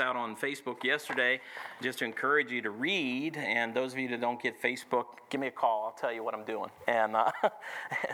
out 0.00 0.16
on 0.16 0.34
Facebook 0.34 0.82
yesterday 0.82 1.40
just 1.82 1.98
to 2.00 2.04
encourage 2.04 2.50
you 2.50 2.62
to 2.62 2.70
read. 2.70 3.36
And 3.36 3.74
those 3.74 3.92
of 3.92 3.98
you 3.98 4.08
that 4.08 4.20
don't 4.20 4.42
get 4.42 4.60
Facebook, 4.60 5.04
give 5.28 5.40
me 5.40 5.46
a 5.46 5.52
call. 5.52 5.84
I'll 5.84 6.00
tell 6.00 6.12
you 6.12 6.24
what 6.24 6.34
I'm 6.34 6.44
doing. 6.44 6.70
And, 6.88 7.14
uh, 7.14 7.30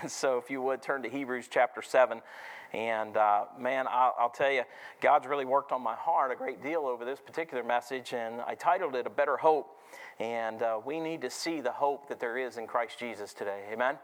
and 0.00 0.10
so 0.10 0.38
if 0.38 0.50
you 0.50 0.60
would 0.62 0.82
turn 0.82 1.02
to 1.02 1.08
Hebrews 1.08 1.46
chapter 1.50 1.82
7. 1.82 2.20
And 2.72 3.16
uh, 3.16 3.44
man, 3.58 3.86
I'll, 3.88 4.14
I'll, 4.18 4.30
tell 4.30 4.50
you, 4.50 4.64
God's 5.00 5.26
really 5.26 5.44
worked 5.44 5.72
on 5.72 5.82
my 5.82 5.94
heart 5.94 6.32
a 6.32 6.36
great 6.36 6.62
deal 6.62 6.80
over 6.80 7.04
this 7.04 7.20
particular 7.20 7.62
message. 7.62 8.12
And 8.12 8.40
I 8.40 8.54
titled 8.54 8.94
it 8.96 9.06
A 9.06 9.10
Better 9.10 9.36
Hope. 9.36 9.80
And 10.18 10.62
uh, 10.62 10.80
we 10.84 10.98
need 10.98 11.20
to 11.22 11.30
see 11.30 11.60
the 11.60 11.72
hope 11.72 12.08
that 12.08 12.18
there 12.18 12.36
is 12.36 12.56
in 12.56 12.66
Christ 12.66 12.98
Jesus 12.98 13.32
today. 13.32 13.64
Amen? 13.72 13.96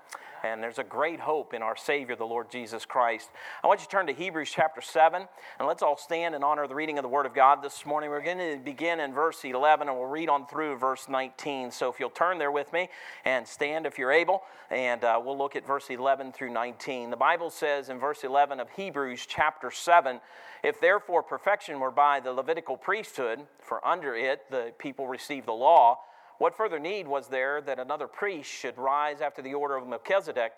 And 0.45 0.61
there's 0.61 0.79
a 0.81 0.85
great 0.85 1.21
hope 1.21 1.55
in 1.55 1.63
our 1.63 1.77
Savior, 1.77 2.17
the 2.17 2.25
Lord 2.25 2.51
Jesus 2.51 2.85
Christ. 2.85 3.31
I 3.63 3.69
want 3.69 3.79
you 3.79 3.85
to 3.85 3.91
turn 3.91 4.09
to 4.09 4.13
Hebrews 4.13 4.51
chapter 4.53 4.81
7, 4.81 5.23
and 5.59 5.69
let's 5.69 5.83
all 5.83 5.97
stand 5.97 6.35
in 6.35 6.43
honor 6.43 6.65
of 6.65 6.69
the 6.69 6.75
reading 6.75 6.99
of 6.99 7.03
the 7.03 7.09
Word 7.09 7.27
of 7.27 7.35
God 7.35 7.63
this 7.63 7.87
morning. 7.87 8.11
We're 8.11 8.25
going 8.25 8.39
to 8.39 8.59
begin 8.59 8.99
in 8.99 9.13
verse 9.15 9.45
11, 9.45 9.89
and 9.89 9.97
we'll 9.97 10.09
read 10.09 10.29
on 10.29 10.49
through 10.49 10.79
verse 10.79 11.09
19. 11.09 11.71
So 11.71 11.93
if 11.93 12.01
you'll 12.01 12.11
turn 12.11 12.39
there 12.39 12.51
with 12.51 12.73
me 12.73 12.89
and 13.25 13.47
stand 13.47 13.87
if 13.87 13.99
you're 13.99 14.11
able, 14.11 14.43
and 14.69 15.05
uh, 15.05 15.21
we'll 15.25 15.39
look 15.39 15.55
at 15.55 15.65
verse 15.65 15.91
11 15.91 16.33
through 16.33 16.51
19. 16.53 17.11
The 17.11 17.17
Bible 17.17 17.51
says 17.51 17.89
in 17.89 18.01
verse 18.01 18.25
11 18.25 18.59
of 18.59 18.69
Hebrews 18.71 19.25
chapter 19.29 19.71
7 19.71 20.19
If 20.65 20.81
therefore 20.81 21.23
perfection 21.23 21.79
were 21.79 21.93
by 21.93 22.19
the 22.19 22.33
Levitical 22.33 22.77
priesthood, 22.77 23.39
for 23.61 23.87
under 23.87 24.17
it 24.17 24.51
the 24.51 24.73
people 24.77 25.07
received 25.07 25.47
the 25.47 25.53
law, 25.53 26.01
what 26.43 26.57
further 26.57 26.81
need 26.81 27.07
was 27.07 27.29
there 27.29 27.61
that 27.61 27.79
another 27.79 28.09
priest 28.09 28.51
should 28.51 28.77
rise 28.77 29.21
after 29.21 29.41
the 29.41 29.55
order 29.55 29.77
of 29.77 29.87
Melchizedek 29.87 30.51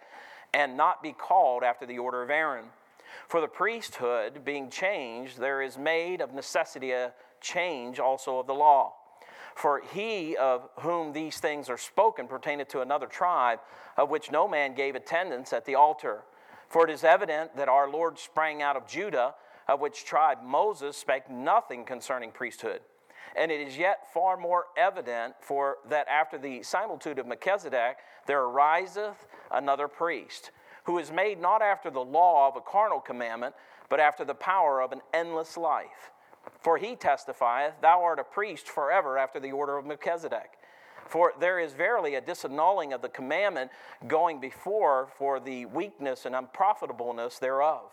and 0.55 0.79
not 0.79 1.02
be 1.02 1.12
called 1.12 1.62
after 1.62 1.84
the 1.84 1.98
order 1.98 2.23
of 2.23 2.30
Aaron? 2.30 2.65
For 3.29 3.43
the 3.43 3.48
priesthood 3.48 4.47
being 4.47 4.70
changed, 4.70 5.37
there 5.37 5.60
is 5.60 5.77
made 5.77 6.23
of 6.23 6.33
necessity 6.33 6.93
a 6.93 7.12
change 7.43 8.01
also 8.01 8.38
of 8.38 8.47
the 8.47 8.55
law. 8.55 8.95
For 9.55 9.83
he 9.93 10.38
of 10.38 10.70
whom 10.80 11.12
these 11.12 11.37
things 11.37 11.68
are 11.68 11.76
spoken 11.76 12.29
pertaineth 12.29 12.69
to 12.69 12.80
another 12.80 13.07
tribe, 13.07 13.59
of 13.98 14.09
which 14.09 14.30
no 14.30 14.48
man 14.48 14.74
gave 14.74 14.95
attendance 14.95 15.52
at 15.52 15.66
the 15.66 15.74
altar. 15.74 16.23
For 16.66 16.88
it 16.88 16.91
is 16.91 17.04
evident 17.04 17.59
that 17.59 17.69
our 17.69 17.91
Lord 17.91 18.19
sprang 18.19 18.63
out 18.63 18.76
of 18.76 18.87
Judah, 18.87 19.35
of 19.69 19.80
which 19.80 20.07
tribe 20.07 20.38
Moses 20.43 20.96
spake 20.96 21.29
nothing 21.29 21.85
concerning 21.85 22.30
priesthood. 22.30 22.80
And 23.35 23.51
it 23.51 23.66
is 23.66 23.77
yet 23.77 24.13
far 24.13 24.37
more 24.37 24.66
evident 24.77 25.35
for 25.40 25.79
that 25.88 26.07
after 26.09 26.38
the 26.38 26.63
similitude 26.63 27.18
of 27.18 27.27
Melchizedek, 27.27 27.96
there 28.26 28.43
ariseth 28.43 29.26
another 29.51 29.88
priest, 29.88 30.51
who 30.85 30.99
is 30.99 31.10
made 31.10 31.41
not 31.41 31.63
after 31.63 31.91
the 31.91 32.04
law 32.04 32.49
of 32.49 32.57
a 32.57 32.60
carnal 32.60 33.01
commandment, 33.01 33.54
but 33.88 34.01
after 34.01 34.24
the 34.24 34.35
power 34.35 34.80
of 34.80 34.93
an 34.93 35.01
endless 35.13 35.57
life. 35.57 36.13
For 36.60 36.79
he 36.79 36.95
testifieth, 36.95 37.80
Thou 37.80 38.02
art 38.02 38.18
a 38.18 38.24
priest 38.24 38.68
forever 38.68 39.18
after 39.18 39.41
the 39.41 39.52
order 39.52 39.76
of 39.76 39.87
Melchizedek. 39.87 40.59
For 41.07 41.32
there 41.38 41.59
is 41.59 41.74
verily 41.74 42.15
a 42.15 42.23
disannulling 42.23 42.95
of 42.95 43.02
the 43.02 43.09
commandment 43.09 43.71
going 44.07 44.41
before 44.41 45.09
for 45.16 45.38
the 45.38 45.66
weakness 45.66 46.24
and 46.24 46.35
unprofitableness 46.35 47.38
thereof. 47.38 47.91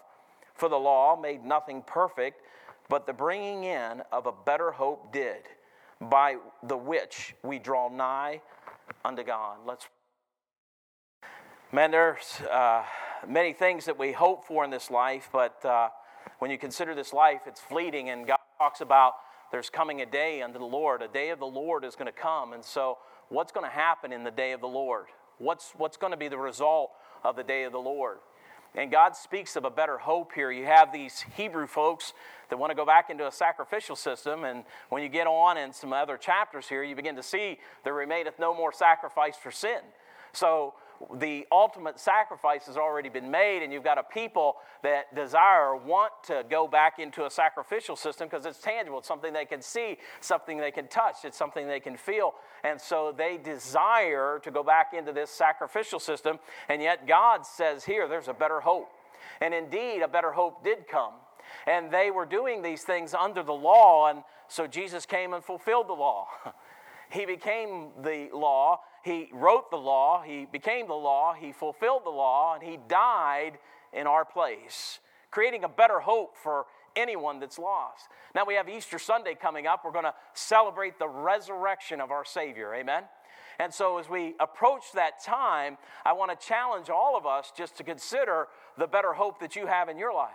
For 0.53 0.69
the 0.69 0.79
law 0.79 1.15
made 1.15 1.43
nothing 1.43 1.81
perfect, 1.85 2.41
but 2.91 3.07
the 3.07 3.13
bringing 3.13 3.63
in 3.63 4.01
of 4.11 4.25
a 4.25 4.33
better 4.33 4.69
hope 4.69 5.13
did, 5.13 5.43
by 6.01 6.35
the 6.61 6.75
which 6.75 7.33
we 7.41 7.57
draw 7.57 7.87
nigh 7.87 8.41
unto 9.05 9.23
God. 9.23 9.59
Let's. 9.65 9.87
Man, 11.71 11.91
there's 11.91 12.41
uh, 12.51 12.83
many 13.25 13.53
things 13.53 13.85
that 13.85 13.97
we 13.97 14.11
hope 14.11 14.45
for 14.45 14.65
in 14.65 14.69
this 14.69 14.91
life, 14.91 15.29
but 15.31 15.63
uh, 15.63 15.87
when 16.39 16.51
you 16.51 16.57
consider 16.57 16.93
this 16.93 17.13
life, 17.13 17.43
it's 17.47 17.61
fleeting, 17.61 18.09
and 18.09 18.27
God 18.27 18.39
talks 18.59 18.81
about 18.81 19.13
there's 19.53 19.69
coming 19.69 20.01
a 20.01 20.05
day 20.05 20.41
unto 20.41 20.59
the 20.59 20.65
Lord. 20.65 21.01
A 21.01 21.07
day 21.07 21.29
of 21.29 21.39
the 21.39 21.45
Lord 21.45 21.85
is 21.85 21.95
going 21.95 22.11
to 22.11 22.11
come. 22.11 22.51
And 22.51 22.63
so, 22.63 22.97
what's 23.29 23.53
going 23.53 23.65
to 23.65 23.71
happen 23.73 24.11
in 24.11 24.25
the 24.25 24.31
day 24.31 24.51
of 24.51 24.59
the 24.59 24.67
Lord? 24.67 25.05
What's, 25.37 25.71
what's 25.77 25.95
going 25.95 26.11
to 26.11 26.17
be 26.17 26.27
the 26.27 26.37
result 26.37 26.91
of 27.23 27.37
the 27.37 27.43
day 27.43 27.63
of 27.63 27.71
the 27.71 27.79
Lord? 27.79 28.17
And 28.75 28.89
God 28.89 29.15
speaks 29.15 29.55
of 29.55 29.65
a 29.65 29.69
better 29.69 29.97
hope 29.97 30.31
here. 30.33 30.51
You 30.51 30.65
have 30.65 30.93
these 30.93 31.25
Hebrew 31.35 31.67
folks 31.67 32.13
that 32.49 32.57
want 32.57 32.71
to 32.71 32.75
go 32.75 32.85
back 32.85 33.09
into 33.09 33.27
a 33.27 33.31
sacrificial 33.31 33.95
system. 33.95 34.45
And 34.45 34.63
when 34.89 35.03
you 35.03 35.09
get 35.09 35.27
on 35.27 35.57
in 35.57 35.73
some 35.73 35.91
other 35.91 36.17
chapters 36.17 36.67
here, 36.67 36.83
you 36.83 36.95
begin 36.95 37.15
to 37.17 37.23
see 37.23 37.59
there 37.83 37.93
remaineth 37.93 38.39
no 38.39 38.53
more 38.55 38.71
sacrifice 38.71 39.35
for 39.35 39.51
sin. 39.51 39.79
So 40.31 40.73
the 41.15 41.47
ultimate 41.51 41.99
sacrifice 41.99 42.65
has 42.65 42.77
already 42.77 43.09
been 43.09 43.29
made, 43.29 43.63
and 43.63 43.71
you've 43.71 43.83
got 43.83 43.97
a 43.97 44.03
people 44.03 44.57
that 44.83 45.13
desire 45.15 45.75
want 45.75 46.11
to 46.25 46.43
go 46.49 46.67
back 46.67 46.99
into 46.99 47.25
a 47.25 47.29
sacrificial 47.29 47.95
system 47.95 48.27
because 48.27 48.45
it's 48.45 48.59
tangible. 48.59 48.99
It's 48.99 49.07
something 49.07 49.33
they 49.33 49.45
can 49.45 49.61
see, 49.61 49.97
something 50.19 50.57
they 50.57 50.71
can 50.71 50.87
touch, 50.87 51.23
it's 51.23 51.37
something 51.37 51.67
they 51.67 51.79
can 51.79 51.97
feel. 51.97 52.35
And 52.63 52.79
so 52.79 53.13
they 53.15 53.37
desire 53.37 54.39
to 54.43 54.51
go 54.51 54.63
back 54.63 54.93
into 54.93 55.11
this 55.11 55.29
sacrificial 55.29 55.99
system, 55.99 56.39
and 56.69 56.81
yet 56.81 57.07
God 57.07 57.45
says 57.45 57.85
here, 57.85 58.07
there's 58.07 58.27
a 58.27 58.33
better 58.33 58.61
hope. 58.61 58.89
And 59.39 59.53
indeed, 59.53 60.01
a 60.01 60.07
better 60.07 60.31
hope 60.31 60.63
did 60.63 60.87
come. 60.87 61.13
And 61.67 61.91
they 61.91 62.11
were 62.11 62.25
doing 62.25 62.61
these 62.61 62.83
things 62.83 63.13
under 63.13 63.43
the 63.43 63.53
law, 63.53 64.09
and 64.09 64.23
so 64.47 64.67
Jesus 64.67 65.05
came 65.05 65.33
and 65.33 65.43
fulfilled 65.43 65.87
the 65.87 65.93
law. 65.93 66.27
he 67.09 67.25
became 67.25 67.89
the 68.01 68.29
law, 68.33 68.81
he 69.03 69.29
wrote 69.33 69.71
the 69.71 69.77
law, 69.77 70.21
he 70.21 70.45
became 70.51 70.87
the 70.87 70.93
law, 70.93 71.33
he 71.33 71.51
fulfilled 71.51 72.03
the 72.05 72.09
law, 72.11 72.55
and 72.55 72.63
he 72.63 72.77
died 72.87 73.57
in 73.93 74.07
our 74.07 74.25
place, 74.25 74.99
creating 75.31 75.63
a 75.63 75.69
better 75.69 75.99
hope 75.99 76.37
for 76.37 76.65
anyone 76.95 77.39
that's 77.39 77.57
lost. 77.57 78.07
Now 78.35 78.45
we 78.45 78.55
have 78.55 78.69
Easter 78.69 78.99
Sunday 78.99 79.35
coming 79.35 79.67
up. 79.67 79.83
We're 79.83 79.91
going 79.91 80.05
to 80.05 80.13
celebrate 80.33 80.99
the 80.99 81.07
resurrection 81.07 82.01
of 82.01 82.11
our 82.11 82.25
Savior. 82.25 82.73
Amen. 82.73 83.03
And 83.59 83.73
so, 83.73 83.99
as 83.99 84.09
we 84.09 84.33
approach 84.39 84.91
that 84.95 85.23
time, 85.23 85.77
I 86.05 86.13
want 86.13 86.31
to 86.31 86.47
challenge 86.47 86.89
all 86.89 87.15
of 87.15 87.25
us 87.25 87.51
just 87.55 87.77
to 87.77 87.83
consider 87.83 88.47
the 88.77 88.87
better 88.87 89.13
hope 89.13 89.39
that 89.39 89.55
you 89.55 89.67
have 89.67 89.87
in 89.87 89.97
your 89.97 90.13
life. 90.13 90.31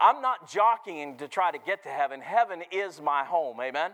I'm 0.00 0.22
not 0.22 0.50
jockeying 0.50 1.18
to 1.18 1.28
try 1.28 1.50
to 1.50 1.58
get 1.58 1.82
to 1.84 1.88
heaven. 1.88 2.20
Heaven 2.20 2.62
is 2.72 3.00
my 3.00 3.24
home. 3.24 3.60
Amen. 3.60 3.92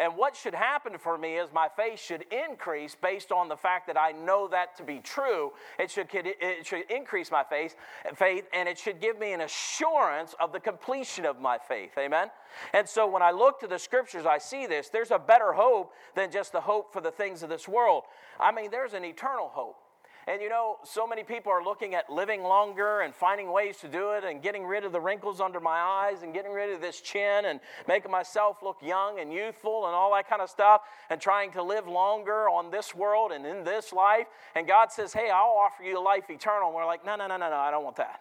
And 0.00 0.16
what 0.16 0.34
should 0.34 0.54
happen 0.54 0.96
for 0.96 1.18
me 1.18 1.36
is 1.36 1.50
my 1.52 1.68
faith 1.76 2.00
should 2.00 2.24
increase 2.32 2.94
based 2.94 3.30
on 3.30 3.50
the 3.50 3.56
fact 3.56 3.86
that 3.86 3.98
I 3.98 4.12
know 4.12 4.48
that 4.48 4.74
to 4.78 4.82
be 4.82 4.98
true. 4.98 5.52
It 5.78 5.90
should, 5.90 6.08
it 6.14 6.66
should 6.66 6.90
increase 6.90 7.30
my 7.30 7.44
faith, 7.44 7.76
faith, 8.14 8.46
and 8.54 8.66
it 8.66 8.78
should 8.78 8.98
give 8.98 9.18
me 9.18 9.34
an 9.34 9.42
assurance 9.42 10.34
of 10.40 10.52
the 10.52 10.60
completion 10.60 11.26
of 11.26 11.38
my 11.38 11.58
faith. 11.58 11.90
Amen? 11.98 12.30
And 12.72 12.88
so 12.88 13.06
when 13.06 13.20
I 13.20 13.30
look 13.30 13.60
to 13.60 13.66
the 13.66 13.78
scriptures, 13.78 14.24
I 14.24 14.38
see 14.38 14.66
this. 14.66 14.88
There's 14.88 15.10
a 15.10 15.18
better 15.18 15.52
hope 15.52 15.92
than 16.14 16.30
just 16.30 16.52
the 16.52 16.62
hope 16.62 16.94
for 16.94 17.02
the 17.02 17.10
things 17.10 17.42
of 17.42 17.50
this 17.50 17.68
world. 17.68 18.04
I 18.40 18.52
mean, 18.52 18.70
there's 18.70 18.94
an 18.94 19.04
eternal 19.04 19.50
hope. 19.52 19.76
And 20.26 20.42
you 20.42 20.48
know, 20.48 20.76
so 20.84 21.06
many 21.06 21.24
people 21.24 21.50
are 21.50 21.62
looking 21.62 21.94
at 21.94 22.10
living 22.10 22.42
longer 22.42 23.00
and 23.00 23.14
finding 23.14 23.50
ways 23.50 23.78
to 23.78 23.88
do 23.88 24.10
it 24.12 24.24
and 24.24 24.42
getting 24.42 24.64
rid 24.64 24.84
of 24.84 24.92
the 24.92 25.00
wrinkles 25.00 25.40
under 25.40 25.60
my 25.60 25.78
eyes 25.78 26.22
and 26.22 26.34
getting 26.34 26.52
rid 26.52 26.72
of 26.72 26.80
this 26.80 27.00
chin 27.00 27.46
and 27.46 27.60
making 27.88 28.10
myself 28.10 28.62
look 28.62 28.76
young 28.82 29.18
and 29.18 29.32
youthful 29.32 29.86
and 29.86 29.94
all 29.94 30.12
that 30.14 30.28
kind 30.28 30.42
of 30.42 30.50
stuff 30.50 30.82
and 31.08 31.20
trying 31.20 31.50
to 31.52 31.62
live 31.62 31.86
longer 31.86 32.48
on 32.48 32.70
this 32.70 32.94
world 32.94 33.32
and 33.32 33.46
in 33.46 33.64
this 33.64 33.92
life. 33.92 34.26
And 34.54 34.66
God 34.66 34.92
says, 34.92 35.12
Hey, 35.12 35.30
I'll 35.30 35.56
offer 35.56 35.82
you 35.82 36.02
life 36.02 36.28
eternal. 36.28 36.68
And 36.68 36.76
we're 36.76 36.86
like, 36.86 37.04
No, 37.04 37.16
no, 37.16 37.26
no, 37.26 37.36
no, 37.36 37.48
no, 37.48 37.56
I 37.56 37.70
don't 37.70 37.84
want 37.84 37.96
that. 37.96 38.20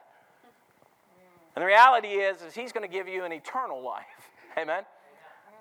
And 1.55 1.63
the 1.63 1.67
reality 1.67 2.07
is, 2.07 2.41
is 2.41 2.55
He's 2.55 2.71
going 2.71 2.87
to 2.87 2.91
give 2.91 3.07
you 3.07 3.25
an 3.25 3.33
eternal 3.33 3.83
life. 3.83 4.05
Amen? 4.57 4.83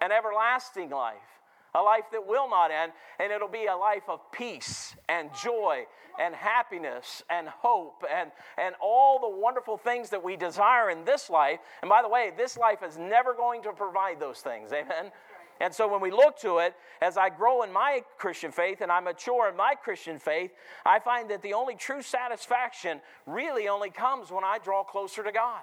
An 0.00 0.12
everlasting 0.12 0.90
life 0.90 1.37
a 1.78 1.82
life 1.82 2.04
that 2.12 2.26
will 2.26 2.50
not 2.50 2.70
end, 2.70 2.92
and 3.20 3.32
it'll 3.32 3.48
be 3.48 3.66
a 3.66 3.76
life 3.76 4.02
of 4.08 4.20
peace 4.32 4.96
and 5.08 5.30
joy 5.42 5.86
and 6.18 6.34
happiness 6.34 7.22
and 7.30 7.48
hope 7.48 8.02
and, 8.12 8.30
and 8.58 8.74
all 8.80 9.20
the 9.20 9.40
wonderful 9.40 9.76
things 9.76 10.10
that 10.10 10.22
we 10.22 10.36
desire 10.36 10.90
in 10.90 11.04
this 11.04 11.30
life. 11.30 11.60
And 11.82 11.88
by 11.88 12.02
the 12.02 12.08
way, 12.08 12.32
this 12.36 12.58
life 12.58 12.82
is 12.82 12.98
never 12.98 13.34
going 13.34 13.62
to 13.62 13.72
provide 13.72 14.18
those 14.18 14.40
things. 14.40 14.72
Amen. 14.72 15.12
And 15.60 15.74
so 15.74 15.88
when 15.88 16.00
we 16.00 16.10
look 16.10 16.38
to 16.40 16.58
it, 16.58 16.74
as 17.00 17.16
I 17.16 17.30
grow 17.30 17.62
in 17.62 17.72
my 17.72 18.02
Christian 18.16 18.52
faith 18.52 18.80
and 18.80 18.92
I 18.92 19.00
mature 19.00 19.48
in 19.48 19.56
my 19.56 19.74
Christian 19.74 20.18
faith, 20.18 20.52
I 20.86 20.98
find 20.98 21.30
that 21.30 21.42
the 21.42 21.54
only 21.54 21.74
true 21.74 22.02
satisfaction 22.02 23.00
really 23.26 23.68
only 23.68 23.90
comes 23.90 24.30
when 24.30 24.44
I 24.44 24.58
draw 24.58 24.84
closer 24.84 25.22
to 25.22 25.32
God. 25.32 25.60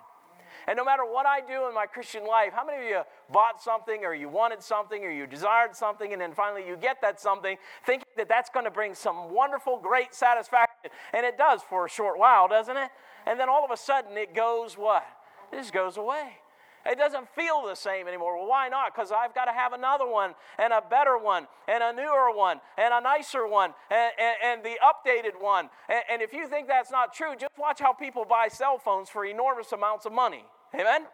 And 0.67 0.77
no 0.77 0.83
matter 0.83 1.03
what 1.05 1.25
I 1.25 1.41
do 1.41 1.67
in 1.67 1.75
my 1.75 1.85
Christian 1.85 2.25
life, 2.25 2.51
how 2.53 2.65
many 2.65 2.83
of 2.85 2.89
you 2.89 3.01
bought 3.31 3.61
something 3.61 4.03
or 4.03 4.13
you 4.13 4.29
wanted 4.29 4.63
something 4.63 5.03
or 5.03 5.11
you 5.11 5.27
desired 5.27 5.75
something 5.75 6.11
and 6.11 6.21
then 6.21 6.33
finally 6.33 6.67
you 6.67 6.75
get 6.75 7.01
that 7.01 7.19
something 7.21 7.57
thinking 7.85 8.07
that 8.17 8.27
that's 8.27 8.49
going 8.49 8.65
to 8.65 8.71
bring 8.71 8.95
some 8.95 9.31
wonderful, 9.33 9.79
great 9.79 10.13
satisfaction? 10.13 10.91
And 11.13 11.25
it 11.25 11.37
does 11.37 11.61
for 11.61 11.85
a 11.85 11.89
short 11.89 12.17
while, 12.17 12.47
doesn't 12.47 12.77
it? 12.77 12.89
And 13.27 13.39
then 13.39 13.49
all 13.49 13.63
of 13.63 13.71
a 13.71 13.77
sudden 13.77 14.17
it 14.17 14.33
goes 14.33 14.75
what? 14.75 15.05
It 15.51 15.57
just 15.57 15.73
goes 15.73 15.97
away. 15.97 16.37
It 16.85 16.99
doesn't 16.99 17.27
feel 17.29 17.65
the 17.65 17.75
same 17.75 18.07
anymore. 18.07 18.37
Well, 18.37 18.47
why 18.47 18.69
not? 18.69 18.93
Because 18.93 19.11
I've 19.11 19.33
got 19.33 19.45
to 19.45 19.51
have 19.51 19.73
another 19.73 20.07
one, 20.07 20.35
and 20.59 20.71
a 20.71 20.81
better 20.87 21.17
one, 21.17 21.47
and 21.67 21.81
a 21.81 21.91
newer 21.91 22.31
one, 22.31 22.61
and 22.77 22.93
a 22.93 23.01
nicer 23.01 23.47
one, 23.47 23.73
and, 23.89 24.11
and, 24.19 24.35
and 24.43 24.63
the 24.63 24.77
updated 24.83 25.41
one. 25.41 25.69
And, 25.89 26.03
and 26.11 26.21
if 26.21 26.31
you 26.31 26.47
think 26.47 26.67
that's 26.67 26.91
not 26.91 27.11
true, 27.11 27.35
just 27.39 27.57
watch 27.57 27.79
how 27.79 27.91
people 27.91 28.23
buy 28.23 28.49
cell 28.49 28.77
phones 28.77 29.09
for 29.09 29.25
enormous 29.25 29.71
amounts 29.71 30.05
of 30.05 30.11
money. 30.11 30.45
Amen? 30.73 31.05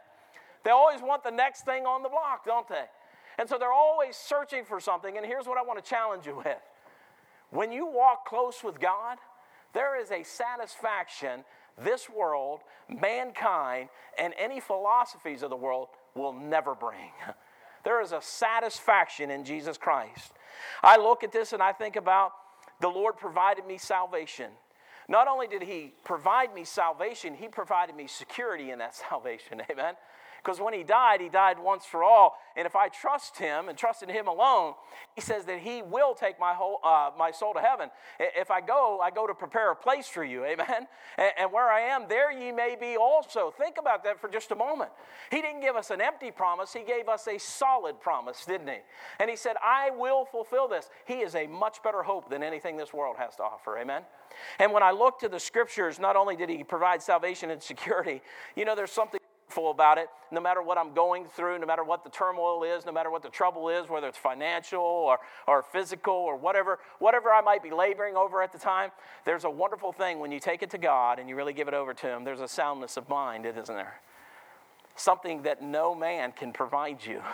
They 0.63 0.71
always 0.71 1.01
want 1.01 1.23
the 1.23 1.31
next 1.31 1.65
thing 1.65 1.85
on 1.85 2.03
the 2.03 2.09
block, 2.09 2.45
don't 2.45 2.67
they? 2.67 2.85
And 3.37 3.49
so 3.49 3.57
they're 3.57 3.73
always 3.73 4.15
searching 4.15 4.65
for 4.65 4.79
something. 4.79 5.17
And 5.17 5.25
here's 5.25 5.47
what 5.47 5.57
I 5.57 5.63
want 5.63 5.83
to 5.83 5.89
challenge 5.89 6.25
you 6.25 6.37
with 6.37 6.57
when 7.49 7.71
you 7.71 7.85
walk 7.85 8.25
close 8.25 8.63
with 8.63 8.79
God, 8.79 9.17
there 9.73 9.99
is 9.99 10.11
a 10.11 10.23
satisfaction 10.23 11.43
this 11.77 12.09
world, 12.09 12.61
mankind, 12.89 13.89
and 14.17 14.33
any 14.37 14.59
philosophies 14.59 15.41
of 15.41 15.49
the 15.49 15.55
world 15.55 15.87
will 16.15 16.33
never 16.33 16.75
bring. 16.75 17.11
There 17.83 17.99
is 17.99 18.11
a 18.11 18.21
satisfaction 18.21 19.31
in 19.31 19.43
Jesus 19.43 19.75
Christ. 19.75 20.33
I 20.83 20.97
look 20.97 21.23
at 21.23 21.31
this 21.31 21.51
and 21.51 21.63
I 21.63 21.71
think 21.71 21.95
about 21.95 22.31
the 22.79 22.89
Lord 22.89 23.17
provided 23.17 23.65
me 23.65 23.79
salvation. 23.79 24.51
Not 25.11 25.27
only 25.27 25.45
did 25.45 25.61
He 25.61 25.91
provide 26.05 26.55
me 26.55 26.63
salvation, 26.63 27.35
He 27.35 27.49
provided 27.49 27.95
me 27.97 28.07
security 28.07 28.71
in 28.71 28.79
that 28.79 28.95
salvation. 29.09 29.61
Amen. 29.69 29.95
Because 30.43 30.59
when 30.59 30.73
he 30.73 30.83
died, 30.83 31.21
he 31.21 31.29
died 31.29 31.57
once 31.59 31.85
for 31.85 32.03
all. 32.03 32.35
And 32.55 32.65
if 32.65 32.75
I 32.75 32.89
trust 32.89 33.37
him 33.37 33.69
and 33.69 33.77
trust 33.77 34.01
in 34.01 34.09
him 34.09 34.27
alone, 34.27 34.73
he 35.15 35.21
says 35.21 35.45
that 35.45 35.59
he 35.59 35.81
will 35.83 36.15
take 36.15 36.39
my, 36.39 36.53
whole, 36.53 36.79
uh, 36.83 37.11
my 37.17 37.31
soul 37.31 37.53
to 37.53 37.61
heaven. 37.61 37.89
If 38.19 38.49
I 38.49 38.59
go, 38.59 38.99
I 39.01 39.11
go 39.11 39.27
to 39.27 39.33
prepare 39.33 39.71
a 39.71 39.75
place 39.75 40.07
for 40.07 40.23
you. 40.23 40.43
Amen. 40.45 40.87
And, 41.17 41.31
and 41.37 41.51
where 41.51 41.69
I 41.69 41.81
am, 41.81 42.05
there 42.09 42.31
ye 42.31 42.51
may 42.51 42.75
be 42.79 42.97
also. 42.97 43.53
Think 43.55 43.77
about 43.79 44.03
that 44.03 44.19
for 44.19 44.29
just 44.29 44.51
a 44.51 44.55
moment. 44.55 44.89
He 45.29 45.41
didn't 45.41 45.61
give 45.61 45.75
us 45.75 45.91
an 45.91 46.01
empty 46.01 46.31
promise, 46.31 46.73
he 46.73 46.83
gave 46.83 47.07
us 47.07 47.27
a 47.27 47.37
solid 47.37 47.99
promise, 47.99 48.45
didn't 48.45 48.67
he? 48.67 48.79
And 49.19 49.29
he 49.29 49.35
said, 49.35 49.55
I 49.63 49.91
will 49.91 50.25
fulfill 50.25 50.67
this. 50.67 50.89
He 51.05 51.15
is 51.15 51.35
a 51.35 51.47
much 51.47 51.83
better 51.83 52.03
hope 52.03 52.29
than 52.29 52.43
anything 52.43 52.77
this 52.77 52.93
world 52.93 53.17
has 53.19 53.35
to 53.35 53.43
offer. 53.43 53.77
Amen. 53.77 54.01
And 54.59 54.71
when 54.73 54.83
I 54.83 54.91
look 54.91 55.19
to 55.19 55.29
the 55.29 55.39
scriptures, 55.39 55.99
not 55.99 56.15
only 56.15 56.35
did 56.35 56.49
he 56.49 56.63
provide 56.63 57.01
salvation 57.01 57.51
and 57.51 57.61
security, 57.61 58.21
you 58.55 58.65
know, 58.65 58.75
there's 58.75 58.91
something 58.91 59.20
about 59.57 59.97
it, 59.97 60.07
no 60.31 60.39
matter 60.39 60.61
what 60.61 60.77
I'm 60.77 60.93
going 60.93 61.25
through, 61.25 61.59
no 61.59 61.65
matter 61.65 61.83
what 61.83 62.03
the 62.03 62.09
turmoil 62.09 62.63
is, 62.63 62.85
no 62.85 62.91
matter 62.91 63.11
what 63.11 63.21
the 63.21 63.29
trouble 63.29 63.69
is, 63.69 63.89
whether 63.89 64.07
it's 64.07 64.17
financial 64.17 64.81
or, 64.81 65.19
or 65.47 65.61
physical 65.61 66.13
or 66.13 66.35
whatever, 66.35 66.79
whatever 66.99 67.31
I 67.31 67.41
might 67.41 67.61
be 67.61 67.71
laboring 67.71 68.15
over 68.15 68.41
at 68.41 68.51
the 68.51 68.57
time, 68.57 68.91
there's 69.25 69.43
a 69.43 69.49
wonderful 69.49 69.91
thing 69.91 70.19
when 70.19 70.31
you 70.31 70.39
take 70.39 70.63
it 70.63 70.69
to 70.71 70.77
God 70.77 71.19
and 71.19 71.27
you 71.29 71.35
really 71.35 71.53
give 71.53 71.67
it 71.67 71.73
over 71.73 71.93
to 71.93 72.07
Him. 72.07 72.23
There's 72.23 72.41
a 72.41 72.47
soundness 72.47 72.97
of 72.97 73.09
mind, 73.09 73.45
isn't 73.45 73.67
there? 73.67 74.01
Something 74.95 75.43
that 75.43 75.61
no 75.61 75.93
man 75.93 76.31
can 76.31 76.53
provide 76.53 77.05
you. 77.05 77.21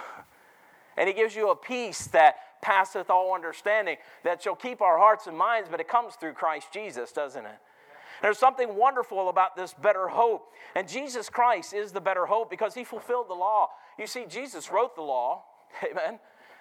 And 1.00 1.08
He 1.08 1.14
gives 1.14 1.36
you 1.36 1.52
a 1.52 1.56
peace 1.56 2.08
that 2.08 2.38
passeth 2.60 3.12
all 3.12 3.36
understanding, 3.36 3.98
that 4.24 4.42
shall 4.42 4.56
keep 4.56 4.82
our 4.82 4.98
hearts 4.98 5.28
and 5.28 5.38
minds, 5.38 5.70
but 5.70 5.80
it 5.80 5.88
comes 5.88 6.16
through 6.16 6.34
Christ 6.34 6.74
Jesus, 6.74 7.12
doesn't 7.12 7.46
it? 7.46 7.60
There's 8.22 8.38
something 8.38 8.76
wonderful 8.76 9.30
about 9.30 9.56
this 9.56 9.74
better 9.74 10.08
hope. 10.08 10.54
And 10.76 10.88
Jesus 10.88 11.30
Christ 11.30 11.74
is 11.74 11.92
the 11.92 12.02
better 12.02 12.26
hope 12.26 12.50
because 12.50 12.74
he 12.74 12.84
fulfilled 12.84 13.30
the 13.30 13.36
law. 13.36 13.70
You 13.98 14.08
see, 14.08 14.26
Jesus 14.28 14.72
wrote 14.72 14.96
the 14.96 15.02
law. 15.02 15.44
Amen. 15.84 16.20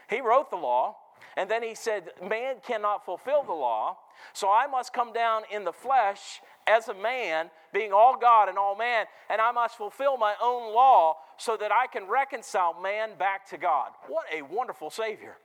He 0.08 0.20
wrote 0.20 0.50
the 0.50 0.56
law. 0.56 0.96
And 1.36 1.50
then 1.50 1.62
he 1.62 1.74
said, 1.74 2.10
Man 2.22 2.56
cannot 2.66 3.04
fulfill 3.04 3.42
the 3.42 3.52
law. 3.52 3.98
So 4.32 4.48
I 4.50 4.66
must 4.66 4.92
come 4.92 5.12
down 5.12 5.42
in 5.52 5.64
the 5.64 5.72
flesh 5.72 6.40
as 6.66 6.88
a 6.88 6.94
man, 6.94 7.50
being 7.72 7.92
all 7.92 8.16
God 8.16 8.48
and 8.48 8.58
all 8.58 8.74
man, 8.74 9.06
and 9.28 9.40
I 9.40 9.52
must 9.52 9.76
fulfill 9.76 10.16
my 10.16 10.34
own 10.42 10.74
law 10.74 11.16
so 11.36 11.56
that 11.58 11.70
I 11.70 11.86
can 11.86 12.08
reconcile 12.08 12.80
man 12.80 13.10
back 13.18 13.48
to 13.50 13.58
God. 13.58 13.90
What 14.08 14.24
a 14.34 14.42
wonderful 14.42 14.90
Savior 14.90 15.36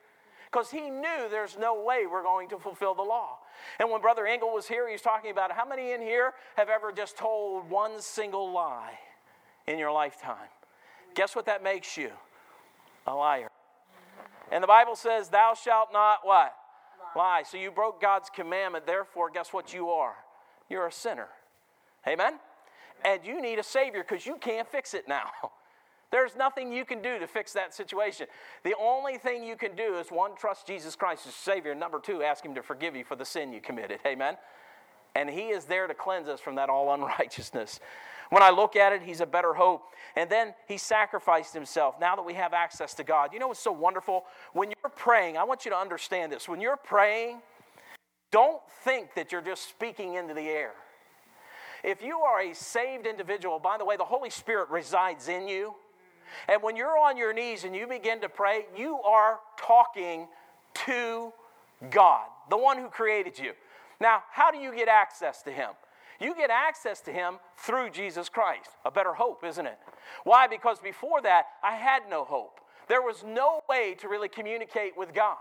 because 0.51 0.69
he 0.69 0.89
knew 0.89 1.29
there's 1.29 1.57
no 1.57 1.81
way 1.81 2.05
we're 2.11 2.23
going 2.23 2.49
to 2.49 2.57
fulfill 2.57 2.93
the 2.93 3.01
law. 3.01 3.37
And 3.79 3.89
when 3.89 4.01
Brother 4.01 4.25
Engel 4.25 4.53
was 4.53 4.67
here, 4.67 4.87
he 4.87 4.93
was 4.93 5.01
talking 5.01 5.31
about 5.31 5.51
how 5.51 5.65
many 5.65 5.91
in 5.93 6.01
here 6.01 6.33
have 6.57 6.67
ever 6.67 6.91
just 6.91 7.17
told 7.17 7.69
one 7.69 8.01
single 8.01 8.51
lie 8.51 8.99
in 9.67 9.79
your 9.79 9.91
lifetime? 9.91 10.49
Guess 11.15 11.35
what 11.35 11.45
that 11.45 11.63
makes 11.63 11.97
you? 11.97 12.11
A 13.07 13.13
liar. 13.13 13.49
And 14.51 14.63
the 14.63 14.67
Bible 14.67 14.95
says, 14.95 15.29
Thou 15.29 15.53
shalt 15.53 15.93
not 15.93 16.19
what? 16.23 16.53
Lie. 17.15 17.21
lie. 17.21 17.43
So 17.43 17.57
you 17.57 17.71
broke 17.71 18.01
God's 18.01 18.29
commandment, 18.29 18.85
therefore, 18.85 19.29
guess 19.29 19.53
what 19.53 19.73
you 19.73 19.89
are? 19.89 20.15
You're 20.69 20.87
a 20.87 20.91
sinner. 20.91 21.27
Amen? 22.07 22.33
And 23.05 23.21
you 23.23 23.41
need 23.41 23.59
a 23.59 23.63
Savior 23.63 24.03
because 24.07 24.25
you 24.25 24.37
can't 24.37 24.67
fix 24.67 24.93
it 24.93 25.07
now. 25.07 25.29
There's 26.11 26.35
nothing 26.35 26.73
you 26.73 26.83
can 26.83 27.01
do 27.01 27.19
to 27.19 27.27
fix 27.27 27.53
that 27.53 27.73
situation. 27.73 28.27
The 28.63 28.75
only 28.79 29.17
thing 29.17 29.43
you 29.43 29.55
can 29.55 29.75
do 29.75 29.95
is 29.95 30.09
one, 30.09 30.35
trust 30.35 30.67
Jesus 30.67 30.95
Christ 30.95 31.25
as 31.25 31.33
Savior. 31.33 31.73
Number 31.73 31.99
two, 31.99 32.21
ask 32.21 32.45
Him 32.45 32.53
to 32.55 32.61
forgive 32.61 32.95
you 32.95 33.05
for 33.05 33.15
the 33.15 33.25
sin 33.25 33.53
you 33.53 33.61
committed. 33.61 33.99
Amen? 34.05 34.35
And 35.15 35.29
He 35.29 35.47
is 35.49 35.65
there 35.65 35.87
to 35.87 35.93
cleanse 35.93 36.27
us 36.27 36.41
from 36.41 36.55
that 36.55 36.69
all 36.69 36.93
unrighteousness. 36.93 37.79
When 38.29 38.43
I 38.43 38.49
look 38.49 38.75
at 38.75 38.91
it, 38.93 39.01
He's 39.01 39.21
a 39.21 39.25
better 39.25 39.53
hope. 39.53 39.83
And 40.17 40.29
then 40.29 40.53
He 40.67 40.77
sacrificed 40.77 41.53
Himself 41.53 41.95
now 41.99 42.17
that 42.17 42.23
we 42.23 42.33
have 42.33 42.53
access 42.53 42.93
to 42.95 43.03
God. 43.05 43.31
You 43.31 43.39
know 43.39 43.47
what's 43.47 43.61
so 43.61 43.71
wonderful? 43.71 44.25
When 44.51 44.69
you're 44.69 44.91
praying, 44.95 45.37
I 45.37 45.45
want 45.45 45.63
you 45.63 45.71
to 45.71 45.77
understand 45.77 46.31
this. 46.31 46.47
When 46.47 46.59
you're 46.59 46.77
praying, 46.77 47.41
don't 48.31 48.61
think 48.83 49.15
that 49.15 49.31
you're 49.31 49.41
just 49.41 49.67
speaking 49.69 50.15
into 50.15 50.33
the 50.33 50.41
air. 50.41 50.71
If 51.83 52.01
you 52.01 52.19
are 52.19 52.41
a 52.41 52.53
saved 52.53 53.07
individual, 53.07 53.59
by 53.59 53.77
the 53.77 53.85
way, 53.85 53.97
the 53.97 54.05
Holy 54.05 54.29
Spirit 54.29 54.69
resides 54.69 55.27
in 55.27 55.47
you. 55.47 55.73
And 56.47 56.61
when 56.61 56.75
you're 56.75 56.97
on 56.97 57.17
your 57.17 57.33
knees 57.33 57.63
and 57.63 57.75
you 57.75 57.87
begin 57.87 58.21
to 58.21 58.29
pray, 58.29 58.65
you 58.77 58.97
are 59.01 59.39
talking 59.57 60.27
to 60.85 61.33
God, 61.89 62.27
the 62.49 62.57
one 62.57 62.77
who 62.77 62.87
created 62.87 63.37
you. 63.39 63.53
Now, 63.99 64.23
how 64.31 64.51
do 64.51 64.57
you 64.57 64.75
get 64.75 64.87
access 64.87 65.41
to 65.43 65.51
Him? 65.51 65.69
You 66.19 66.35
get 66.35 66.49
access 66.49 67.01
to 67.01 67.11
Him 67.11 67.35
through 67.57 67.89
Jesus 67.89 68.29
Christ. 68.29 68.69
A 68.85 68.91
better 68.91 69.13
hope, 69.13 69.43
isn't 69.43 69.65
it? 69.65 69.79
Why? 70.23 70.47
Because 70.47 70.79
before 70.79 71.21
that, 71.21 71.45
I 71.63 71.75
had 71.75 72.03
no 72.09 72.23
hope. 72.23 72.59
There 72.87 73.01
was 73.01 73.23
no 73.23 73.61
way 73.69 73.95
to 73.99 74.07
really 74.07 74.29
communicate 74.29 74.97
with 74.97 75.13
God. 75.13 75.37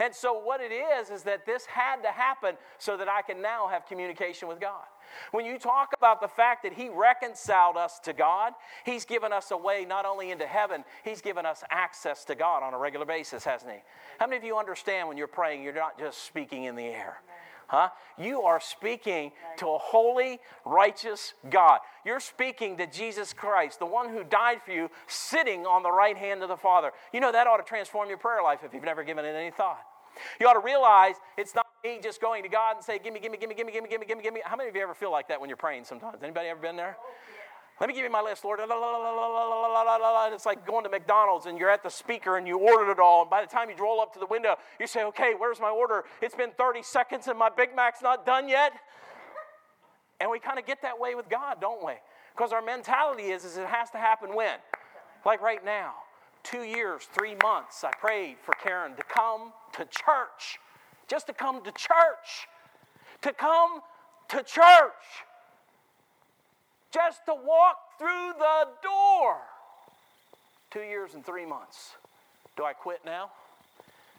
And 0.00 0.14
so, 0.14 0.38
what 0.38 0.60
it 0.60 0.72
is, 0.72 1.10
is 1.10 1.22
that 1.24 1.46
this 1.46 1.66
had 1.66 2.02
to 2.02 2.08
happen 2.08 2.56
so 2.78 2.96
that 2.96 3.08
I 3.08 3.22
can 3.22 3.42
now 3.42 3.68
have 3.68 3.86
communication 3.86 4.48
with 4.48 4.60
God. 4.60 4.84
When 5.32 5.44
you 5.44 5.58
talk 5.58 5.90
about 5.96 6.20
the 6.20 6.28
fact 6.28 6.62
that 6.62 6.72
He 6.72 6.88
reconciled 6.88 7.76
us 7.76 7.98
to 8.00 8.12
God, 8.12 8.52
He's 8.84 9.04
given 9.04 9.32
us 9.32 9.50
a 9.50 9.56
way 9.56 9.84
not 9.88 10.04
only 10.04 10.30
into 10.30 10.46
heaven, 10.46 10.84
He's 11.04 11.20
given 11.20 11.46
us 11.46 11.62
access 11.70 12.24
to 12.26 12.34
God 12.34 12.62
on 12.62 12.74
a 12.74 12.78
regular 12.78 13.06
basis, 13.06 13.44
hasn't 13.44 13.72
He? 13.72 13.78
How 14.18 14.26
many 14.26 14.36
of 14.36 14.44
you 14.44 14.58
understand 14.58 15.08
when 15.08 15.16
you're 15.16 15.26
praying, 15.26 15.62
you're 15.62 15.72
not 15.72 15.98
just 15.98 16.24
speaking 16.24 16.64
in 16.64 16.76
the 16.76 16.84
air? 16.84 17.20
Huh? 17.68 17.90
You 18.18 18.42
are 18.42 18.60
speaking 18.60 19.32
to 19.58 19.66
a 19.68 19.78
holy, 19.78 20.40
righteous 20.64 21.34
God. 21.50 21.80
You're 22.04 22.20
speaking 22.20 22.78
to 22.78 22.86
Jesus 22.86 23.34
Christ, 23.34 23.78
the 23.78 23.86
one 23.86 24.08
who 24.08 24.24
died 24.24 24.62
for 24.64 24.72
you, 24.72 24.90
sitting 25.06 25.66
on 25.66 25.82
the 25.82 25.92
right 25.92 26.16
hand 26.16 26.42
of 26.42 26.48
the 26.48 26.56
Father. 26.56 26.92
You 27.12 27.20
know, 27.20 27.30
that 27.30 27.46
ought 27.46 27.58
to 27.58 27.62
transform 27.62 28.08
your 28.08 28.18
prayer 28.18 28.42
life 28.42 28.60
if 28.64 28.72
you've 28.72 28.84
never 28.84 29.04
given 29.04 29.24
it 29.26 29.34
any 29.34 29.50
thought. 29.50 29.82
You 30.40 30.48
ought 30.48 30.54
to 30.54 30.64
realize 30.64 31.16
it's 31.36 31.54
not 31.54 31.66
me 31.84 32.00
just 32.02 32.20
going 32.20 32.42
to 32.42 32.48
God 32.48 32.76
and 32.76 32.84
say, 32.84 32.98
Give 32.98 33.12
me, 33.12 33.20
give 33.20 33.30
me, 33.30 33.38
give 33.38 33.48
me, 33.48 33.54
give 33.54 33.66
me, 33.66 33.72
give 33.72 33.82
me, 33.82 33.88
give 33.88 34.00
me, 34.00 34.06
give 34.06 34.16
me, 34.16 34.24
give 34.24 34.34
me. 34.34 34.40
How 34.44 34.56
many 34.56 34.68
of 34.68 34.74
you 34.74 34.82
ever 34.82 34.94
feel 34.94 35.12
like 35.12 35.28
that 35.28 35.40
when 35.40 35.48
you're 35.48 35.56
praying 35.56 35.84
sometimes? 35.84 36.22
Anybody 36.22 36.48
ever 36.48 36.60
been 36.60 36.76
there? 36.76 36.96
Let 37.80 37.88
me 37.88 37.94
give 37.94 38.02
you 38.02 38.10
my 38.10 38.20
list, 38.20 38.44
Lord. 38.44 38.58
And 38.60 38.70
It's 40.34 40.46
like 40.46 40.66
going 40.66 40.84
to 40.84 40.90
McDonald's 40.90 41.46
and 41.46 41.58
you're 41.58 41.70
at 41.70 41.82
the 41.82 41.90
speaker 41.90 42.36
and 42.36 42.46
you 42.46 42.58
ordered 42.58 42.90
it 42.90 42.98
all. 42.98 43.22
And 43.22 43.30
by 43.30 43.40
the 43.40 43.46
time 43.46 43.70
you 43.70 43.76
roll 43.76 44.00
up 44.00 44.12
to 44.14 44.18
the 44.18 44.26
window, 44.26 44.56
you 44.80 44.86
say, 44.86 45.04
Okay, 45.04 45.34
where's 45.36 45.60
my 45.60 45.70
order? 45.70 46.04
It's 46.20 46.34
been 46.34 46.50
30 46.58 46.82
seconds 46.82 47.28
and 47.28 47.38
my 47.38 47.50
Big 47.50 47.76
Mac's 47.76 48.02
not 48.02 48.26
done 48.26 48.48
yet. 48.48 48.72
And 50.20 50.30
we 50.30 50.40
kind 50.40 50.58
of 50.58 50.66
get 50.66 50.82
that 50.82 50.98
way 50.98 51.14
with 51.14 51.28
God, 51.28 51.60
don't 51.60 51.84
we? 51.84 51.92
Because 52.36 52.52
our 52.52 52.62
mentality 52.62 53.24
is, 53.24 53.44
is 53.44 53.56
it 53.56 53.66
has 53.66 53.90
to 53.90 53.98
happen 53.98 54.34
when? 54.34 54.58
Like 55.24 55.40
right 55.40 55.64
now 55.64 55.94
two 56.42 56.62
years, 56.62 57.02
three 57.12 57.34
months, 57.42 57.84
I 57.84 57.90
prayed 58.00 58.36
for 58.42 58.54
Karen 58.62 58.94
to 58.96 59.02
come 59.02 59.52
to 59.74 59.84
church, 59.84 60.58
just 61.06 61.26
to 61.26 61.32
come 61.32 61.62
to 61.64 61.72
church, 61.72 62.48
to 63.22 63.32
come 63.32 63.80
to 64.28 64.42
church, 64.42 65.24
just 66.92 67.24
to 67.26 67.34
walk 67.34 67.76
through 67.98 68.32
the 68.38 68.68
door. 68.82 69.36
Two 70.70 70.80
years 70.80 71.14
and 71.14 71.24
three 71.24 71.46
months. 71.46 71.96
Do 72.56 72.64
I 72.64 72.72
quit 72.72 73.00
now? 73.04 73.30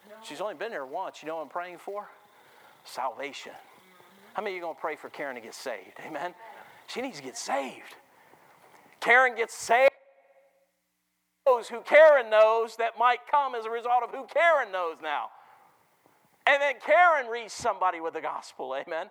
No. 0.08 0.16
She's 0.22 0.40
only 0.40 0.54
been 0.54 0.70
there 0.70 0.86
once. 0.86 1.22
You 1.22 1.28
know 1.28 1.36
what 1.36 1.42
I'm 1.42 1.48
praying 1.48 1.78
for? 1.78 2.08
Salvation. 2.84 3.52
How 4.34 4.42
many 4.42 4.54
of 4.54 4.56
you 4.56 4.62
going 4.62 4.74
to 4.74 4.80
pray 4.80 4.96
for 4.96 5.10
Karen 5.10 5.34
to 5.34 5.40
get 5.40 5.54
saved? 5.54 5.98
Amen? 6.06 6.34
She 6.86 7.00
needs 7.00 7.18
to 7.18 7.22
get 7.22 7.36
saved. 7.36 7.94
Karen 9.00 9.36
gets 9.36 9.54
saved 9.54 9.90
those 11.46 11.68
who 11.68 11.80
Karen 11.80 12.30
knows 12.30 12.76
that 12.76 12.98
might 12.98 13.20
come 13.30 13.54
as 13.54 13.64
a 13.64 13.70
result 13.70 14.02
of 14.02 14.10
who 14.10 14.26
Karen 14.26 14.70
knows 14.70 14.96
now. 15.02 15.26
And 16.46 16.60
then 16.60 16.74
Karen 16.84 17.26
reads 17.26 17.52
somebody 17.52 18.00
with 18.00 18.14
the 18.14 18.20
gospel, 18.20 18.74
amen. 18.74 19.08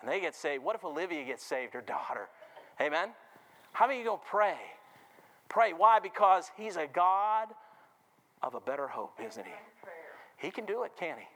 And 0.00 0.10
they 0.10 0.20
get 0.20 0.34
saved. 0.34 0.62
What 0.62 0.76
if 0.76 0.84
Olivia 0.84 1.24
gets 1.24 1.44
saved, 1.44 1.74
her 1.74 1.80
daughter? 1.80 2.28
Amen. 2.80 3.08
How 3.72 3.86
many 3.86 4.00
of 4.00 4.04
you 4.04 4.10
going 4.10 4.20
to 4.20 4.26
pray? 4.26 4.56
Pray. 5.48 5.72
Why? 5.72 5.98
Because 6.00 6.50
he's 6.56 6.76
a 6.76 6.86
God 6.86 7.48
of 8.42 8.54
a 8.54 8.60
better 8.60 8.86
hope, 8.86 9.18
isn't 9.24 9.44
he? 9.44 9.52
He 10.38 10.50
can 10.50 10.66
do 10.66 10.82
it, 10.82 10.92
can 10.98 11.16
he? 11.18 11.26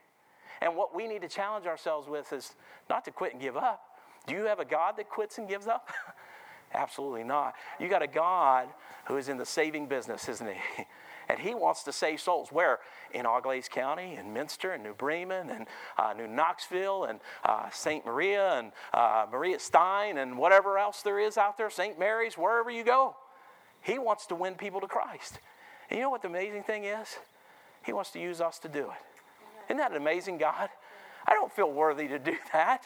And 0.60 0.76
what 0.76 0.94
we 0.94 1.06
need 1.06 1.22
to 1.22 1.28
challenge 1.28 1.66
ourselves 1.66 2.08
with 2.08 2.32
is 2.32 2.54
not 2.88 3.04
to 3.06 3.10
quit 3.10 3.32
and 3.32 3.40
give 3.40 3.56
up. 3.56 3.82
Do 4.26 4.34
you 4.34 4.44
have 4.44 4.60
a 4.60 4.64
God 4.64 4.96
that 4.98 5.08
quits 5.08 5.38
and 5.38 5.48
gives 5.48 5.66
up? 5.66 5.88
Absolutely 6.74 7.24
not. 7.24 7.54
You 7.78 7.88
got 7.88 8.02
a 8.02 8.06
God 8.06 8.68
who 9.06 9.16
is 9.16 9.28
in 9.28 9.38
the 9.38 9.46
saving 9.46 9.86
business, 9.86 10.28
isn't 10.28 10.48
he? 10.48 10.84
And 11.30 11.38
he 11.38 11.54
wants 11.54 11.84
to 11.84 11.92
save 11.92 12.20
souls. 12.20 12.48
Where? 12.50 12.80
In 13.12 13.24
Auglaize 13.24 13.68
County, 13.68 14.16
in 14.16 14.32
Minster, 14.32 14.72
and 14.72 14.82
New 14.82 14.94
Bremen, 14.94 15.48
and 15.50 15.66
uh, 15.96 16.12
New 16.12 16.26
Knoxville, 16.26 17.04
and 17.04 17.20
uh, 17.44 17.70
St. 17.70 18.04
Maria, 18.04 18.58
and 18.58 18.72
uh, 18.92 19.26
Maria 19.30 19.60
Stein, 19.60 20.18
and 20.18 20.36
whatever 20.36 20.76
else 20.76 21.02
there 21.02 21.20
is 21.20 21.38
out 21.38 21.56
there, 21.56 21.70
St. 21.70 21.96
Mary's, 22.00 22.34
wherever 22.34 22.68
you 22.68 22.82
go. 22.82 23.14
He 23.80 23.96
wants 23.96 24.26
to 24.26 24.34
win 24.34 24.56
people 24.56 24.80
to 24.80 24.88
Christ. 24.88 25.38
And 25.88 25.98
you 25.98 26.02
know 26.02 26.10
what 26.10 26.22
the 26.22 26.28
amazing 26.28 26.64
thing 26.64 26.84
is? 26.84 27.16
He 27.86 27.92
wants 27.92 28.10
to 28.10 28.20
use 28.20 28.40
us 28.40 28.58
to 28.60 28.68
do 28.68 28.86
it. 28.90 29.68
Isn't 29.68 29.76
that 29.76 29.92
an 29.92 29.98
amazing 29.98 30.36
God? 30.36 30.68
I 31.28 31.34
don't 31.34 31.52
feel 31.52 31.70
worthy 31.70 32.08
to 32.08 32.18
do 32.18 32.34
that, 32.52 32.82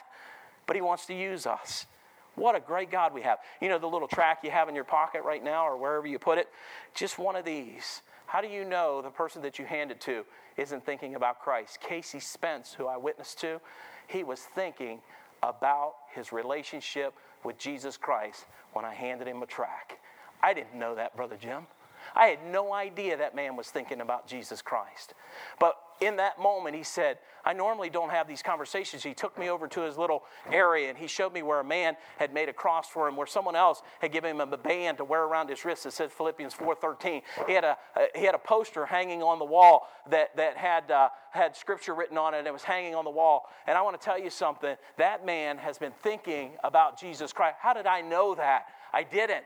but 0.66 0.76
He 0.76 0.82
wants 0.82 1.06
to 1.06 1.14
use 1.14 1.46
us. 1.46 1.86
What 2.34 2.56
a 2.56 2.60
great 2.60 2.90
God 2.90 3.14
we 3.14 3.22
have. 3.22 3.38
You 3.62 3.70
know 3.70 3.78
the 3.78 3.86
little 3.86 4.08
track 4.08 4.40
you 4.42 4.50
have 4.50 4.68
in 4.68 4.74
your 4.74 4.84
pocket 4.84 5.22
right 5.22 5.42
now 5.42 5.66
or 5.66 5.78
wherever 5.78 6.06
you 6.06 6.18
put 6.18 6.36
it? 6.36 6.48
Just 6.94 7.18
one 7.18 7.36
of 7.36 7.46
these. 7.46 8.02
How 8.26 8.40
do 8.40 8.48
you 8.48 8.64
know 8.64 9.00
the 9.02 9.10
person 9.10 9.42
that 9.42 9.58
you 9.58 9.64
hand 9.64 9.90
it 9.90 10.00
to 10.02 10.24
isn't 10.56 10.84
thinking 10.84 11.14
about 11.14 11.40
Christ? 11.40 11.80
Casey 11.80 12.20
Spence, 12.20 12.74
who 12.74 12.86
I 12.86 12.96
witnessed 12.96 13.40
to, 13.40 13.60
he 14.08 14.24
was 14.24 14.40
thinking 14.40 15.00
about 15.42 15.94
his 16.14 16.32
relationship 16.32 17.14
with 17.44 17.58
Jesus 17.58 17.96
Christ 17.96 18.46
when 18.72 18.84
I 18.84 18.94
handed 18.94 19.28
him 19.28 19.42
a 19.42 19.46
track. 19.46 19.98
I 20.42 20.54
didn't 20.54 20.74
know 20.74 20.94
that, 20.94 21.16
Brother 21.16 21.36
Jim. 21.40 21.66
I 22.14 22.26
had 22.26 22.38
no 22.50 22.72
idea 22.72 23.16
that 23.16 23.34
man 23.34 23.56
was 23.56 23.68
thinking 23.68 24.00
about 24.00 24.26
Jesus 24.26 24.62
Christ. 24.62 25.14
But 25.58 25.76
in 26.00 26.16
that 26.16 26.38
moment, 26.38 26.76
he 26.76 26.82
said, 26.82 27.18
I 27.44 27.52
normally 27.52 27.90
don't 27.90 28.10
have 28.10 28.26
these 28.26 28.42
conversations. 28.42 29.02
He 29.02 29.14
took 29.14 29.38
me 29.38 29.50
over 29.50 29.68
to 29.68 29.82
his 29.82 29.98
little 29.98 30.24
area 30.50 30.88
and 30.88 30.96
he 30.96 31.06
showed 31.06 31.32
me 31.32 31.42
where 31.42 31.60
a 31.60 31.64
man 31.64 31.96
had 32.18 32.32
made 32.32 32.48
a 32.48 32.52
cross 32.52 32.88
for 32.88 33.06
him, 33.06 33.16
where 33.16 33.26
someone 33.26 33.54
else 33.54 33.82
had 34.00 34.12
given 34.12 34.30
him 34.30 34.52
a 34.52 34.56
band 34.56 34.98
to 34.98 35.04
wear 35.04 35.24
around 35.24 35.50
his 35.50 35.64
wrist 35.64 35.84
that 35.84 35.92
said 35.92 36.10
Philippians 36.10 36.54
4.13. 36.54 37.22
He 37.46 37.52
had 37.52 37.64
a, 37.64 37.76
he 38.14 38.24
had 38.24 38.34
a 38.34 38.38
poster 38.38 38.86
hanging 38.86 39.22
on 39.22 39.38
the 39.38 39.44
wall 39.44 39.88
that, 40.10 40.36
that 40.36 40.56
had, 40.56 40.90
uh, 40.90 41.10
had 41.30 41.54
scripture 41.54 41.94
written 41.94 42.16
on 42.16 42.34
it 42.34 42.38
and 42.38 42.46
it 42.46 42.52
was 42.52 42.62
hanging 42.62 42.94
on 42.94 43.04
the 43.04 43.10
wall. 43.10 43.48
And 43.66 43.76
I 43.76 43.82
want 43.82 44.00
to 44.00 44.04
tell 44.04 44.18
you 44.18 44.30
something. 44.30 44.76
That 44.96 45.26
man 45.26 45.58
has 45.58 45.78
been 45.78 45.92
thinking 46.02 46.52
about 46.64 46.98
Jesus 46.98 47.32
Christ. 47.32 47.56
How 47.60 47.74
did 47.74 47.86
I 47.86 48.00
know 48.00 48.34
that? 48.34 48.66
I 48.92 49.02
didn't. 49.02 49.44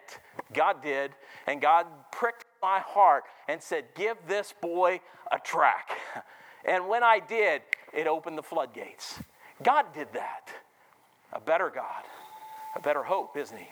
God 0.53 0.83
did. 0.83 1.13
And 1.47 1.61
God 1.61 1.87
pricked 2.13 2.45
my 2.63 2.81
heart 2.81 3.25
and 3.49 3.63
said, 3.63 3.85
Give 3.95 4.17
this 4.27 4.55
boy 4.61 5.01
a 5.31 5.39
track. 5.39 5.91
And 6.65 6.89
when 6.89 7.03
I 7.05 7.21
did, 7.21 7.63
it 7.95 8.07
opened 8.07 8.37
the 8.37 8.43
floodgates. 8.43 9.21
God 9.63 9.87
did 9.95 10.09
that. 10.13 10.51
A 11.33 11.41
better 11.41 11.71
God, 11.75 12.03
a 12.77 12.81
better 12.81 13.03
hope, 13.03 13.37
isn't 13.37 13.57
He? 13.57 13.69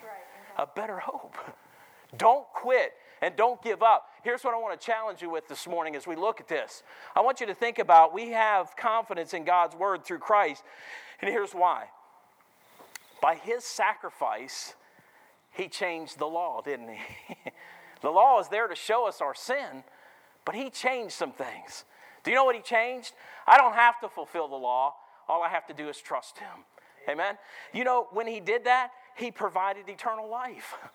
A 0.57 0.65
better 0.65 0.97
hope. 0.97 1.35
Don't 2.17 2.45
quit 2.53 2.93
and 3.21 3.35
don't 3.35 3.61
give 3.61 3.81
up. 3.83 4.09
Here's 4.23 4.43
what 4.43 4.53
I 4.53 4.57
want 4.57 4.79
to 4.79 4.85
challenge 4.85 5.21
you 5.21 5.29
with 5.29 5.47
this 5.47 5.67
morning 5.67 5.95
as 5.95 6.05
we 6.07 6.15
look 6.15 6.39
at 6.39 6.47
this. 6.47 6.83
I 7.15 7.21
want 7.21 7.39
you 7.39 7.47
to 7.47 7.55
think 7.55 7.79
about 7.79 8.13
we 8.13 8.29
have 8.29 8.75
confidence 8.75 9.33
in 9.33 9.43
God's 9.43 9.75
word 9.75 10.05
through 10.05 10.19
Christ, 10.19 10.63
and 11.21 11.29
here's 11.29 11.53
why. 11.53 11.85
By 13.21 13.35
His 13.35 13.63
sacrifice, 13.63 14.75
He 15.51 15.67
changed 15.67 16.19
the 16.19 16.27
law, 16.27 16.61
didn't 16.61 16.89
He? 16.89 17.35
the 18.01 18.09
law 18.09 18.39
is 18.39 18.47
there 18.49 18.67
to 18.67 18.75
show 18.75 19.07
us 19.07 19.21
our 19.21 19.35
sin, 19.35 19.83
but 20.45 20.55
He 20.55 20.69
changed 20.69 21.13
some 21.13 21.31
things. 21.31 21.85
Do 22.27 22.31
you 22.31 22.35
know 22.35 22.43
what 22.43 22.57
he 22.57 22.61
changed? 22.61 23.13
I 23.47 23.57
don't 23.57 23.75
have 23.75 24.01
to 24.01 24.09
fulfill 24.09 24.49
the 24.49 24.55
law. 24.57 24.95
All 25.29 25.41
I 25.41 25.47
have 25.47 25.65
to 25.67 25.73
do 25.73 25.87
is 25.87 25.97
trust 25.97 26.37
him. 26.39 26.65
Amen. 27.07 27.37
You 27.73 27.85
know, 27.85 28.07
when 28.11 28.27
he 28.27 28.41
did 28.41 28.65
that, 28.65 28.91
he 29.15 29.31
provided 29.31 29.87
eternal 29.87 30.29
life. 30.29 30.75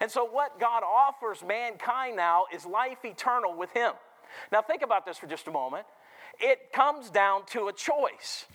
And 0.00 0.10
so, 0.10 0.24
what 0.24 0.58
God 0.58 0.82
offers 0.82 1.42
mankind 1.46 2.16
now 2.16 2.44
is 2.54 2.64
life 2.64 3.04
eternal 3.04 3.54
with 3.54 3.70
him. 3.72 3.92
Now, 4.50 4.62
think 4.62 4.80
about 4.80 5.04
this 5.04 5.18
for 5.18 5.26
just 5.26 5.46
a 5.46 5.50
moment. 5.50 5.84
It 6.38 6.72
comes 6.72 7.10
down 7.10 7.44
to 7.48 7.66
a 7.66 7.72
choice. 7.72 8.46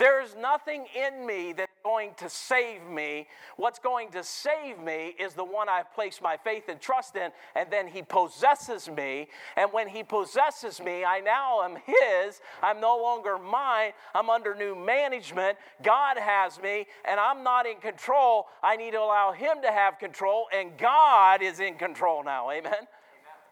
There 0.00 0.22
is 0.22 0.34
nothing 0.34 0.86
in 0.96 1.26
me 1.26 1.52
that's 1.52 1.70
going 1.84 2.12
to 2.16 2.30
save 2.30 2.86
me. 2.88 3.26
What's 3.58 3.78
going 3.78 4.10
to 4.12 4.24
save 4.24 4.78
me 4.78 5.14
is 5.20 5.34
the 5.34 5.44
one 5.44 5.68
I've 5.68 5.92
placed 5.92 6.22
my 6.22 6.38
faith 6.38 6.70
and 6.70 6.80
trust 6.80 7.16
in, 7.16 7.30
and 7.54 7.70
then 7.70 7.86
He 7.86 8.00
possesses 8.00 8.88
me. 8.88 9.28
And 9.58 9.70
when 9.74 9.88
He 9.88 10.02
possesses 10.02 10.80
me, 10.80 11.04
I 11.04 11.20
now 11.20 11.62
am 11.64 11.76
His. 11.84 12.40
I'm 12.62 12.80
no 12.80 12.96
longer 12.96 13.36
mine. 13.36 13.92
I'm 14.14 14.30
under 14.30 14.54
new 14.54 14.74
management. 14.74 15.58
God 15.82 16.16
has 16.16 16.58
me, 16.62 16.86
and 17.04 17.20
I'm 17.20 17.44
not 17.44 17.66
in 17.66 17.76
control. 17.76 18.46
I 18.62 18.76
need 18.76 18.92
to 18.92 19.00
allow 19.00 19.32
Him 19.32 19.60
to 19.60 19.70
have 19.70 19.98
control, 19.98 20.46
and 20.50 20.78
God 20.78 21.42
is 21.42 21.60
in 21.60 21.74
control 21.74 22.24
now. 22.24 22.50
Amen? 22.50 22.72
Amen. 22.72 22.86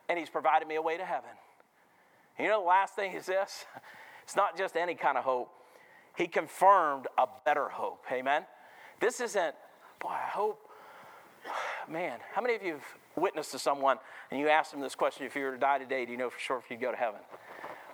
And 0.08 0.18
He's 0.18 0.30
provided 0.30 0.66
me 0.66 0.76
a 0.76 0.82
way 0.82 0.96
to 0.96 1.04
heaven. 1.04 1.28
You 2.38 2.48
know, 2.48 2.62
the 2.62 2.68
last 2.68 2.94
thing 2.94 3.12
is 3.12 3.26
this 3.26 3.66
it's 4.22 4.34
not 4.34 4.56
just 4.56 4.78
any 4.78 4.94
kind 4.94 5.18
of 5.18 5.24
hope 5.24 5.50
he 6.18 6.26
confirmed 6.26 7.06
a 7.16 7.28
better 7.44 7.68
hope. 7.68 8.04
Amen? 8.10 8.42
This 8.98 9.20
isn't, 9.20 9.54
boy, 10.00 10.08
I 10.08 10.28
hope, 10.28 10.60
man, 11.88 12.18
how 12.34 12.42
many 12.42 12.56
of 12.56 12.62
you 12.64 12.72
have 12.72 12.84
witnessed 13.14 13.52
to 13.52 13.58
someone 13.60 13.98
and 14.32 14.40
you 14.40 14.48
ask 14.48 14.72
them 14.72 14.80
this 14.80 14.96
question 14.96 15.24
if 15.26 15.36
you 15.36 15.44
were 15.44 15.52
to 15.52 15.58
die 15.58 15.78
today, 15.78 16.04
do 16.04 16.10
you 16.10 16.18
know 16.18 16.28
for 16.28 16.40
sure 16.40 16.58
if 16.58 16.68
you'd 16.70 16.80
go 16.80 16.90
to 16.90 16.96
heaven? 16.96 17.20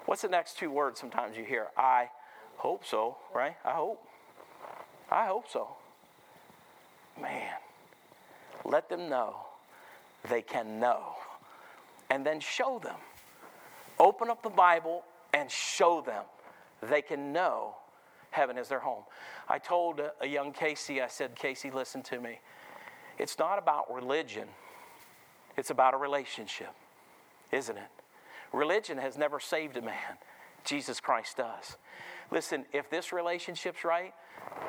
What's 0.06 0.22
the 0.22 0.28
next 0.28 0.58
two 0.58 0.70
words 0.70 0.98
sometimes 0.98 1.36
you 1.36 1.44
hear? 1.44 1.66
I 1.76 2.08
hope 2.56 2.86
so, 2.86 3.18
right? 3.34 3.56
I 3.62 3.72
hope. 3.72 4.02
I 5.10 5.26
hope 5.26 5.44
so. 5.50 5.68
Man, 7.20 7.52
let 8.64 8.88
them 8.88 9.10
know 9.10 9.36
they 10.30 10.40
can 10.40 10.80
know. 10.80 11.12
And 12.08 12.24
then 12.24 12.40
show 12.40 12.78
them. 12.82 12.96
Open 13.98 14.30
up 14.30 14.42
the 14.42 14.48
Bible 14.48 15.04
and 15.34 15.50
show 15.50 16.00
them 16.00 16.24
they 16.88 17.02
can 17.02 17.32
know 17.32 17.76
heaven 18.34 18.58
is 18.58 18.68
their 18.68 18.80
home. 18.80 19.04
I 19.48 19.58
told 19.58 20.00
a 20.20 20.26
young 20.26 20.52
Casey, 20.52 21.00
I 21.00 21.08
said, 21.08 21.34
Casey, 21.36 21.70
listen 21.70 22.02
to 22.04 22.20
me. 22.20 22.40
It's 23.18 23.38
not 23.38 23.58
about 23.58 23.92
religion, 23.92 24.48
it's 25.56 25.70
about 25.70 25.94
a 25.94 25.96
relationship, 25.96 26.74
isn't 27.52 27.76
it? 27.76 27.90
Religion 28.52 28.98
has 28.98 29.16
never 29.16 29.40
saved 29.40 29.76
a 29.76 29.82
man, 29.82 30.18
Jesus 30.64 31.00
Christ 31.00 31.36
does. 31.36 31.76
Listen, 32.30 32.64
if 32.72 32.90
this 32.90 33.12
relationship's 33.12 33.84
right, 33.84 34.12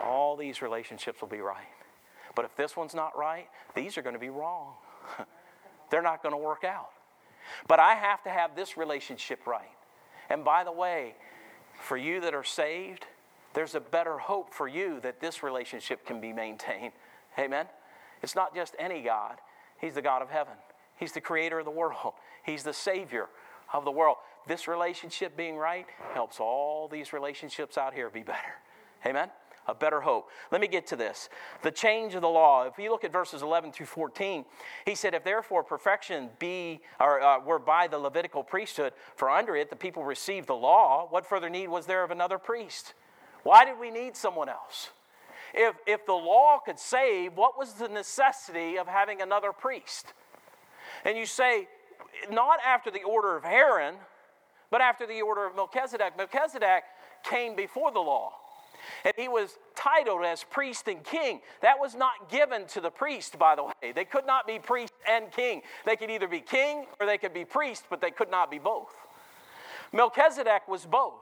all 0.03 0.35
these 0.35 0.61
relationships 0.61 1.21
will 1.21 1.27
be 1.27 1.41
right. 1.41 1.67
But 2.35 2.45
if 2.45 2.55
this 2.55 2.75
one's 2.75 2.93
not 2.93 3.17
right, 3.17 3.47
these 3.75 3.97
are 3.97 4.01
going 4.01 4.15
to 4.15 4.19
be 4.19 4.29
wrong. 4.29 4.73
They're 5.89 6.01
not 6.01 6.21
going 6.21 6.33
to 6.33 6.37
work 6.37 6.63
out. 6.63 6.89
But 7.67 7.79
I 7.79 7.95
have 7.95 8.23
to 8.23 8.29
have 8.29 8.55
this 8.55 8.77
relationship 8.77 9.47
right. 9.47 9.69
And 10.29 10.43
by 10.43 10.63
the 10.63 10.71
way, 10.71 11.15
for 11.79 11.97
you 11.97 12.21
that 12.21 12.33
are 12.33 12.43
saved, 12.43 13.05
there's 13.55 13.73
a 13.73 13.79
better 13.79 14.17
hope 14.17 14.53
for 14.53 14.67
you 14.67 14.99
that 15.01 15.19
this 15.19 15.41
relationship 15.41 16.05
can 16.05 16.21
be 16.21 16.31
maintained. 16.31 16.91
Amen? 17.39 17.65
It's 18.21 18.35
not 18.35 18.53
just 18.53 18.75
any 18.77 19.01
God, 19.01 19.37
He's 19.79 19.95
the 19.95 20.01
God 20.01 20.21
of 20.21 20.29
heaven, 20.29 20.53
He's 20.97 21.13
the 21.13 21.21
creator 21.21 21.59
of 21.59 21.65
the 21.65 21.71
world, 21.71 22.13
He's 22.45 22.63
the 22.63 22.73
Savior 22.73 23.27
of 23.73 23.85
the 23.85 23.91
world. 23.91 24.17
This 24.47 24.67
relationship 24.67 25.35
being 25.35 25.57
right 25.57 25.87
helps 26.13 26.39
all 26.39 26.87
these 26.87 27.13
relationships 27.13 27.77
out 27.77 27.93
here 27.93 28.09
be 28.09 28.21
better. 28.21 28.59
Amen? 29.05 29.29
A 29.67 29.73
better 29.73 30.01
hope. 30.01 30.29
Let 30.51 30.61
me 30.61 30.67
get 30.67 30.85
to 30.87 30.95
this. 30.95 31.27
The 31.63 31.71
change 31.71 32.13
of 32.13 32.21
the 32.21 32.29
law. 32.29 32.67
If 32.67 32.77
you 32.77 32.91
look 32.91 33.03
at 33.03 33.11
verses 33.11 33.41
11 33.41 33.71
through 33.71 33.87
14, 33.87 34.45
he 34.85 34.93
said, 34.93 35.15
If 35.15 35.23
therefore 35.23 35.63
perfection 35.63 36.29
be 36.37 36.81
or 36.99 37.19
uh, 37.19 37.39
were 37.39 37.57
by 37.57 37.87
the 37.87 37.97
Levitical 37.97 38.43
priesthood, 38.43 38.93
for 39.15 39.27
under 39.27 39.55
it 39.55 39.71
the 39.71 39.75
people 39.75 40.03
received 40.03 40.47
the 40.47 40.55
law, 40.55 41.07
what 41.09 41.25
further 41.25 41.49
need 41.49 41.69
was 41.69 41.87
there 41.87 42.03
of 42.03 42.11
another 42.11 42.37
priest? 42.37 42.93
Why 43.45 43.63
did 43.63 43.77
we 43.79 43.91
need 43.91 44.17
someone 44.17 44.49
else? 44.49 44.89
If, 45.53 45.75
if 45.85 46.03
the 46.07 46.13
law 46.13 46.57
could 46.57 46.79
save, 46.79 47.33
what 47.37 47.55
was 47.55 47.73
the 47.73 47.87
necessity 47.87 48.79
of 48.79 48.87
having 48.87 49.21
another 49.21 49.51
priest? 49.51 50.13
And 51.05 51.15
you 51.15 51.27
say, 51.27 51.67
not 52.31 52.57
after 52.65 52.89
the 52.89 53.03
order 53.03 53.37
of 53.37 53.45
Aaron, 53.45 53.97
but 54.71 54.81
after 54.81 55.05
the 55.05 55.21
order 55.21 55.45
of 55.45 55.55
Melchizedek. 55.55 56.17
Melchizedek 56.17 56.85
came 57.23 57.55
before 57.55 57.91
the 57.91 57.99
law. 57.99 58.33
And 59.03 59.13
he 59.15 59.27
was 59.27 59.59
titled 59.75 60.25
as 60.25 60.43
priest 60.43 60.87
and 60.87 61.03
king. 61.03 61.41
That 61.61 61.79
was 61.79 61.93
not 61.93 62.31
given 62.31 62.65
to 62.69 62.81
the 62.81 62.89
priest, 62.89 63.37
by 63.37 63.55
the 63.55 63.65
way. 63.65 63.91
They 63.93 64.05
could 64.05 64.25
not 64.25 64.47
be 64.47 64.57
priest 64.57 64.93
and 65.07 65.31
king. 65.31 65.61
They 65.85 65.95
could 65.95 66.09
either 66.09 66.27
be 66.27 66.39
king 66.39 66.87
or 66.99 67.05
they 67.05 67.19
could 67.19 67.33
be 67.33 67.45
priest, 67.45 67.85
but 67.91 68.01
they 68.01 68.09
could 68.09 68.31
not 68.31 68.49
be 68.49 68.57
both. 68.57 68.95
Melchizedek 69.93 70.67
was 70.67 70.87
both. 70.87 71.21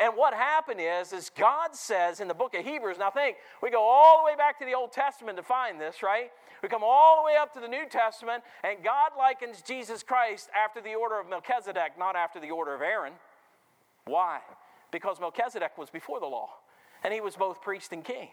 And 0.00 0.14
what 0.16 0.34
happened 0.34 0.80
is, 0.80 1.12
is 1.12 1.30
God 1.30 1.74
says 1.74 2.20
in 2.20 2.28
the 2.28 2.34
book 2.34 2.54
of 2.54 2.64
Hebrews, 2.64 2.98
now 2.98 3.10
think, 3.10 3.36
we 3.62 3.70
go 3.70 3.82
all 3.82 4.18
the 4.18 4.24
way 4.24 4.36
back 4.36 4.58
to 4.58 4.64
the 4.64 4.74
Old 4.74 4.92
Testament 4.92 5.36
to 5.36 5.42
find 5.42 5.80
this, 5.80 6.02
right? 6.02 6.30
We 6.62 6.68
come 6.68 6.82
all 6.84 7.20
the 7.20 7.26
way 7.26 7.36
up 7.40 7.52
to 7.54 7.60
the 7.60 7.68
New 7.68 7.86
Testament, 7.88 8.42
and 8.64 8.82
God 8.82 9.12
likens 9.16 9.62
Jesus 9.62 10.02
Christ 10.02 10.48
after 10.54 10.80
the 10.80 10.94
order 10.94 11.20
of 11.20 11.28
Melchizedek, 11.28 11.92
not 11.98 12.16
after 12.16 12.40
the 12.40 12.50
order 12.50 12.74
of 12.74 12.82
Aaron. 12.82 13.12
Why? 14.06 14.40
Because 14.90 15.20
Melchizedek 15.20 15.76
was 15.76 15.90
before 15.90 16.20
the 16.20 16.26
law, 16.26 16.50
and 17.04 17.12
he 17.12 17.20
was 17.20 17.36
both 17.36 17.60
priest 17.60 17.92
and 17.92 18.04
king. 18.04 18.28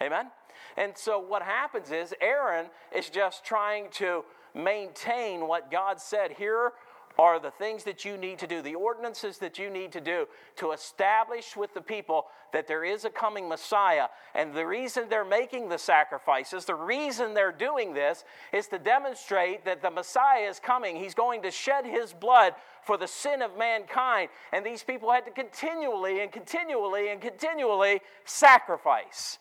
Amen? 0.00 0.30
And 0.76 0.96
so 0.96 1.18
what 1.18 1.42
happens 1.42 1.90
is 1.90 2.14
Aaron 2.20 2.66
is 2.94 3.10
just 3.10 3.44
trying 3.44 3.90
to 3.92 4.24
maintain 4.54 5.46
what 5.46 5.70
God 5.70 6.00
said. 6.00 6.32
Here 6.32 6.72
are 7.18 7.40
the 7.40 7.50
things 7.50 7.82
that 7.82 8.04
you 8.04 8.16
need 8.16 8.38
to 8.38 8.46
do, 8.46 8.62
the 8.62 8.76
ordinances 8.76 9.38
that 9.38 9.58
you 9.58 9.68
need 9.68 9.90
to 9.90 10.00
do 10.00 10.26
to 10.54 10.70
establish 10.70 11.56
with 11.56 11.74
the 11.74 11.80
people 11.80 12.26
that 12.52 12.68
there 12.68 12.84
is 12.84 13.04
a 13.04 13.10
coming 13.10 13.48
Messiah. 13.48 14.06
And 14.36 14.54
the 14.54 14.64
reason 14.64 15.08
they're 15.08 15.24
making 15.24 15.68
the 15.68 15.78
sacrifices, 15.78 16.64
the 16.64 16.76
reason 16.76 17.34
they're 17.34 17.50
doing 17.50 17.92
this, 17.92 18.24
is 18.52 18.68
to 18.68 18.78
demonstrate 18.78 19.64
that 19.64 19.82
the 19.82 19.90
Messiah 19.90 20.48
is 20.48 20.60
coming. 20.60 20.94
He's 20.94 21.14
going 21.14 21.42
to 21.42 21.50
shed 21.50 21.84
his 21.84 22.12
blood 22.12 22.54
for 22.84 22.96
the 22.96 23.08
sin 23.08 23.42
of 23.42 23.58
mankind. 23.58 24.28
And 24.52 24.64
these 24.64 24.84
people 24.84 25.10
had 25.10 25.24
to 25.24 25.32
continually 25.32 26.20
and 26.20 26.30
continually 26.30 27.10
and 27.10 27.20
continually 27.20 28.00
sacrifice, 28.26 29.38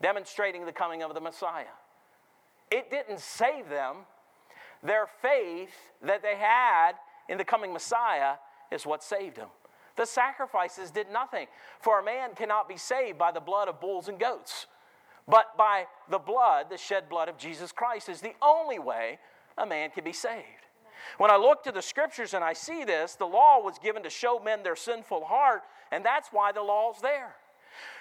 demonstrating 0.00 0.66
the 0.66 0.72
coming 0.72 1.02
of 1.02 1.14
the 1.14 1.20
Messiah. 1.20 1.64
It 2.70 2.92
didn't 2.92 3.18
save 3.18 3.68
them. 3.68 3.96
Their 4.84 5.08
faith 5.20 5.74
that 6.02 6.22
they 6.22 6.36
had 6.36 6.92
in 7.28 7.38
the 7.38 7.44
coming 7.44 7.72
Messiah 7.72 8.34
is 8.70 8.86
what 8.86 9.02
saved 9.02 9.36
him. 9.36 9.48
The 9.96 10.06
sacrifices 10.06 10.90
did 10.90 11.10
nothing, 11.10 11.46
for 11.80 11.98
a 11.98 12.04
man 12.04 12.34
cannot 12.34 12.68
be 12.68 12.76
saved 12.76 13.18
by 13.18 13.32
the 13.32 13.40
blood 13.40 13.68
of 13.68 13.80
bulls 13.80 14.08
and 14.08 14.18
goats, 14.18 14.66
but 15.26 15.56
by 15.56 15.86
the 16.08 16.18
blood, 16.18 16.66
the 16.70 16.78
shed 16.78 17.08
blood 17.08 17.28
of 17.28 17.36
Jesus 17.36 17.72
Christ, 17.72 18.08
is 18.08 18.20
the 18.20 18.34
only 18.40 18.78
way 18.78 19.18
a 19.56 19.66
man 19.66 19.90
can 19.90 20.04
be 20.04 20.12
saved. 20.12 20.44
When 21.18 21.30
I 21.30 21.36
look 21.36 21.64
to 21.64 21.72
the 21.72 21.82
scriptures 21.82 22.34
and 22.34 22.44
I 22.44 22.52
see 22.52 22.84
this, 22.84 23.14
the 23.14 23.26
law 23.26 23.60
was 23.60 23.78
given 23.78 24.02
to 24.04 24.10
show 24.10 24.38
men 24.38 24.62
their 24.62 24.76
sinful 24.76 25.24
heart, 25.24 25.62
and 25.90 26.04
that's 26.04 26.28
why 26.30 26.52
the 26.52 26.62
law's 26.62 27.00
there. 27.00 27.34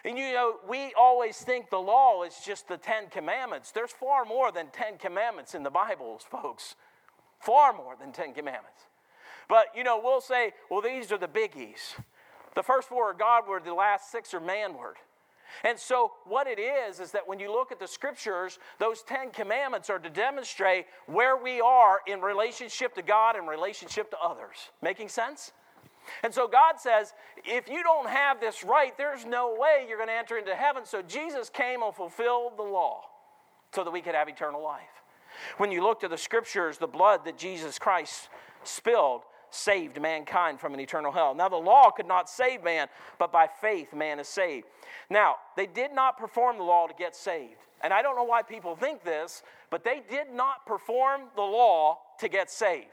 And 0.03 0.17
you 0.17 0.34
know, 0.34 0.55
we 0.67 0.93
always 0.98 1.38
think 1.38 1.69
the 1.69 1.77
law 1.77 2.24
is 2.24 2.36
just 2.46 2.67
the 2.67 2.77
Ten 2.77 3.07
Commandments. 3.10 3.72
There's 3.72 3.91
far 3.91 4.25
more 4.25 4.51
than 4.51 4.67
Ten 4.67 4.98
Commandments 4.98 5.55
in 5.55 5.63
the 5.63 5.69
Bibles, 5.69 6.24
folks. 6.24 6.75
Far 7.39 7.74
more 7.74 7.96
than 8.00 8.12
Ten 8.12 8.34
Commandments. 8.34 8.84
But, 9.48 9.68
you 9.75 9.84
know, 9.84 10.00
we'll 10.04 10.22
say, 10.22 10.54
well, 10.70 10.82
these 10.82 11.12
are 11.12 11.18
the 11.18 11.27
biggies. 11.27 11.96
The 12.56 12.63
first 12.63 12.89
four 12.89 13.12
are 13.12 13.13
Godward, 13.13 13.63
the 13.66 13.74
last 13.74 14.12
six 14.12 14.34
are 14.34 14.39
manward. 14.39 14.96
And 15.63 15.80
so, 15.80 16.12
what 16.25 16.48
it 16.48 16.60
is, 16.60 17.00
is 17.00 17.12
that 17.12 17.27
when 17.27 17.39
you 17.39 17.51
look 17.51 17.72
at 17.72 17.80
the 17.80 17.88
scriptures, 17.88 18.60
those 18.80 19.01
Ten 19.01 19.32
Commandments 19.32 19.89
are 19.89 20.00
to 20.00 20.10
demonstrate 20.10 20.86
where 21.06 21.38
we 21.38 21.62
are 21.62 22.01
in 22.06 22.22
relationship 22.22 22.94
to 22.96 23.01
God 23.01 23.36
and 23.36 23.48
relationship 23.48 24.12
to 24.12 24.18
others. 24.20 24.58
Making 24.82 25.10
sense? 25.10 25.54
And 26.24 26.34
so, 26.34 26.48
God 26.48 26.80
says, 26.80 27.13
if 27.46 27.70
you 27.70 27.84
don't 27.84 28.10
have 28.10 28.39
this 28.39 28.63
right, 28.63 28.98
there's 28.98 29.25
no 29.25 29.56
way 29.58 29.86
you're 29.88 29.98
going 29.98 30.10
to 30.10 30.16
enter 30.16 30.38
into 30.38 30.56
heaven. 30.56 30.86
So, 30.86 31.01
Jesus 31.01 31.50
came 31.50 31.82
and 31.82 31.94
fulfilled 31.94 32.54
the 32.58 32.63
law 32.63 33.04
so 33.74 33.84
that 33.84 33.92
we 33.92 34.01
could 34.01 34.16
have 34.16 34.30
eternal 34.30 34.63
life. 34.63 34.84
When 35.58 35.72
you 35.72 35.84
look 35.84 36.00
to 36.01 36.08
the 36.08 36.18
scriptures, 36.18 36.77
the 36.77 36.88
blood 36.88 37.25
that 37.25 37.38
Jesus 37.38 37.77
Christ 37.77 38.30
spilled 38.63 39.22
saved 39.50 40.01
mankind 40.01 40.60
from 40.60 40.74
an 40.74 40.80
eternal 40.80 41.12
hell. 41.12 41.34
Now, 41.36 41.50
the 41.50 41.56
law 41.56 41.89
could 41.92 42.08
not 42.08 42.30
save 42.30 42.63
man, 42.63 42.88
but 43.18 43.32
by 43.32 43.48
faith 43.48 43.94
man 43.94 44.20
is 44.20 44.27
saved. 44.27 44.68
Now, 45.10 45.36
they 45.56 45.66
did 45.66 45.94
not 45.94 46.18
perform 46.18 46.58
the 46.58 46.63
law 46.63 46.88
to 46.88 46.94
get 46.94 47.16
saved. 47.16 47.62
And 47.82 47.94
I 47.94 48.01
don't 48.01 48.16
know 48.16 48.24
why 48.24 48.42
people 48.42 48.75
think 48.75 49.04
this, 49.04 49.44
but 49.70 49.84
they 49.84 50.01
did 50.10 50.32
not 50.34 50.66
perform 50.66 51.24
the 51.36 51.44
law 51.44 52.00
to 52.20 52.27
get 52.27 52.50
saved. 52.50 52.88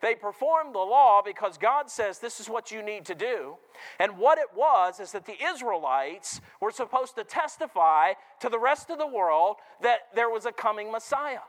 They 0.00 0.14
performed 0.14 0.74
the 0.74 0.80
law 0.80 1.22
because 1.22 1.58
God 1.58 1.90
says 1.90 2.18
this 2.18 2.40
is 2.40 2.48
what 2.48 2.70
you 2.70 2.82
need 2.82 3.04
to 3.06 3.14
do. 3.14 3.56
And 3.98 4.18
what 4.18 4.38
it 4.38 4.48
was 4.54 5.00
is 5.00 5.12
that 5.12 5.26
the 5.26 5.36
Israelites 5.52 6.40
were 6.60 6.70
supposed 6.70 7.16
to 7.16 7.24
testify 7.24 8.14
to 8.40 8.48
the 8.48 8.58
rest 8.58 8.90
of 8.90 8.98
the 8.98 9.06
world 9.06 9.56
that 9.82 10.08
there 10.14 10.30
was 10.30 10.46
a 10.46 10.52
coming 10.52 10.90
Messiah. 10.90 11.40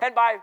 And 0.00 0.14
by 0.14 0.36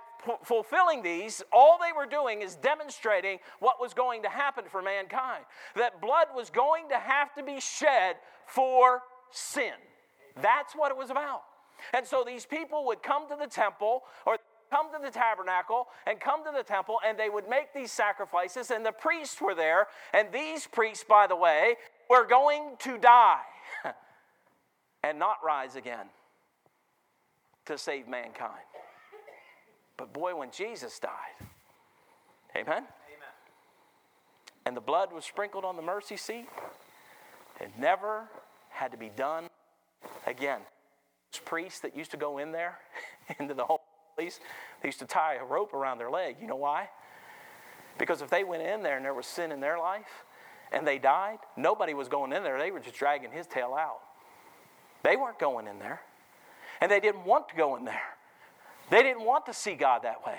fulfilling 0.44 1.04
these, 1.04 1.42
all 1.52 1.78
they 1.80 1.92
were 1.96 2.06
doing 2.06 2.42
is 2.42 2.56
demonstrating 2.56 3.40
what 3.60 3.80
was 3.80 3.94
going 3.94 4.24
to 4.24 4.30
happen 4.30 4.66
for 4.70 4.82
mankind. 4.82 5.44
That 5.76 6.02
blood 6.02 6.28
was 6.36 6.50
going 6.50 6.90
to 6.90 6.98
have 6.98 7.34
to 7.36 7.44
be 7.44 7.60
shed 7.60 8.16
for 8.46 9.02
sin. 9.32 9.74
That's 10.42 10.74
what 10.74 10.92
it 10.92 10.98
was 10.98 11.10
about. 11.10 11.44
And 11.94 12.06
so 12.06 12.24
these 12.26 12.46
people 12.46 12.86
would 12.86 13.02
come 13.02 13.28
to 13.30 13.36
the 13.40 13.48
temple 13.48 14.04
or 14.26 14.38
come 14.72 14.88
to 14.94 15.00
the 15.04 15.12
tabernacle 15.12 15.88
and 16.08 16.20
come 16.20 16.44
to 16.46 16.52
the 16.56 16.64
temple 16.64 16.98
and 17.06 17.20
they 17.20 17.30
would 17.30 17.50
make 17.50 17.74
these 17.74 17.92
sacrifices 17.92 18.72
and 18.72 18.86
the 18.86 18.92
priests 18.92 19.42
were 19.42 19.54
there 19.54 19.88
and 20.14 20.30
these 20.32 20.66
priests 20.66 21.04
by 21.04 21.28
the 21.28 21.36
way 21.36 21.76
were 22.10 22.26
going 22.26 22.76
to 22.80 22.98
die 22.98 23.42
and 25.04 25.20
not 25.20 25.36
rise 25.44 25.76
again 25.76 26.06
to 27.66 27.78
save 27.78 28.08
mankind 28.08 28.64
but 30.02 30.14
boy, 30.14 30.36
when 30.36 30.50
Jesus 30.50 30.98
died, 30.98 31.48
amen? 32.56 32.66
Amen. 32.70 32.88
And 34.66 34.76
the 34.76 34.82
blood 34.82 35.14
was 35.14 35.26
sprinkled 35.26 35.64
on 35.64 35.76
the 35.76 35.84
mercy 35.84 36.18
seat, 36.18 36.48
it 37.60 37.70
never 37.78 38.24
had 38.72 38.92
to 38.94 38.98
be 38.98 39.12
done 39.16 39.46
again. 40.26 40.62
Those 41.32 41.42
priests 41.46 41.82
that 41.82 41.96
used 41.96 42.10
to 42.10 42.18
go 42.18 42.40
in 42.40 42.52
there, 42.52 42.80
into 43.40 43.54
the 43.54 43.64
whole 43.64 43.84
place, 44.18 44.40
they 44.82 44.88
used 44.88 44.98
to 44.98 45.06
tie 45.06 45.36
a 45.36 45.46
rope 45.46 45.72
around 45.72 46.00
their 46.00 46.10
leg. 46.10 46.38
You 46.42 46.48
know 46.48 46.56
why? 46.56 46.90
Because 48.00 48.24
if 48.24 48.32
they 48.32 48.44
went 48.44 48.64
in 48.64 48.82
there 48.82 48.96
and 48.96 49.06
there 49.06 49.14
was 49.14 49.28
sin 49.28 49.52
in 49.52 49.60
their 49.60 49.78
life 49.78 50.26
and 50.72 50.88
they 50.88 50.98
died, 50.98 51.38
nobody 51.56 51.94
was 51.94 52.08
going 52.08 52.34
in 52.34 52.42
there. 52.42 52.58
They 52.58 52.72
were 52.72 52.80
just 52.80 52.96
dragging 52.96 53.32
his 53.32 53.46
tail 53.46 53.76
out. 53.78 54.00
They 55.04 55.16
weren't 55.16 55.38
going 55.38 55.68
in 55.68 55.78
there. 55.78 56.02
And 56.82 56.90
they 56.92 57.00
didn't 57.00 57.24
want 57.24 57.50
to 57.50 57.56
go 57.56 57.76
in 57.76 57.86
there. 57.86 58.02
They 58.92 59.04
didn't 59.04 59.24
want 59.24 59.46
to 59.46 59.54
see 59.54 59.74
God 59.74 60.04
that 60.04 60.26
way. 60.26 60.38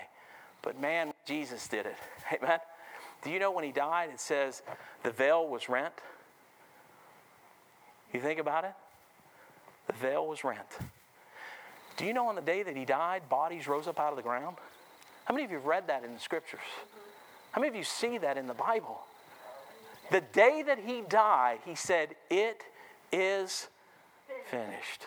But 0.61 0.79
man, 0.79 1.13
Jesus 1.27 1.67
did 1.67 1.87
it. 1.87 1.97
Amen. 2.33 2.59
Do 3.25 3.31
you 3.31 3.39
know 3.39 3.51
when 3.51 3.65
he 3.65 3.73
died, 3.73 4.11
it 4.13 4.21
says 4.21 4.63
the 5.03 5.11
veil 5.11 5.49
was 5.49 5.69
rent? 5.69 5.95
You 8.13 8.21
think 8.21 8.39
about 8.39 8.65
it? 8.65 8.75
The 9.87 9.95
veil 9.95 10.27
was 10.27 10.45
rent. 10.45 10.67
Do 11.97 12.05
you 12.05 12.13
know 12.13 12.29
on 12.29 12.35
the 12.35 12.43
day 12.43 12.63
that 12.63 12.77
he 12.77 12.85
died, 12.85 13.29
bodies 13.31 13.67
rose 13.67 13.89
up 13.89 13.99
out 13.99 14.11
of 14.11 14.17
the 14.17 14.23
ground? 14.23 14.57
How 15.25 15.33
many 15.33 15.45
of 15.45 15.51
you 15.51 15.57
have 15.57 15.67
read 15.67 15.87
that 15.89 16.05
in 16.05 16.13
the 16.13 16.21
scriptures? 16.21 16.61
How 17.53 17.61
many 17.61 17.71
of 17.71 17.77
you 17.77 17.85
see 17.85 18.19
that 18.19 18.37
in 18.37 18.47
the 18.49 18.55
Bible? 18.55 19.01
The 20.11 20.21
day 20.21 20.63
that 20.67 20.79
he 20.79 21.03
died, 21.09 21.61
he 21.65 21.75
said, 21.75 22.17
It 22.29 22.63
is 23.11 23.69
finished. 24.51 25.07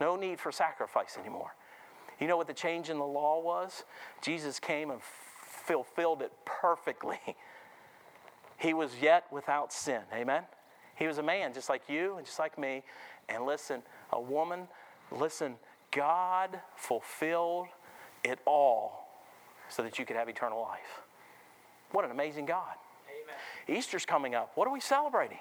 No 0.00 0.16
need 0.16 0.40
for 0.40 0.50
sacrifice 0.50 1.16
anymore. 1.20 1.52
You 2.20 2.26
know 2.26 2.36
what 2.36 2.46
the 2.46 2.54
change 2.54 2.90
in 2.90 2.98
the 2.98 3.04
law 3.04 3.40
was? 3.40 3.84
Jesus 4.22 4.58
came 4.60 4.90
and 4.90 5.00
fulfilled 5.02 6.22
it 6.22 6.32
perfectly. 6.44 7.18
He 8.56 8.72
was 8.72 8.92
yet 9.02 9.24
without 9.32 9.72
sin. 9.72 10.00
Amen? 10.14 10.44
He 10.94 11.08
was 11.08 11.18
a 11.18 11.22
man 11.22 11.52
just 11.52 11.68
like 11.68 11.82
you 11.88 12.16
and 12.16 12.24
just 12.24 12.38
like 12.38 12.56
me. 12.56 12.82
And 13.28 13.44
listen, 13.44 13.82
a 14.12 14.20
woman, 14.20 14.68
listen, 15.10 15.56
God 15.90 16.60
fulfilled 16.76 17.66
it 18.22 18.38
all 18.46 19.08
so 19.68 19.82
that 19.82 19.98
you 19.98 20.06
could 20.06 20.16
have 20.16 20.28
eternal 20.28 20.62
life. 20.62 21.02
What 21.90 22.04
an 22.04 22.10
amazing 22.10 22.46
God. 22.46 22.74
Amen. 23.08 23.78
Easter's 23.78 24.06
coming 24.06 24.34
up. 24.34 24.52
What 24.54 24.68
are 24.68 24.72
we 24.72 24.80
celebrating? 24.80 25.38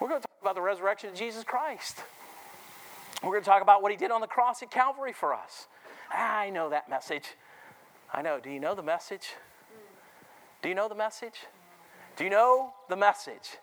We're 0.00 0.08
going 0.08 0.20
to 0.20 0.26
talk 0.26 0.42
about 0.42 0.54
the 0.54 0.62
resurrection 0.62 1.10
of 1.10 1.14
Jesus 1.14 1.44
Christ. 1.44 2.02
We're 3.22 3.30
going 3.30 3.42
to 3.42 3.48
talk 3.48 3.62
about 3.62 3.82
what 3.82 3.90
he 3.90 3.96
did 3.96 4.10
on 4.10 4.20
the 4.20 4.26
cross 4.26 4.62
at 4.62 4.70
Calvary 4.70 5.12
for 5.12 5.34
us. 5.34 5.68
Ah, 6.12 6.38
I 6.38 6.50
know 6.50 6.70
that 6.70 6.88
message. 6.88 7.24
I 8.12 8.22
know. 8.22 8.38
Do 8.40 8.50
you 8.50 8.60
know 8.60 8.74
the 8.74 8.82
message? 8.82 9.34
Do 10.62 10.68
you 10.68 10.74
know 10.74 10.88
the 10.88 10.94
message? 10.94 11.34
Do 12.16 12.24
you 12.24 12.30
know 12.30 12.72
the 12.88 12.96
message? 12.96 13.58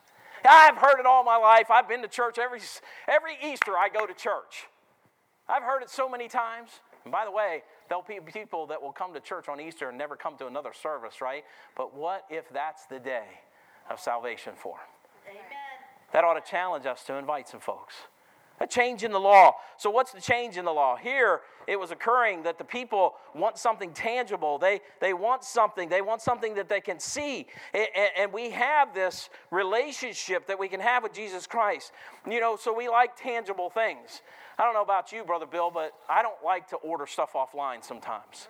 I've 0.46 0.78
heard 0.78 1.00
it 1.00 1.06
all 1.06 1.24
my 1.24 1.38
life. 1.38 1.72
I've 1.72 1.88
been 1.88 2.02
to 2.02 2.08
church 2.08 2.38
every, 2.38 2.60
every 3.08 3.38
Easter, 3.44 3.78
I 3.78 3.90
go 3.90 4.06
to 4.06 4.14
church. 4.14 4.68
I've 5.48 5.64
heard 5.64 5.82
it 5.82 5.90
so 5.90 6.10
many 6.10 6.28
times. 6.28 6.70
And 7.06 7.12
by 7.12 7.26
the 7.26 7.32
way, 7.32 7.64
there'll 7.90 8.04
be 8.04 8.20
people 8.32 8.68
that 8.68 8.82
will 8.82 8.92
come 8.92 9.14
to 9.14 9.20
church 9.20 9.50
on 9.50 9.60
Easter 9.60 9.90
and 9.90 9.98
never 9.98 10.16
come 10.16 10.38
to 10.38 10.48
another 10.48 10.72
service, 10.74 11.22
right? 11.22 11.44
But 11.76 11.96
what 11.96 12.26
if 12.30 12.50
that's 12.50 12.86
the 12.86 13.00
day 13.00 13.26
of 13.90 14.00
salvation 14.00 14.54
for 14.56 14.78
them? 14.78 15.36
Amen. 15.36 15.44
That 16.14 16.24
ought 16.24 16.44
to 16.44 16.50
challenge 16.50 16.86
us 16.86 17.04
to 17.06 17.16
invite 17.16 17.48
some 17.50 17.60
folks. 17.60 17.96
A 18.64 18.68
change 18.68 19.04
in 19.04 19.12
the 19.12 19.20
law. 19.20 19.56
So, 19.76 19.90
what's 19.90 20.14
the 20.14 20.22
change 20.22 20.56
in 20.56 20.64
the 20.64 20.72
law? 20.72 20.96
Here, 20.96 21.42
it 21.68 21.78
was 21.78 21.92
occurring 21.92 22.44
that 22.44 22.58
the 22.58 22.64
people 22.64 23.16
want 23.36 23.58
something 23.58 23.92
tangible. 23.92 24.58
They, 24.58 24.80
they 25.02 25.14
want 25.14 25.44
something. 25.44 25.90
They 25.90 26.02
want 26.02 26.22
something 26.22 26.56
that 26.56 26.70
they 26.70 26.80
can 26.80 26.98
see. 26.98 27.46
And, 27.74 27.88
and 28.18 28.32
we 28.32 28.52
have 28.52 28.94
this 28.94 29.30
relationship 29.52 30.48
that 30.48 30.58
we 30.58 30.70
can 30.70 30.80
have 30.80 31.04
with 31.04 31.12
Jesus 31.12 31.46
Christ. 31.46 31.92
You 32.26 32.40
know, 32.40 32.56
so 32.56 32.74
we 32.74 32.88
like 32.88 33.22
tangible 33.22 33.70
things. 33.70 34.22
I 34.58 34.64
don't 34.64 34.74
know 34.74 34.82
about 34.82 35.12
you, 35.12 35.26
Brother 35.26 35.46
Bill, 35.46 35.70
but 35.70 35.92
I 36.10 36.22
don't 36.22 36.42
like 36.46 36.70
to 36.70 36.78
order 36.78 37.06
stuff 37.06 37.34
offline 37.34 37.84
sometimes. 37.84 38.48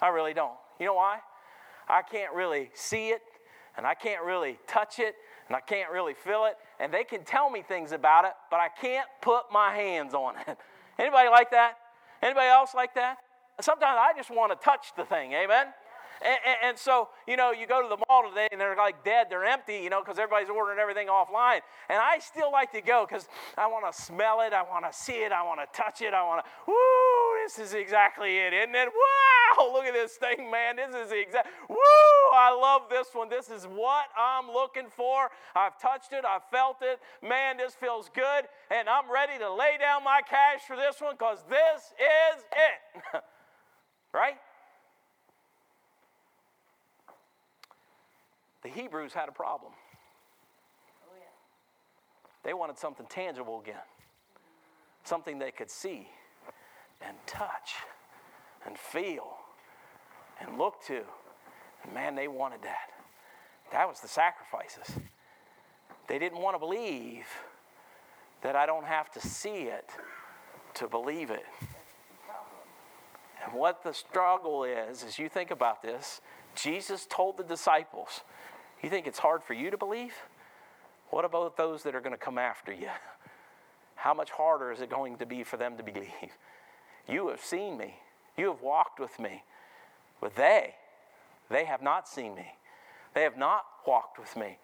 I 0.00 0.08
really 0.08 0.32
don't. 0.32 0.54
You 0.78 0.86
know 0.86 0.94
why? 0.94 1.18
I 1.88 2.02
can't 2.02 2.32
really 2.34 2.70
see 2.72 3.08
it, 3.08 3.22
and 3.76 3.84
I 3.84 3.94
can't 3.94 4.22
really 4.22 4.60
touch 4.68 5.00
it, 5.00 5.16
and 5.48 5.56
I 5.56 5.60
can't 5.60 5.90
really 5.90 6.14
feel 6.14 6.44
it, 6.46 6.56
and 6.80 6.92
they 6.92 7.04
can 7.04 7.24
tell 7.24 7.50
me 7.50 7.62
things 7.62 7.92
about 7.92 8.24
it, 8.24 8.32
but 8.50 8.60
I 8.60 8.68
can't 8.68 9.08
put 9.20 9.44
my 9.52 9.74
hands 9.74 10.14
on 10.14 10.34
it. 10.46 10.58
Anybody 10.98 11.28
like 11.28 11.50
that? 11.50 11.74
Anybody 12.22 12.46
else 12.46 12.74
like 12.74 12.94
that? 12.94 13.18
sometimes 13.60 13.98
I 14.00 14.12
just 14.16 14.30
want 14.30 14.52
to 14.52 14.64
touch 14.64 14.92
the 14.96 15.04
thing. 15.04 15.32
Amen. 15.32 15.66
And, 16.24 16.38
and, 16.46 16.56
and, 16.64 16.78
so, 16.78 17.10
you 17.28 17.36
know, 17.36 17.52
you 17.52 17.66
go 17.66 17.82
to 17.82 17.88
the 17.88 17.98
mall 18.08 18.26
today 18.26 18.48
and 18.50 18.58
they're 18.58 18.74
like 18.74 19.04
dead, 19.04 19.26
they're 19.28 19.44
empty, 19.44 19.76
you 19.84 19.90
know, 19.90 20.00
because 20.00 20.18
everybody's 20.18 20.48
ordering 20.48 20.78
everything 20.78 21.08
offline. 21.08 21.60
And 21.90 21.98
I 22.00 22.20
still 22.20 22.50
like 22.50 22.72
to 22.72 22.80
go 22.80 23.04
because 23.06 23.28
I 23.58 23.66
want 23.66 23.84
to 23.92 24.02
smell 24.02 24.40
it, 24.40 24.54
I 24.54 24.62
want 24.62 24.90
to 24.90 24.96
see 24.96 25.24
it, 25.24 25.32
I 25.32 25.42
want 25.42 25.60
to 25.60 25.66
touch 25.76 26.00
it, 26.00 26.14
I 26.14 26.24
want 26.24 26.42
to, 26.42 26.50
woo, 26.66 26.74
this 27.44 27.58
is 27.58 27.74
exactly 27.74 28.38
it, 28.38 28.54
isn't 28.54 28.74
it? 28.74 28.88
Look 29.72 29.84
at 29.84 29.94
this 29.94 30.12
thing, 30.12 30.50
man. 30.50 30.76
This 30.76 30.94
is 30.94 31.10
the 31.10 31.20
exact, 31.20 31.48
woo, 31.68 31.76
I 32.34 32.56
love 32.58 32.82
this 32.90 33.08
one. 33.12 33.28
This 33.28 33.50
is 33.50 33.64
what 33.64 34.06
I'm 34.18 34.46
looking 34.48 34.86
for. 34.94 35.30
I've 35.54 35.78
touched 35.80 36.12
it, 36.12 36.24
I've 36.24 36.44
felt 36.50 36.78
it. 36.82 37.00
Man, 37.26 37.56
this 37.56 37.74
feels 37.74 38.10
good. 38.14 38.44
And 38.70 38.88
I'm 38.88 39.10
ready 39.10 39.38
to 39.38 39.52
lay 39.52 39.76
down 39.78 40.04
my 40.04 40.20
cash 40.28 40.60
for 40.66 40.76
this 40.76 41.00
one 41.00 41.14
because 41.14 41.38
this 41.48 41.92
is 41.98 42.44
it. 42.52 43.22
right? 44.12 44.36
The 48.62 48.68
Hebrews 48.68 49.12
had 49.12 49.28
a 49.28 49.32
problem. 49.32 49.72
They 52.42 52.54
wanted 52.54 52.78
something 52.78 53.06
tangible 53.08 53.60
again, 53.60 53.82
something 55.02 55.40
they 55.40 55.50
could 55.50 55.68
see 55.68 56.06
and 57.00 57.16
touch 57.26 57.74
and 58.64 58.78
feel 58.78 59.45
and 60.40 60.58
look 60.58 60.82
to. 60.86 61.02
Man, 61.94 62.14
they 62.14 62.28
wanted 62.28 62.62
that. 62.62 62.90
That 63.72 63.88
was 63.88 64.00
the 64.00 64.08
sacrifices. 64.08 64.98
They 66.08 66.18
didn't 66.18 66.40
want 66.40 66.54
to 66.54 66.58
believe 66.58 67.26
that 68.42 68.54
I 68.54 68.66
don't 68.66 68.86
have 68.86 69.10
to 69.12 69.20
see 69.20 69.64
it 69.64 69.90
to 70.74 70.88
believe 70.88 71.30
it. 71.30 71.44
And 73.44 73.54
what 73.54 73.82
the 73.82 73.92
struggle 73.92 74.64
is, 74.64 75.02
as 75.04 75.18
you 75.18 75.28
think 75.28 75.50
about 75.50 75.82
this, 75.82 76.20
Jesus 76.54 77.06
told 77.08 77.36
the 77.36 77.44
disciples, 77.44 78.22
you 78.82 78.90
think 78.90 79.06
it's 79.06 79.18
hard 79.18 79.42
for 79.42 79.54
you 79.54 79.70
to 79.70 79.76
believe? 79.76 80.14
What 81.10 81.24
about 81.24 81.56
those 81.56 81.82
that 81.84 81.94
are 81.94 82.00
going 82.00 82.12
to 82.12 82.18
come 82.18 82.38
after 82.38 82.72
you? 82.72 82.88
How 83.94 84.14
much 84.14 84.30
harder 84.30 84.70
is 84.72 84.80
it 84.80 84.90
going 84.90 85.16
to 85.18 85.26
be 85.26 85.44
for 85.44 85.56
them 85.56 85.76
to 85.76 85.82
believe? 85.82 86.10
You 87.08 87.28
have 87.28 87.40
seen 87.40 87.78
me, 87.78 87.94
you 88.36 88.48
have 88.48 88.62
walked 88.62 89.00
with 89.00 89.18
me, 89.18 89.42
but 90.20 90.34
they, 90.34 90.74
they 91.50 91.64
have 91.64 91.82
not 91.82 92.08
seen 92.08 92.34
me. 92.34 92.46
They 93.14 93.22
have 93.22 93.36
not 93.36 93.64
walked 93.86 94.18
with 94.18 94.36
me. 94.36 94.58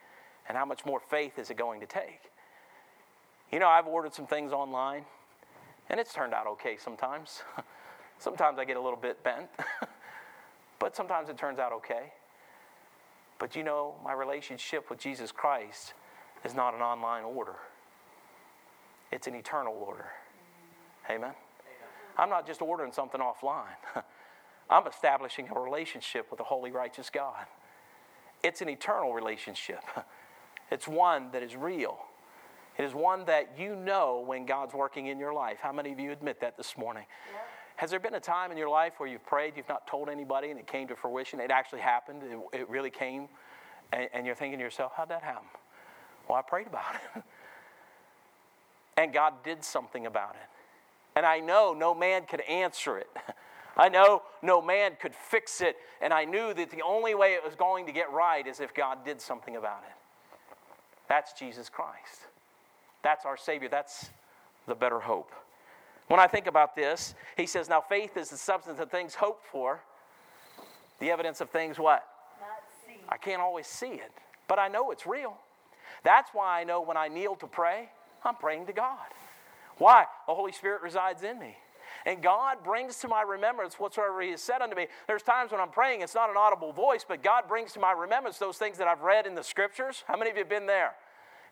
And 0.48 0.58
how 0.58 0.64
much 0.64 0.84
more 0.84 1.00
faith 1.00 1.38
is 1.38 1.50
it 1.50 1.56
going 1.56 1.80
to 1.80 1.86
take? 1.86 2.32
You 3.50 3.58
know, 3.58 3.68
I've 3.68 3.86
ordered 3.86 4.14
some 4.14 4.26
things 4.26 4.52
online, 4.52 5.04
and 5.88 6.00
it's 6.00 6.12
turned 6.12 6.34
out 6.34 6.46
okay 6.46 6.76
sometimes. 6.82 7.42
sometimes 8.18 8.58
I 8.58 8.64
get 8.64 8.76
a 8.76 8.80
little 8.80 8.98
bit 8.98 9.22
bent, 9.22 9.48
but 10.78 10.96
sometimes 10.96 11.28
it 11.28 11.36
turns 11.36 11.58
out 11.58 11.72
okay. 11.72 12.12
But 13.38 13.56
you 13.56 13.62
know, 13.62 13.94
my 14.04 14.12
relationship 14.12 14.88
with 14.88 14.98
Jesus 14.98 15.32
Christ 15.32 15.94
is 16.44 16.54
not 16.54 16.74
an 16.74 16.80
online 16.80 17.24
order, 17.24 17.56
it's 19.10 19.26
an 19.26 19.34
eternal 19.34 19.74
order. 19.74 20.06
Amen? 21.10 21.32
I'm 22.16 22.30
not 22.30 22.46
just 22.46 22.62
ordering 22.62 22.92
something 22.92 23.20
offline, 23.20 23.64
I'm 24.70 24.87
establishing 24.87 25.48
a 25.55 25.59
relationship 25.59 26.31
with 26.31 26.40
a 26.40 26.44
holy, 26.44 26.70
righteous 26.70 27.11
God. 27.11 27.46
It's 28.42 28.61
an 28.61 28.68
eternal 28.68 29.12
relationship, 29.12 29.83
it's 30.70 30.88
one 30.88 31.31
that 31.33 31.42
is 31.42 31.57
real. 31.57 31.98
It 32.79 32.85
is 32.85 32.94
one 32.94 33.27
that 33.27 33.59
you 33.59 33.77
know 33.77 34.25
when 34.27 34.46
God's 34.46 34.72
working 34.72 35.09
in 35.09 35.18
your 35.18 35.35
life. 35.35 35.59
How 35.61 35.72
many 35.72 35.92
of 35.92 36.01
you 36.01 36.11
admit 36.11 36.40
that 36.40 36.57
this 36.57 36.79
morning? 36.79 37.05
Yeah. 37.31 37.38
Has 37.77 37.90
there 37.90 38.01
been 38.01 38.14
a 38.14 38.20
time 38.20 38.51
in 38.51 38.57
your 38.57 38.70
life 38.70 38.94
where 38.96 39.09
you've 39.09 39.27
prayed, 39.27 39.55
you've 39.57 39.68
not 39.68 39.87
told 39.87 40.09
anybody, 40.09 40.51
and 40.51 40.59
it 40.59 40.66
came 40.66 40.88
to 40.88 40.96
fruition? 40.96 41.38
It 41.38 41.51
actually 41.51 41.81
happened, 41.81 42.22
it, 42.22 42.61
it 42.61 42.70
really 42.70 42.90
came, 42.90 43.29
and, 43.92 44.09
and 44.14 44.27
you're 44.27 44.35
thinking 44.35 44.59
to 44.59 44.64
yourself, 44.64 44.92
how'd 44.96 45.11
that 45.11 45.22
happen? 45.22 45.48
Well, 46.29 46.38
I 46.38 46.42
prayed 46.42 46.66
about 46.66 46.94
it. 46.94 47.22
and 48.96 49.12
God 49.12 49.35
did 49.44 49.62
something 49.64 50.07
about 50.07 50.35
it. 50.37 50.48
And 51.14 51.27
I 51.27 51.40
know 51.40 51.75
no 51.77 51.94
man 51.94 52.25
could 52.25 52.40
answer 52.42 52.98
it. 52.98 53.11
I 53.76 53.88
know 53.88 54.22
no 54.42 54.61
man 54.61 54.92
could 55.00 55.14
fix 55.14 55.61
it. 55.61 55.76
And 56.00 56.12
I 56.12 56.24
knew 56.24 56.52
that 56.54 56.70
the 56.70 56.82
only 56.82 57.14
way 57.14 57.35
it 57.35 57.44
was 57.44 57.54
going 57.54 57.87
to 57.87 57.92
get 57.92 58.12
right 58.12 58.46
is 58.46 58.61
if 58.61 58.74
God 58.74 59.04
did 59.04 59.20
something 59.20 59.56
about 59.56 59.82
it. 59.87 59.94
That's 61.08 61.32
Jesus 61.32 61.68
Christ. 61.68 62.26
That's 63.02 63.24
our 63.24 63.37
Savior. 63.37 63.68
That's 63.68 64.11
the 64.66 64.74
better 64.74 65.00
hope. 65.00 65.30
When 66.08 66.20
I 66.20 66.26
think 66.26 66.46
about 66.46 66.76
this, 66.76 67.14
he 67.37 67.46
says, 67.46 67.68
Now 67.68 67.80
faith 67.80 68.16
is 68.16 68.30
the 68.30 68.37
substance 68.37 68.78
of 68.80 68.90
things 68.90 69.14
hoped 69.14 69.46
for, 69.46 69.80
the 71.00 71.11
evidence 71.11 71.40
of 71.40 71.50
things 71.50 71.78
what? 71.78 72.06
I 73.08 73.16
can't 73.16 73.40
always 73.40 73.66
see 73.66 73.94
it, 73.94 74.12
but 74.48 74.58
I 74.58 74.68
know 74.68 74.90
it's 74.90 75.06
real. 75.06 75.37
That's 76.04 76.30
why 76.32 76.61
I 76.61 76.64
know 76.64 76.80
when 76.80 76.96
I 76.96 77.08
kneel 77.08 77.37
to 77.37 77.46
pray, 77.46 77.88
I'm 78.24 78.37
praying 78.37 78.66
to 78.66 78.72
God. 78.72 78.98
Why? 79.78 80.06
The 80.26 80.35
Holy 80.35 80.52
Spirit 80.52 80.82
resides 80.82 81.22
in 81.22 81.38
me. 81.38 81.56
And 82.06 82.22
God 82.22 82.58
brings 82.64 82.96
to 82.98 83.08
my 83.08 83.22
remembrance 83.22 83.74
whatsoever 83.78 84.20
He 84.20 84.30
has 84.30 84.42
said 84.42 84.60
unto 84.60 84.76
me. 84.76 84.86
There's 85.06 85.22
times 85.22 85.52
when 85.52 85.60
I'm 85.60 85.70
praying, 85.70 86.02
it's 86.02 86.14
not 86.14 86.30
an 86.30 86.36
audible 86.36 86.72
voice, 86.72 87.04
but 87.06 87.22
God 87.22 87.44
brings 87.48 87.72
to 87.72 87.80
my 87.80 87.92
remembrance 87.92 88.38
those 88.38 88.58
things 88.58 88.78
that 88.78 88.88
I've 88.88 89.02
read 89.02 89.26
in 89.26 89.34
the 89.34 89.44
scriptures. 89.44 90.04
How 90.06 90.16
many 90.16 90.30
of 90.30 90.36
you 90.36 90.42
have 90.42 90.50
been 90.50 90.66
there? 90.66 90.94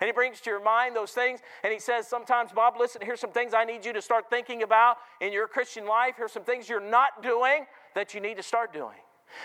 And 0.00 0.08
he 0.08 0.12
brings 0.12 0.40
to 0.40 0.50
your 0.50 0.62
mind 0.62 0.96
those 0.96 1.12
things. 1.12 1.40
And 1.62 1.72
he 1.72 1.78
says, 1.78 2.08
Sometimes, 2.08 2.52
Bob, 2.52 2.74
listen, 2.78 3.02
here's 3.04 3.20
some 3.20 3.32
things 3.32 3.52
I 3.54 3.64
need 3.64 3.84
you 3.84 3.92
to 3.92 4.02
start 4.02 4.30
thinking 4.30 4.62
about 4.62 4.96
in 5.20 5.32
your 5.32 5.46
Christian 5.46 5.86
life. 5.86 6.14
Here's 6.16 6.32
some 6.32 6.44
things 6.44 6.68
you're 6.68 6.80
not 6.80 7.22
doing 7.22 7.66
that 7.94 8.14
you 8.14 8.20
need 8.20 8.38
to 8.38 8.42
start 8.42 8.72
doing. 8.72 8.96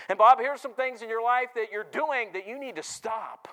And, 0.08 0.18
Bob, 0.18 0.40
here's 0.40 0.60
some 0.60 0.72
things 0.72 1.02
in 1.02 1.08
your 1.08 1.22
life 1.22 1.48
that 1.54 1.66
you're 1.70 1.84
doing 1.84 2.30
that 2.32 2.48
you 2.48 2.58
need 2.58 2.76
to 2.76 2.82
stop. 2.82 3.48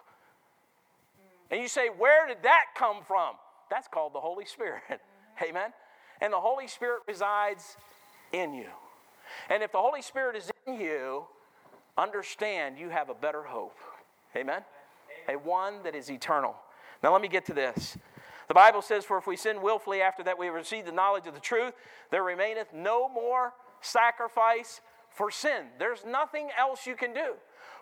And 1.52 1.62
you 1.62 1.68
say, 1.68 1.90
Where 1.90 2.26
did 2.28 2.38
that 2.44 2.68
come 2.76 3.04
from? 3.06 3.36
That's 3.70 3.88
called 3.90 4.14
the 4.14 4.22
Holy 4.22 4.46
Spirit. 4.46 4.84
Amen. 5.44 5.74
And 6.24 6.32
the 6.32 6.40
Holy 6.40 6.68
Spirit 6.68 7.02
resides 7.06 7.76
in 8.32 8.54
you. 8.54 8.68
And 9.50 9.62
if 9.62 9.74
the 9.74 9.78
Holy 9.78 10.02
Spirit 10.02 10.38
is 10.38 10.50
in 10.66 10.80
you, 10.80 11.26
understand 11.98 12.80
you 12.80 12.90
have 12.90 13.10
a 13.10 13.14
better 13.14 13.44
hope. 13.44 13.78
Amen? 14.34 14.62
A 15.28 15.34
one 15.34 15.84
that 15.84 15.96
is 15.96 16.10
eternal. 16.10 16.56
Now, 17.04 17.12
let 17.12 17.22
me 17.22 17.28
get 17.28 17.46
to 17.48 17.54
this. 17.54 17.98
The 18.48 18.54
Bible 18.54 18.82
says, 18.82 19.04
For 19.04 19.18
if 19.18 19.28
we 19.28 19.36
sin 19.36 19.62
willfully 19.62 20.02
after 20.02 20.24
that 20.24 20.40
we 20.40 20.46
have 20.46 20.56
received 20.56 20.88
the 20.88 20.94
knowledge 20.94 21.28
of 21.28 21.34
the 21.34 21.42
truth, 21.42 21.74
there 22.10 22.24
remaineth 22.24 22.74
no 22.74 23.10
more 23.10 23.54
sacrifice 23.82 24.80
for 25.10 25.30
sin. 25.30 25.66
There's 25.78 26.06
nothing 26.06 26.50
else 26.58 26.88
you 26.88 26.96
can 26.96 27.14
do. 27.14 27.34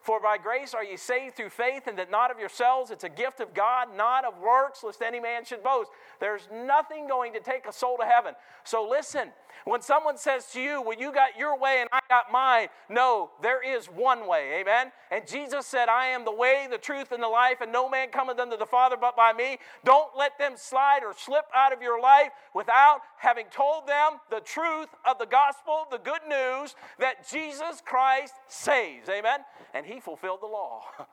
For 0.01 0.19
by 0.19 0.39
grace 0.39 0.73
are 0.73 0.83
ye 0.83 0.97
saved 0.97 1.35
through 1.35 1.51
faith, 1.51 1.85
and 1.85 1.97
that 1.99 2.09
not 2.09 2.31
of 2.31 2.39
yourselves. 2.39 2.89
It's 2.89 3.03
a 3.03 3.09
gift 3.09 3.39
of 3.39 3.53
God, 3.53 3.95
not 3.95 4.25
of 4.25 4.39
works, 4.39 4.83
lest 4.83 5.01
any 5.03 5.19
man 5.19 5.45
should 5.45 5.63
boast. 5.63 5.91
There's 6.19 6.49
nothing 6.51 7.07
going 7.07 7.33
to 7.33 7.39
take 7.39 7.67
a 7.67 7.73
soul 7.73 7.97
to 7.99 8.05
heaven. 8.05 8.33
So 8.63 8.87
listen, 8.87 9.31
when 9.65 9.81
someone 9.81 10.17
says 10.17 10.47
to 10.53 10.61
you, 10.61 10.81
Well, 10.81 10.97
you 10.99 11.13
got 11.13 11.37
your 11.37 11.57
way 11.57 11.77
and 11.81 11.89
I 11.91 12.00
mine, 12.31 12.67
no, 12.89 13.31
there 13.41 13.61
is 13.63 13.87
one 13.87 14.27
way. 14.27 14.59
Amen? 14.61 14.91
And 15.09 15.27
Jesus 15.27 15.65
said, 15.65 15.89
I 15.89 16.07
am 16.07 16.25
the 16.25 16.33
way, 16.33 16.67
the 16.69 16.77
truth, 16.77 17.11
and 17.11 17.21
the 17.21 17.27
life, 17.27 17.61
and 17.61 17.71
no 17.71 17.89
man 17.89 18.09
cometh 18.09 18.39
unto 18.39 18.57
the 18.57 18.65
Father 18.65 18.97
but 18.99 19.15
by 19.15 19.33
me. 19.33 19.57
Don't 19.83 20.17
let 20.17 20.37
them 20.37 20.53
slide 20.55 21.01
or 21.03 21.13
slip 21.17 21.45
out 21.55 21.73
of 21.73 21.81
your 21.81 22.01
life 22.01 22.31
without 22.53 22.99
having 23.17 23.45
told 23.51 23.87
them 23.87 24.19
the 24.29 24.41
truth 24.41 24.89
of 25.09 25.17
the 25.17 25.25
gospel, 25.25 25.85
the 25.89 25.97
good 25.97 26.21
news 26.27 26.75
that 26.99 27.29
Jesus 27.29 27.81
Christ 27.85 28.33
saves. 28.47 29.09
Amen? 29.09 29.39
And 29.73 29.85
he 29.85 29.99
fulfilled 29.99 30.41
the 30.41 30.47
law. 30.47 30.83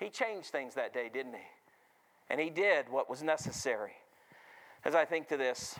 He 0.00 0.08
changed 0.08 0.48
things 0.48 0.74
that 0.76 0.94
day, 0.94 1.10
didn't 1.12 1.34
he? 1.34 1.46
And 2.30 2.40
he 2.40 2.48
did 2.48 2.88
what 2.88 3.10
was 3.10 3.22
necessary. 3.22 3.92
As 4.82 4.94
I 4.94 5.04
think 5.04 5.28
to 5.28 5.36
this, 5.36 5.78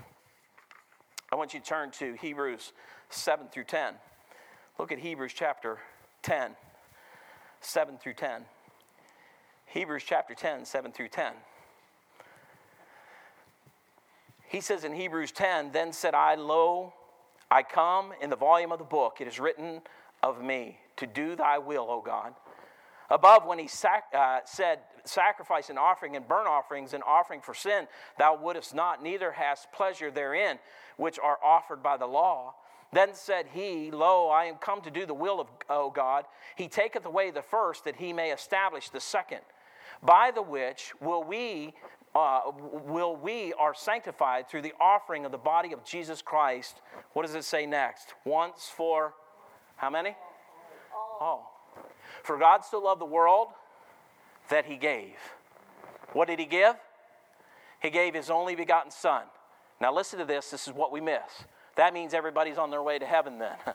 I 1.32 1.36
want 1.36 1.54
you 1.54 1.60
to 1.60 1.66
turn 1.66 1.90
to 1.92 2.14
Hebrews 2.20 2.74
7 3.08 3.48
through 3.48 3.64
10. 3.64 3.94
Look 4.80 4.92
at 4.92 4.98
Hebrews 4.98 5.34
chapter 5.34 5.76
10, 6.22 6.52
7 7.60 7.98
through 7.98 8.14
10. 8.14 8.46
Hebrews 9.66 10.02
chapter 10.06 10.32
10, 10.32 10.64
7 10.64 10.92
through 10.92 11.08
10. 11.08 11.34
He 14.48 14.62
says 14.62 14.84
in 14.84 14.94
Hebrews 14.94 15.32
10, 15.32 15.72
Then 15.72 15.92
said 15.92 16.14
I, 16.14 16.34
Lo, 16.36 16.94
I 17.50 17.62
come 17.62 18.14
in 18.22 18.30
the 18.30 18.36
volume 18.36 18.72
of 18.72 18.78
the 18.78 18.86
book, 18.86 19.18
it 19.20 19.28
is 19.28 19.38
written 19.38 19.82
of 20.22 20.42
me, 20.42 20.78
to 20.96 21.06
do 21.06 21.36
thy 21.36 21.58
will, 21.58 21.90
O 21.90 22.00
God. 22.00 22.32
Above, 23.10 23.44
when 23.44 23.58
he 23.58 23.68
sac- 23.68 24.10
uh, 24.14 24.38
said, 24.46 24.78
Sacrifice 25.04 25.68
and 25.68 25.78
offering 25.78 26.16
and 26.16 26.26
burnt 26.26 26.48
offerings 26.48 26.94
and 26.94 27.02
offering 27.06 27.42
for 27.42 27.52
sin, 27.52 27.86
thou 28.18 28.34
wouldest 28.34 28.74
not, 28.74 29.02
neither 29.02 29.32
hast 29.32 29.70
pleasure 29.72 30.10
therein, 30.10 30.58
which 30.96 31.18
are 31.18 31.38
offered 31.44 31.82
by 31.82 31.98
the 31.98 32.06
law. 32.06 32.54
Then 32.92 33.14
said 33.14 33.46
he, 33.52 33.90
Lo, 33.90 34.28
I 34.28 34.46
am 34.46 34.56
come 34.56 34.80
to 34.82 34.90
do 34.90 35.06
the 35.06 35.14
will 35.14 35.40
of 35.40 35.48
O 35.68 35.90
God. 35.90 36.24
He 36.56 36.68
taketh 36.68 37.04
away 37.04 37.30
the 37.30 37.42
first, 37.42 37.84
that 37.84 37.96
he 37.96 38.12
may 38.12 38.32
establish 38.32 38.88
the 38.88 39.00
second. 39.00 39.40
By 40.02 40.30
the 40.30 40.42
which 40.42 40.92
will 41.00 41.22
we 41.22 41.74
uh, 42.12 42.40
will 42.88 43.14
we 43.14 43.52
are 43.52 43.72
sanctified 43.72 44.48
through 44.48 44.62
the 44.62 44.72
offering 44.80 45.24
of 45.24 45.30
the 45.30 45.38
body 45.38 45.72
of 45.72 45.84
Jesus 45.84 46.22
Christ. 46.22 46.80
What 47.12 47.24
does 47.24 47.36
it 47.36 47.44
say 47.44 47.66
next? 47.66 48.14
Once 48.24 48.68
for 48.74 49.14
how 49.76 49.90
many? 49.90 50.16
Oh. 51.20 51.46
For 52.24 52.36
God 52.36 52.64
so 52.64 52.80
loved 52.80 53.00
the 53.00 53.06
world 53.06 53.48
that 54.48 54.64
he 54.64 54.76
gave. 54.76 55.14
What 56.12 56.26
did 56.26 56.40
he 56.40 56.46
give? 56.46 56.74
He 57.80 57.90
gave 57.90 58.14
his 58.14 58.28
only 58.28 58.56
begotten 58.56 58.90
Son. 58.90 59.22
Now, 59.80 59.94
listen 59.94 60.18
to 60.18 60.24
this. 60.24 60.50
This 60.50 60.66
is 60.68 60.74
what 60.74 60.92
we 60.92 61.00
miss. 61.00 61.44
That 61.76 61.94
means 61.94 62.14
everybody's 62.14 62.58
on 62.58 62.70
their 62.70 62.82
way 62.82 62.98
to 62.98 63.06
heaven 63.06 63.38
then. 63.38 63.56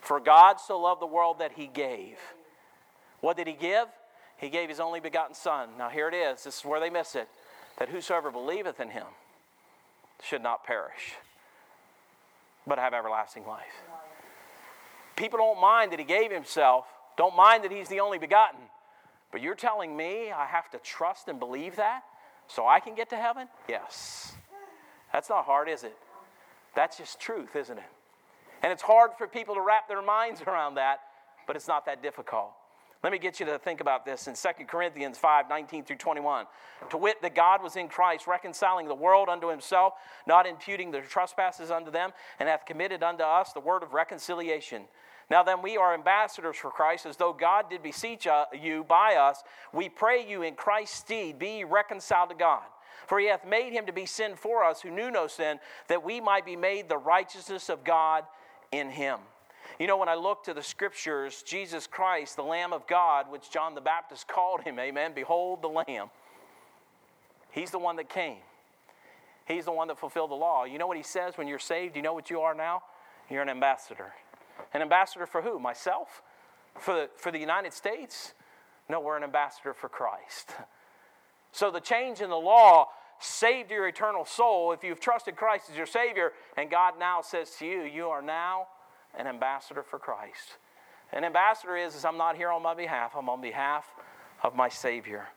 For 0.00 0.18
God 0.20 0.60
so 0.60 0.80
loved 0.80 1.02
the 1.02 1.06
world 1.06 1.38
that 1.40 1.52
he 1.52 1.66
gave. 1.66 2.16
What 3.20 3.36
did 3.36 3.46
he 3.46 3.52
give? 3.52 3.86
He 4.38 4.48
gave 4.48 4.68
his 4.68 4.80
only 4.80 5.00
begotten 5.00 5.34
Son. 5.34 5.68
Now, 5.76 5.90
here 5.90 6.08
it 6.08 6.14
is. 6.14 6.44
This 6.44 6.58
is 6.58 6.64
where 6.64 6.80
they 6.80 6.90
miss 6.90 7.14
it 7.14 7.28
that 7.78 7.88
whosoever 7.88 8.30
believeth 8.30 8.80
in 8.80 8.90
him 8.90 9.06
should 10.22 10.42
not 10.42 10.64
perish, 10.64 11.14
but 12.66 12.78
have 12.78 12.94
everlasting 12.94 13.46
life. 13.46 13.82
People 15.16 15.38
don't 15.38 15.60
mind 15.60 15.92
that 15.92 15.98
he 15.98 16.04
gave 16.04 16.30
himself, 16.30 16.86
don't 17.16 17.36
mind 17.36 17.64
that 17.64 17.72
he's 17.72 17.88
the 17.88 18.00
only 18.00 18.18
begotten. 18.18 18.60
But 19.32 19.42
you're 19.42 19.54
telling 19.54 19.96
me 19.96 20.30
I 20.30 20.46
have 20.46 20.70
to 20.70 20.78
trust 20.78 21.28
and 21.28 21.38
believe 21.38 21.76
that 21.76 22.02
so 22.48 22.66
I 22.66 22.80
can 22.80 22.94
get 22.94 23.10
to 23.10 23.16
heaven? 23.16 23.48
Yes. 23.68 24.32
That's 25.12 25.28
not 25.28 25.44
hard, 25.44 25.68
is 25.68 25.84
it? 25.84 25.96
That's 26.74 26.98
just 26.98 27.20
truth, 27.20 27.56
isn't 27.56 27.78
it? 27.78 27.84
And 28.62 28.72
it's 28.72 28.82
hard 28.82 29.12
for 29.16 29.26
people 29.26 29.54
to 29.54 29.60
wrap 29.60 29.88
their 29.88 30.02
minds 30.02 30.42
around 30.42 30.74
that, 30.74 31.00
but 31.46 31.56
it's 31.56 31.68
not 31.68 31.86
that 31.86 32.02
difficult. 32.02 32.52
Let 33.02 33.12
me 33.12 33.18
get 33.18 33.40
you 33.40 33.46
to 33.46 33.58
think 33.58 33.80
about 33.80 34.04
this 34.04 34.28
in 34.28 34.34
2 34.34 34.64
Corinthians 34.66 35.16
5 35.16 35.48
19 35.48 35.84
through 35.84 35.96
21. 35.96 36.46
To 36.90 36.96
wit, 36.98 37.22
that 37.22 37.34
God 37.34 37.62
was 37.62 37.76
in 37.76 37.88
Christ, 37.88 38.26
reconciling 38.26 38.88
the 38.88 38.94
world 38.94 39.30
unto 39.30 39.48
himself, 39.48 39.94
not 40.26 40.46
imputing 40.46 40.90
their 40.90 41.02
trespasses 41.02 41.70
unto 41.70 41.90
them, 41.90 42.10
and 42.38 42.48
hath 42.48 42.66
committed 42.66 43.02
unto 43.02 43.24
us 43.24 43.54
the 43.54 43.60
word 43.60 43.82
of 43.82 43.94
reconciliation. 43.94 44.82
Now 45.30 45.42
then, 45.42 45.62
we 45.62 45.78
are 45.78 45.94
ambassadors 45.94 46.56
for 46.56 46.70
Christ, 46.70 47.06
as 47.06 47.16
though 47.16 47.32
God 47.32 47.70
did 47.70 47.82
beseech 47.82 48.26
uh, 48.26 48.46
you 48.52 48.84
by 48.84 49.14
us. 49.14 49.42
We 49.72 49.88
pray 49.88 50.28
you 50.28 50.42
in 50.42 50.54
Christ's 50.54 50.98
stead, 50.98 51.38
be 51.38 51.64
reconciled 51.64 52.30
to 52.30 52.34
God. 52.34 52.64
For 53.06 53.18
he 53.18 53.26
hath 53.26 53.46
made 53.46 53.72
him 53.72 53.86
to 53.86 53.92
be 53.92 54.06
sin 54.06 54.36
for 54.36 54.64
us 54.64 54.80
who 54.80 54.90
knew 54.90 55.10
no 55.10 55.26
sin, 55.26 55.58
that 55.88 56.04
we 56.04 56.20
might 56.20 56.44
be 56.44 56.56
made 56.56 56.88
the 56.88 56.98
righteousness 56.98 57.68
of 57.68 57.84
God 57.84 58.24
in 58.72 58.90
him. 58.90 59.18
You 59.78 59.86
know, 59.86 59.96
when 59.96 60.08
I 60.08 60.14
look 60.14 60.44
to 60.44 60.54
the 60.54 60.62
scriptures, 60.62 61.42
Jesus 61.42 61.86
Christ, 61.86 62.36
the 62.36 62.42
Lamb 62.42 62.72
of 62.72 62.86
God, 62.86 63.30
which 63.30 63.50
John 63.50 63.74
the 63.74 63.80
Baptist 63.80 64.28
called 64.28 64.62
him, 64.62 64.78
amen, 64.78 65.12
behold 65.14 65.62
the 65.62 65.68
Lamb. 65.68 66.10
He's 67.50 67.70
the 67.70 67.78
one 67.78 67.96
that 67.96 68.08
came. 68.08 68.38
He's 69.46 69.64
the 69.64 69.72
one 69.72 69.88
that 69.88 69.98
fulfilled 69.98 70.30
the 70.30 70.36
law. 70.36 70.64
You 70.64 70.78
know 70.78 70.86
what 70.86 70.96
he 70.96 71.02
says 71.02 71.36
when 71.36 71.48
you're 71.48 71.58
saved? 71.58 71.96
You 71.96 72.02
know 72.02 72.14
what 72.14 72.30
you 72.30 72.40
are 72.40 72.54
now? 72.54 72.82
You're 73.28 73.42
an 73.42 73.48
ambassador. 73.48 74.12
An 74.74 74.82
ambassador 74.82 75.26
for 75.26 75.42
who? 75.42 75.58
Myself? 75.58 76.22
For 76.78 76.94
the, 76.94 77.10
for 77.16 77.32
the 77.32 77.38
United 77.38 77.72
States? 77.72 78.34
No, 78.88 79.00
we're 79.00 79.16
an 79.16 79.24
ambassador 79.24 79.72
for 79.72 79.88
Christ. 79.88 80.50
So 81.52 81.70
the 81.70 81.80
change 81.80 82.20
in 82.20 82.30
the 82.30 82.36
law 82.36 82.88
saved 83.18 83.70
your 83.70 83.86
eternal 83.86 84.24
soul 84.24 84.72
if 84.72 84.82
you've 84.82 85.00
trusted 85.00 85.36
Christ 85.36 85.70
as 85.70 85.76
your 85.76 85.86
Savior, 85.86 86.32
and 86.56 86.70
God 86.70 86.94
now 86.98 87.20
says 87.20 87.50
to 87.58 87.66
you, 87.66 87.82
You 87.82 88.08
are 88.08 88.22
now 88.22 88.68
an 89.16 89.26
ambassador 89.26 89.82
for 89.82 89.98
Christ. 89.98 90.56
An 91.12 91.24
ambassador 91.24 91.76
is, 91.76 91.94
is 91.94 92.04
I'm 92.04 92.16
not 92.16 92.36
here 92.36 92.50
on 92.50 92.62
my 92.62 92.74
behalf, 92.74 93.12
I'm 93.16 93.28
on 93.28 93.40
behalf 93.40 93.86
of 94.42 94.54
my 94.54 94.68
Savior. 94.68 95.28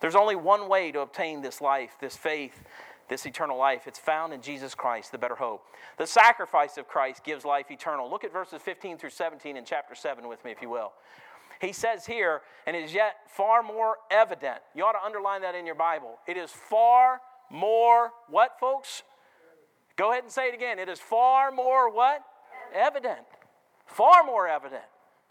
There's 0.00 0.16
only 0.16 0.34
one 0.34 0.68
way 0.68 0.90
to 0.92 1.00
obtain 1.00 1.42
this 1.42 1.60
life, 1.60 1.96
this 2.00 2.16
faith, 2.16 2.62
this 3.08 3.26
eternal 3.26 3.58
life. 3.58 3.86
It's 3.86 3.98
found 3.98 4.32
in 4.32 4.40
Jesus 4.40 4.74
Christ, 4.74 5.12
the 5.12 5.18
better 5.18 5.34
hope. 5.34 5.62
The 5.98 6.06
sacrifice 6.06 6.78
of 6.78 6.88
Christ 6.88 7.22
gives 7.22 7.44
life 7.44 7.70
eternal. 7.70 8.08
Look 8.08 8.24
at 8.24 8.32
verses 8.32 8.62
15 8.62 8.96
through 8.96 9.10
17 9.10 9.56
in 9.56 9.64
chapter 9.64 9.94
7 9.94 10.26
with 10.26 10.42
me, 10.44 10.52
if 10.52 10.62
you 10.62 10.70
will. 10.70 10.92
He 11.60 11.72
says 11.72 12.06
here, 12.06 12.40
and 12.66 12.74
is 12.74 12.94
yet 12.94 13.16
far 13.28 13.62
more 13.62 13.96
evident. 14.10 14.58
You 14.74 14.84
ought 14.84 14.92
to 14.92 15.04
underline 15.04 15.42
that 15.42 15.54
in 15.54 15.66
your 15.66 15.74
Bible. 15.74 16.18
It 16.26 16.36
is 16.36 16.50
far 16.50 17.20
more, 17.50 18.12
what, 18.28 18.58
folks? 18.58 19.02
Go 19.96 20.10
ahead 20.10 20.22
and 20.22 20.32
say 20.32 20.48
it 20.48 20.54
again. 20.54 20.78
It 20.78 20.88
is 20.88 20.98
far 20.98 21.50
more 21.50 21.92
what? 21.92 22.24
evident, 22.74 23.26
far 23.86 24.24
more 24.24 24.48
evident 24.48 24.82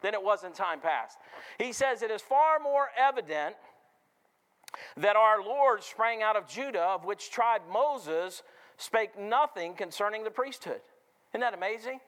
than 0.02 0.14
it 0.14 0.24
was 0.24 0.44
in 0.44 0.54
time 0.54 0.80
past. 0.80 1.18
He 1.58 1.74
says 1.74 2.02
it 2.02 2.12
is 2.12 2.22
far 2.22 2.60
more 2.60 2.90
evident 2.98 3.56
that 4.98 5.16
our 5.16 5.42
Lord 5.42 5.84
sprang 5.84 6.22
out 6.22 6.36
of 6.36 6.48
Judah, 6.48 6.84
of 6.84 7.06
which 7.06 7.32
tribe 7.32 7.62
Moses 7.72 8.44
spake 8.78 9.20
nothing 9.20 9.74
concerning 9.74 10.24
the 10.24 10.32
priesthood. 10.32 10.82
Isn't 11.34 11.42
that 11.42 11.54
amazing? 11.54 12.00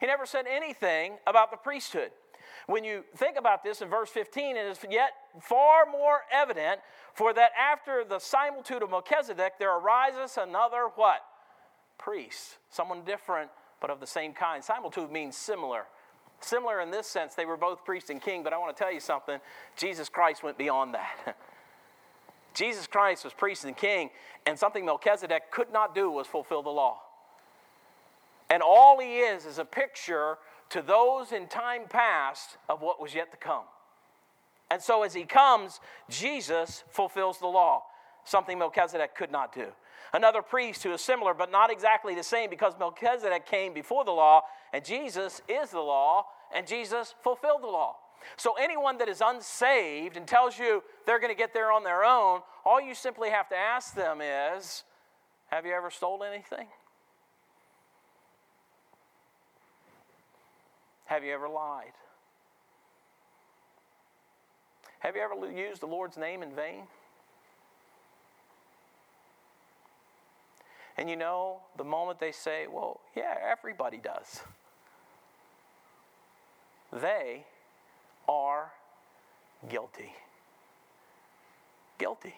He 0.00 0.06
never 0.06 0.26
said 0.26 0.46
anything 0.48 1.18
about 1.26 1.50
the 1.50 1.56
priesthood. 1.56 2.10
When 2.68 2.84
you 2.84 3.02
think 3.16 3.38
about 3.38 3.64
this 3.64 3.80
in 3.80 3.88
verse 3.88 4.10
15, 4.10 4.54
it 4.54 4.66
is 4.66 4.78
yet 4.90 5.12
far 5.40 5.86
more 5.90 6.20
evident, 6.30 6.80
for 7.14 7.32
that 7.32 7.52
after 7.58 8.04
the 8.04 8.18
similitude 8.18 8.82
of 8.82 8.90
Melchizedek, 8.90 9.54
there 9.58 9.74
arises 9.74 10.36
another 10.38 10.90
what? 10.94 11.24
Priest, 11.96 12.58
someone 12.68 13.06
different 13.06 13.50
but 13.80 13.88
of 13.88 14.00
the 14.00 14.06
same 14.06 14.34
kind. 14.34 14.62
Similitude 14.62 15.10
means 15.10 15.34
similar. 15.34 15.86
Similar 16.40 16.82
in 16.82 16.90
this 16.90 17.06
sense, 17.06 17.34
they 17.34 17.46
were 17.46 17.56
both 17.56 17.86
priest 17.86 18.10
and 18.10 18.20
king, 18.20 18.42
but 18.42 18.52
I 18.52 18.58
want 18.58 18.76
to 18.76 18.82
tell 18.82 18.92
you 18.92 19.00
something. 19.00 19.40
Jesus 19.74 20.10
Christ 20.10 20.42
went 20.42 20.58
beyond 20.58 20.92
that. 20.92 21.38
Jesus 22.54 22.86
Christ 22.86 23.24
was 23.24 23.32
priest 23.32 23.64
and 23.64 23.74
king, 23.74 24.10
and 24.44 24.58
something 24.58 24.84
Melchizedek 24.84 25.50
could 25.50 25.72
not 25.72 25.94
do 25.94 26.10
was 26.10 26.26
fulfill 26.26 26.62
the 26.62 26.68
law. 26.68 27.00
And 28.50 28.62
all 28.62 29.00
he 29.00 29.20
is 29.20 29.46
is 29.46 29.58
a 29.58 29.64
picture 29.64 30.36
to 30.70 30.82
those 30.82 31.32
in 31.32 31.46
time 31.46 31.82
past 31.88 32.56
of 32.68 32.82
what 32.82 33.00
was 33.00 33.14
yet 33.14 33.30
to 33.30 33.36
come. 33.36 33.64
And 34.70 34.82
so 34.82 35.02
as 35.02 35.14
he 35.14 35.24
comes, 35.24 35.80
Jesus 36.10 36.84
fulfills 36.90 37.38
the 37.38 37.46
law, 37.46 37.84
something 38.24 38.58
Melchizedek 38.58 39.14
could 39.14 39.32
not 39.32 39.54
do. 39.54 39.66
Another 40.12 40.42
priest 40.42 40.82
who 40.82 40.92
is 40.92 41.00
similar 41.00 41.34
but 41.34 41.50
not 41.50 41.70
exactly 41.70 42.14
the 42.14 42.22
same 42.22 42.50
because 42.50 42.74
Melchizedek 42.78 43.46
came 43.46 43.72
before 43.74 44.04
the 44.04 44.10
law 44.10 44.42
and 44.72 44.84
Jesus 44.84 45.40
is 45.48 45.70
the 45.70 45.80
law 45.80 46.24
and 46.54 46.66
Jesus 46.66 47.14
fulfilled 47.22 47.62
the 47.62 47.68
law. 47.68 47.96
So, 48.36 48.54
anyone 48.60 48.98
that 48.98 49.08
is 49.08 49.22
unsaved 49.24 50.16
and 50.16 50.26
tells 50.26 50.58
you 50.58 50.82
they're 51.06 51.20
going 51.20 51.32
to 51.32 51.38
get 51.38 51.54
there 51.54 51.70
on 51.70 51.84
their 51.84 52.04
own, 52.04 52.40
all 52.64 52.80
you 52.80 52.94
simply 52.94 53.30
have 53.30 53.48
to 53.50 53.56
ask 53.56 53.94
them 53.94 54.20
is 54.20 54.82
Have 55.46 55.64
you 55.64 55.72
ever 55.72 55.90
stolen 55.90 56.32
anything? 56.32 56.66
Have 61.08 61.24
you 61.24 61.32
ever 61.32 61.48
lied? 61.48 61.92
Have 64.98 65.16
you 65.16 65.22
ever 65.22 65.50
used 65.50 65.80
the 65.80 65.86
Lord's 65.86 66.18
name 66.18 66.42
in 66.42 66.54
vain? 66.54 66.82
And 70.98 71.08
you 71.08 71.16
know, 71.16 71.60
the 71.78 71.84
moment 71.84 72.20
they 72.20 72.30
say, 72.30 72.66
well, 72.70 73.00
yeah, 73.16 73.36
everybody 73.42 73.96
does, 73.96 74.42
they 76.92 77.46
are 78.28 78.70
guilty. 79.70 80.12
Guilty. 81.98 82.34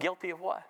Guilty 0.00 0.28
of 0.28 0.40
what? 0.40 0.64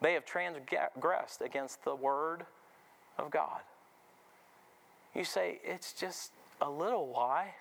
They 0.00 0.14
have 0.14 0.24
transgressed 0.24 1.40
against 1.40 1.84
the 1.84 1.94
Word 1.94 2.46
of 3.16 3.30
God. 3.30 3.60
You 5.14 5.24
say, 5.24 5.60
it's 5.64 5.92
just 5.92 6.32
a 6.60 6.68
little 6.68 7.12
lie. 7.14 7.54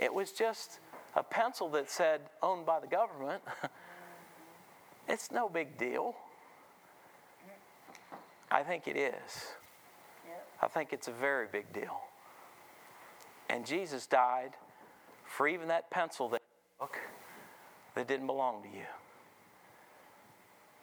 It 0.00 0.12
was 0.12 0.32
just 0.32 0.80
a 1.14 1.22
pencil 1.22 1.68
that 1.70 1.90
said 1.90 2.20
owned 2.42 2.66
by 2.66 2.80
the 2.80 2.86
government. 2.86 3.42
It's 5.06 5.30
no 5.30 5.48
big 5.48 5.76
deal. 5.76 6.14
I 8.50 8.62
think 8.62 8.86
it 8.86 8.96
is. 8.96 9.52
I 10.62 10.68
think 10.68 10.92
it's 10.92 11.08
a 11.08 11.12
very 11.12 11.46
big 11.50 11.72
deal. 11.72 12.00
And 13.50 13.66
Jesus 13.66 14.06
died 14.06 14.52
for 15.26 15.46
even 15.46 15.68
that 15.68 15.90
pencil 15.90 16.28
that 16.30 16.40
took 16.80 16.98
that 17.94 18.08
didn't 18.08 18.26
belong 18.26 18.62
to 18.62 18.68
you. 18.68 18.86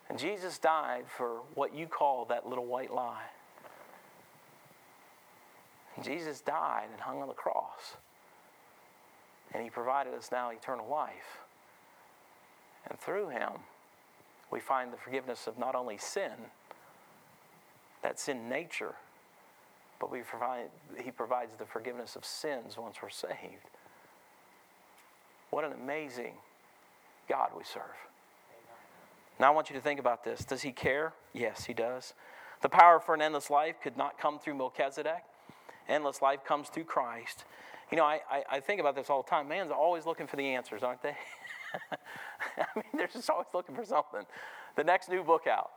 And 0.10 0.20
Jesus 0.20 0.58
died 0.60 1.06
for 1.08 1.42
what 1.56 1.74
you 1.74 1.88
call 1.88 2.26
that 2.26 2.48
little 2.48 2.66
white 2.66 2.94
lie. 2.94 3.26
Jesus 6.04 6.42
died 6.42 6.88
and 6.92 7.02
hung 7.02 7.22
on 7.22 7.28
the 7.28 7.34
cross. 7.34 7.98
And 9.54 9.64
he 9.64 9.70
provided 9.70 10.14
us 10.14 10.30
now 10.32 10.50
eternal 10.50 10.88
life. 10.88 11.42
And 12.90 13.00
through 13.00 13.30
him, 13.30 13.52
we 14.52 14.60
find 14.60 14.92
the 14.92 14.98
forgiveness 14.98 15.48
of 15.48 15.58
not 15.58 15.76
only 15.76 15.98
sin, 15.98 16.32
that's 18.02 18.28
in 18.28 18.50
nature, 18.50 18.96
but 20.00 20.12
we 20.12 20.22
provide, 20.22 20.70
He 21.04 21.12
provides 21.12 21.56
the 21.56 21.66
forgiveness 21.66 22.16
of 22.16 22.26
sins 22.26 22.76
once 22.78 22.98
we're 23.02 23.10
saved. 23.10 23.70
What 25.52 25.64
an 25.64 25.74
amazing 25.74 26.34
God 27.30 27.50
we 27.56 27.64
serve. 27.64 27.84
Now 29.40 29.48
I 29.48 29.50
want 29.52 29.70
you 29.70 29.76
to 29.76 29.82
think 29.82 30.00
about 30.00 30.24
this. 30.24 30.44
Does 30.44 30.62
he 30.62 30.72
care? 30.72 31.14
Yes, 31.34 31.66
he 31.66 31.74
does. 31.74 32.14
The 32.62 32.70
power 32.70 33.00
for 33.00 33.14
an 33.14 33.22
endless 33.22 33.50
life 33.50 33.76
could 33.82 33.98
not 33.98 34.20
come 34.20 34.40
through 34.40 34.56
Melchizedek. 34.56 35.24
Endless 35.88 36.22
life 36.22 36.44
comes 36.46 36.70
through 36.70 36.86
Christ. 36.86 37.46
You 37.92 37.98
know, 37.98 38.06
I, 38.06 38.22
I, 38.30 38.44
I 38.50 38.60
think 38.60 38.80
about 38.80 38.96
this 38.96 39.10
all 39.10 39.22
the 39.22 39.30
time. 39.30 39.48
Man's 39.48 39.72
always 39.72 40.06
looking 40.06 40.28
for 40.28 40.38
the 40.38 40.48
answers, 40.48 40.84
aren't 40.84 41.02
they? 41.04 41.16
I 42.58 42.66
mean, 42.76 42.86
they're 42.94 43.08
just 43.08 43.30
always 43.30 43.48
looking 43.54 43.76
for 43.76 43.86
something. 43.86 44.22
The 44.76 44.84
next 44.84 45.10
new 45.10 45.24
book 45.24 45.48
out, 45.48 45.72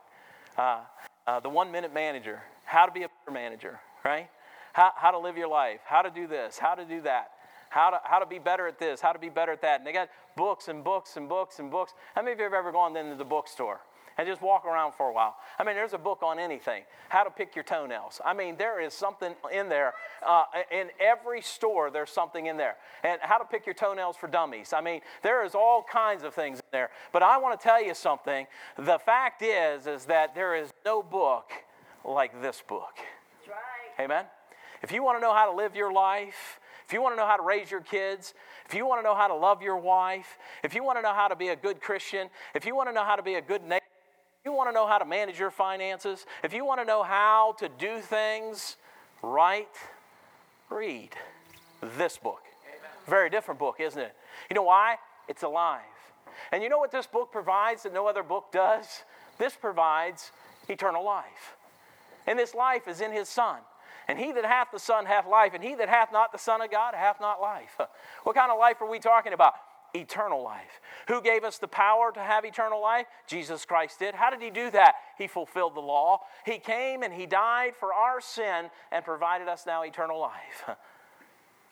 uh, 0.57 0.81
uh, 1.27 1.39
The 1.41 1.49
One 1.49 1.71
Minute 1.71 1.93
Manager, 1.93 2.41
How 2.63 2.85
to 2.85 2.91
Be 2.91 3.03
a 3.03 3.09
Better 3.09 3.33
Manager, 3.33 3.79
right? 4.03 4.29
How, 4.73 4.91
how 4.95 5.11
to 5.11 5.19
live 5.19 5.37
your 5.37 5.47
life, 5.47 5.81
how 5.85 6.01
to 6.01 6.09
do 6.09 6.27
this, 6.27 6.57
how 6.57 6.75
to 6.75 6.85
do 6.85 7.01
that, 7.01 7.31
how 7.69 7.89
to, 7.89 7.99
how 8.03 8.19
to 8.19 8.25
be 8.25 8.39
better 8.39 8.67
at 8.67 8.79
this, 8.79 9.01
how 9.01 9.11
to 9.11 9.19
be 9.19 9.29
better 9.29 9.51
at 9.51 9.61
that. 9.61 9.79
And 9.79 9.87
they 9.87 9.93
got 9.93 10.09
books 10.37 10.67
and 10.67 10.83
books 10.83 11.17
and 11.17 11.27
books 11.27 11.59
and 11.59 11.69
books. 11.71 11.93
How 12.13 12.21
many 12.21 12.33
of 12.33 12.39
you 12.39 12.45
have 12.45 12.53
ever 12.53 12.71
gone 12.71 12.95
into 12.95 13.15
the 13.15 13.25
bookstore? 13.25 13.81
And 14.17 14.27
just 14.27 14.41
walk 14.41 14.65
around 14.65 14.93
for 14.93 15.09
a 15.09 15.13
while. 15.13 15.35
I 15.59 15.63
mean, 15.63 15.75
there's 15.75 15.93
a 15.93 15.97
book 15.97 16.23
on 16.23 16.39
anything 16.39 16.83
how 17.09 17.23
to 17.23 17.29
pick 17.29 17.55
your 17.55 17.63
toenails. 17.63 18.19
I 18.25 18.33
mean, 18.33 18.55
there 18.57 18.81
is 18.81 18.93
something 18.93 19.33
in 19.53 19.69
there. 19.69 19.93
Uh, 20.25 20.43
in 20.71 20.89
every 20.99 21.41
store, 21.41 21.89
there's 21.89 22.09
something 22.09 22.47
in 22.47 22.57
there. 22.57 22.75
And 23.03 23.19
how 23.21 23.37
to 23.37 23.45
pick 23.45 23.65
your 23.65 23.75
toenails 23.75 24.17
for 24.17 24.27
dummies. 24.27 24.73
I 24.73 24.81
mean, 24.81 25.01
there 25.21 25.45
is 25.45 25.55
all 25.55 25.83
kinds 25.83 26.23
of 26.23 26.33
things 26.33 26.59
in 26.59 26.65
there. 26.71 26.89
But 27.11 27.23
I 27.23 27.37
want 27.37 27.59
to 27.59 27.63
tell 27.63 27.83
you 27.83 27.93
something. 27.93 28.47
The 28.77 28.99
fact 28.99 29.41
is, 29.41 29.87
is 29.87 30.05
that 30.05 30.35
there 30.35 30.55
is 30.55 30.73
no 30.85 31.03
book 31.03 31.51
like 32.03 32.41
this 32.41 32.61
book. 32.67 32.95
That's 32.97 33.49
right. 33.49 34.03
Amen. 34.03 34.25
If 34.81 34.91
you 34.91 35.03
want 35.03 35.17
to 35.17 35.21
know 35.21 35.33
how 35.33 35.49
to 35.49 35.55
live 35.55 35.75
your 35.75 35.91
life, 35.91 36.59
if 36.85 36.93
you 36.93 37.01
want 37.01 37.15
to 37.15 37.17
know 37.17 37.25
how 37.25 37.37
to 37.37 37.43
raise 37.43 37.71
your 37.71 37.81
kids, 37.81 38.33
if 38.67 38.75
you 38.75 38.85
want 38.85 38.99
to 38.99 39.03
know 39.03 39.15
how 39.15 39.27
to 39.27 39.35
love 39.35 39.61
your 39.61 39.77
wife, 39.77 40.37
if 40.63 40.75
you 40.75 40.83
want 40.83 40.97
to 40.99 41.01
know 41.01 41.13
how 41.13 41.27
to 41.27 41.35
be 41.35 41.47
a 41.47 41.55
good 41.55 41.81
Christian, 41.81 42.29
if 42.53 42.65
you 42.65 42.75
want 42.75 42.89
to 42.89 42.93
know 42.93 43.03
how 43.03 43.15
to 43.15 43.23
be 43.23 43.35
a 43.35 43.41
good 43.41 43.63
neighbor, 43.63 43.84
you 44.45 44.53
want 44.53 44.69
to 44.69 44.73
know 44.73 44.85
how 44.85 44.99
to 44.99 45.05
manage 45.05 45.39
your 45.39 45.49
finances, 45.49 46.25
if 46.43 46.53
you 46.53 46.63
want 46.63 46.79
to 46.79 46.85
know 46.85 47.01
how 47.01 47.55
to 47.57 47.67
do 47.67 47.99
things 47.99 48.77
right, 49.23 49.67
read 50.69 51.09
this 51.97 52.17
book. 52.17 52.43
Very 53.07 53.31
different 53.31 53.59
book, 53.59 53.77
isn't 53.79 53.99
it? 53.99 54.15
You 54.49 54.53
know 54.53 54.63
why? 54.63 54.97
It's 55.27 55.41
alive. 55.41 55.81
And 56.51 56.61
you 56.61 56.69
know 56.69 56.77
what 56.77 56.91
this 56.91 57.07
book 57.07 57.31
provides 57.31 57.83
that 57.83 57.93
no 57.93 58.07
other 58.07 58.21
book 58.21 58.51
does? 58.51 59.03
This 59.39 59.55
provides 59.55 60.31
eternal 60.69 61.03
life. 61.03 61.55
And 62.27 62.37
this 62.37 62.53
life 62.53 62.87
is 62.87 63.01
in 63.01 63.11
his 63.11 63.27
Son. 63.27 63.57
And 64.07 64.19
he 64.19 64.31
that 64.31 64.45
hath 64.45 64.67
the 64.71 64.79
Son 64.79 65.07
hath 65.07 65.27
life, 65.27 65.53
and 65.55 65.63
he 65.63 65.73
that 65.75 65.89
hath 65.89 66.11
not 66.11 66.31
the 66.31 66.37
Son 66.37 66.61
of 66.61 66.69
God 66.69 66.93
hath 66.93 67.19
not 67.19 67.41
life. 67.41 67.79
What 68.23 68.35
kind 68.35 68.51
of 68.51 68.59
life 68.59 68.79
are 68.81 68.89
we 68.89 68.99
talking 68.99 69.33
about? 69.33 69.55
Eternal 69.95 70.43
life. 70.43 70.81
Who 71.07 71.21
gave 71.21 71.43
us 71.43 71.57
the 71.57 71.67
power 71.67 72.11
to 72.11 72.19
have 72.19 72.45
eternal 72.45 72.81
life? 72.81 73.07
Jesus 73.27 73.65
Christ 73.65 73.99
did. 73.99 74.15
How 74.15 74.29
did 74.29 74.41
he 74.41 74.49
do 74.49 74.69
that? 74.71 74.95
He 75.17 75.27
fulfilled 75.27 75.75
the 75.75 75.81
law. 75.81 76.21
He 76.45 76.57
came 76.57 77.03
and 77.03 77.13
he 77.13 77.25
died 77.25 77.75
for 77.75 77.93
our 77.93 78.21
sin 78.21 78.69
and 78.91 79.05
provided 79.05 79.47
us 79.47 79.65
now 79.65 79.83
eternal 79.83 80.19
life. 80.19 80.65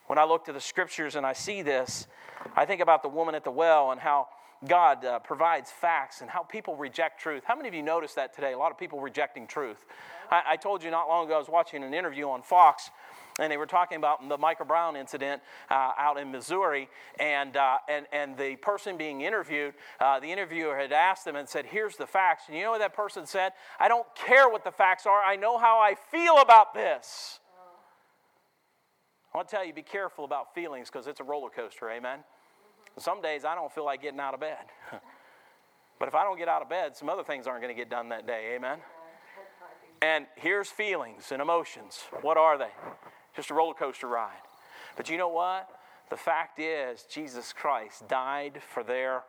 When 0.06 0.18
I 0.18 0.24
look 0.24 0.44
to 0.44 0.52
the 0.52 0.60
scriptures 0.60 1.16
and 1.16 1.24
I 1.24 1.32
see 1.32 1.62
this, 1.62 2.06
I 2.54 2.66
think 2.66 2.82
about 2.82 3.02
the 3.02 3.08
woman 3.08 3.34
at 3.34 3.42
the 3.42 3.50
well 3.50 3.90
and 3.90 3.98
how 3.98 4.28
God 4.66 5.04
uh, 5.04 5.18
provides 5.18 5.70
facts 5.70 6.20
and 6.20 6.30
how 6.30 6.42
people 6.42 6.76
reject 6.76 7.20
truth. 7.20 7.42
How 7.44 7.56
many 7.56 7.68
of 7.68 7.74
you 7.74 7.82
noticed 7.82 8.16
that 8.16 8.34
today? 8.34 8.52
A 8.52 8.58
lot 8.58 8.70
of 8.70 8.78
people 8.78 9.00
rejecting 9.00 9.46
truth. 9.46 9.84
I, 10.30 10.42
I 10.50 10.56
told 10.56 10.82
you 10.82 10.90
not 10.90 11.08
long 11.08 11.26
ago, 11.26 11.36
I 11.36 11.38
was 11.38 11.48
watching 11.48 11.82
an 11.84 11.94
interview 11.94 12.28
on 12.28 12.42
Fox 12.42 12.90
and 13.38 13.50
they 13.50 13.56
were 13.56 13.66
talking 13.66 13.98
about 13.98 14.26
the 14.28 14.38
Michael 14.38 14.64
Brown 14.64 14.96
incident 14.96 15.42
uh, 15.70 15.92
out 15.98 16.18
in 16.18 16.30
Missouri, 16.30 16.88
and, 17.18 17.56
uh, 17.56 17.78
and, 17.88 18.06
and 18.12 18.36
the 18.36 18.56
person 18.56 18.96
being 18.96 19.22
interviewed, 19.22 19.74
uh, 20.00 20.20
the 20.20 20.30
interviewer 20.30 20.76
had 20.76 20.92
asked 20.92 21.24
them 21.24 21.34
and 21.34 21.48
said, 21.48 21.66
Here's 21.66 21.96
the 21.96 22.06
facts. 22.06 22.44
And 22.46 22.56
you 22.56 22.62
know 22.62 22.70
what 22.70 22.80
that 22.80 22.94
person 22.94 23.26
said? 23.26 23.52
I 23.80 23.88
don't 23.88 24.06
care 24.14 24.48
what 24.48 24.62
the 24.62 24.70
facts 24.70 25.06
are, 25.06 25.20
I 25.22 25.36
know 25.36 25.58
how 25.58 25.78
I 25.80 25.96
feel 26.10 26.38
about 26.38 26.74
this. 26.74 27.40
I 29.32 29.38
want 29.38 29.48
to 29.48 29.56
tell 29.56 29.64
you, 29.64 29.72
be 29.72 29.82
careful 29.82 30.24
about 30.24 30.54
feelings 30.54 30.88
because 30.88 31.08
it's 31.08 31.18
a 31.18 31.24
roller 31.24 31.50
coaster, 31.50 31.90
amen? 31.90 32.20
Some 32.98 33.20
days 33.20 33.44
I 33.44 33.54
don't 33.54 33.72
feel 33.72 33.84
like 33.84 34.02
getting 34.02 34.20
out 34.20 34.34
of 34.34 34.40
bed. 34.40 34.64
but 35.98 36.08
if 36.08 36.14
I 36.14 36.24
don't 36.24 36.38
get 36.38 36.48
out 36.48 36.62
of 36.62 36.68
bed, 36.68 36.96
some 36.96 37.08
other 37.08 37.24
things 37.24 37.46
aren't 37.46 37.62
going 37.62 37.74
to 37.74 37.80
get 37.80 37.90
done 37.90 38.08
that 38.10 38.26
day, 38.26 38.54
amen? 38.54 38.78
And 40.02 40.26
here's 40.36 40.68
feelings 40.68 41.32
and 41.32 41.40
emotions. 41.40 42.04
What 42.20 42.36
are 42.36 42.58
they? 42.58 42.70
just 43.34 43.50
a 43.50 43.54
roller 43.54 43.74
coaster 43.74 44.06
ride. 44.06 44.32
But 44.96 45.10
you 45.10 45.18
know 45.18 45.28
what? 45.28 45.68
The 46.10 46.16
fact 46.16 46.60
is, 46.60 47.04
Jesus 47.10 47.52
Christ 47.52 48.06
died 48.08 48.60
for 48.72 48.82
their 48.82 49.24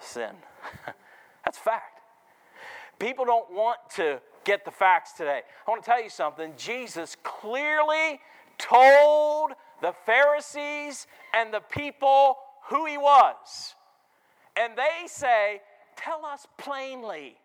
sin. 0.00 0.34
That's 1.44 1.58
fact. 1.58 2.00
People 2.98 3.24
don't 3.24 3.52
want 3.52 3.78
to 3.96 4.20
get 4.44 4.64
the 4.64 4.70
facts 4.70 5.12
today. 5.12 5.42
I 5.66 5.70
want 5.70 5.82
to 5.82 5.90
tell 5.90 6.02
you 6.02 6.10
something. 6.10 6.52
Jesus 6.56 7.16
clearly 7.22 8.20
told 8.58 9.52
the 9.82 9.92
Pharisees 10.06 11.06
and 11.34 11.52
the 11.52 11.60
people 11.60 12.36
who 12.70 12.86
he 12.86 12.96
was. 12.96 13.74
And 14.56 14.72
they 14.76 15.06
say, 15.06 15.60
Tell 15.96 16.24
us 16.24 16.46
plainly. 16.56 17.36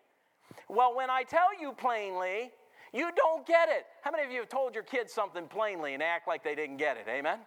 Well, 0.68 0.96
when 0.96 1.10
I 1.10 1.24
tell 1.24 1.60
you 1.60 1.72
plainly, 1.72 2.50
you 2.92 3.10
don't 3.14 3.46
get 3.46 3.68
it. 3.68 3.84
How 4.02 4.10
many 4.10 4.24
of 4.24 4.30
you 4.30 4.40
have 4.40 4.48
told 4.48 4.74
your 4.74 4.84
kids 4.84 5.12
something 5.12 5.46
plainly 5.46 5.92
and 5.92 6.02
act 6.02 6.26
like 6.26 6.42
they 6.42 6.54
didn't 6.54 6.78
get 6.78 6.96
it? 6.96 7.06
Amen? 7.08 7.40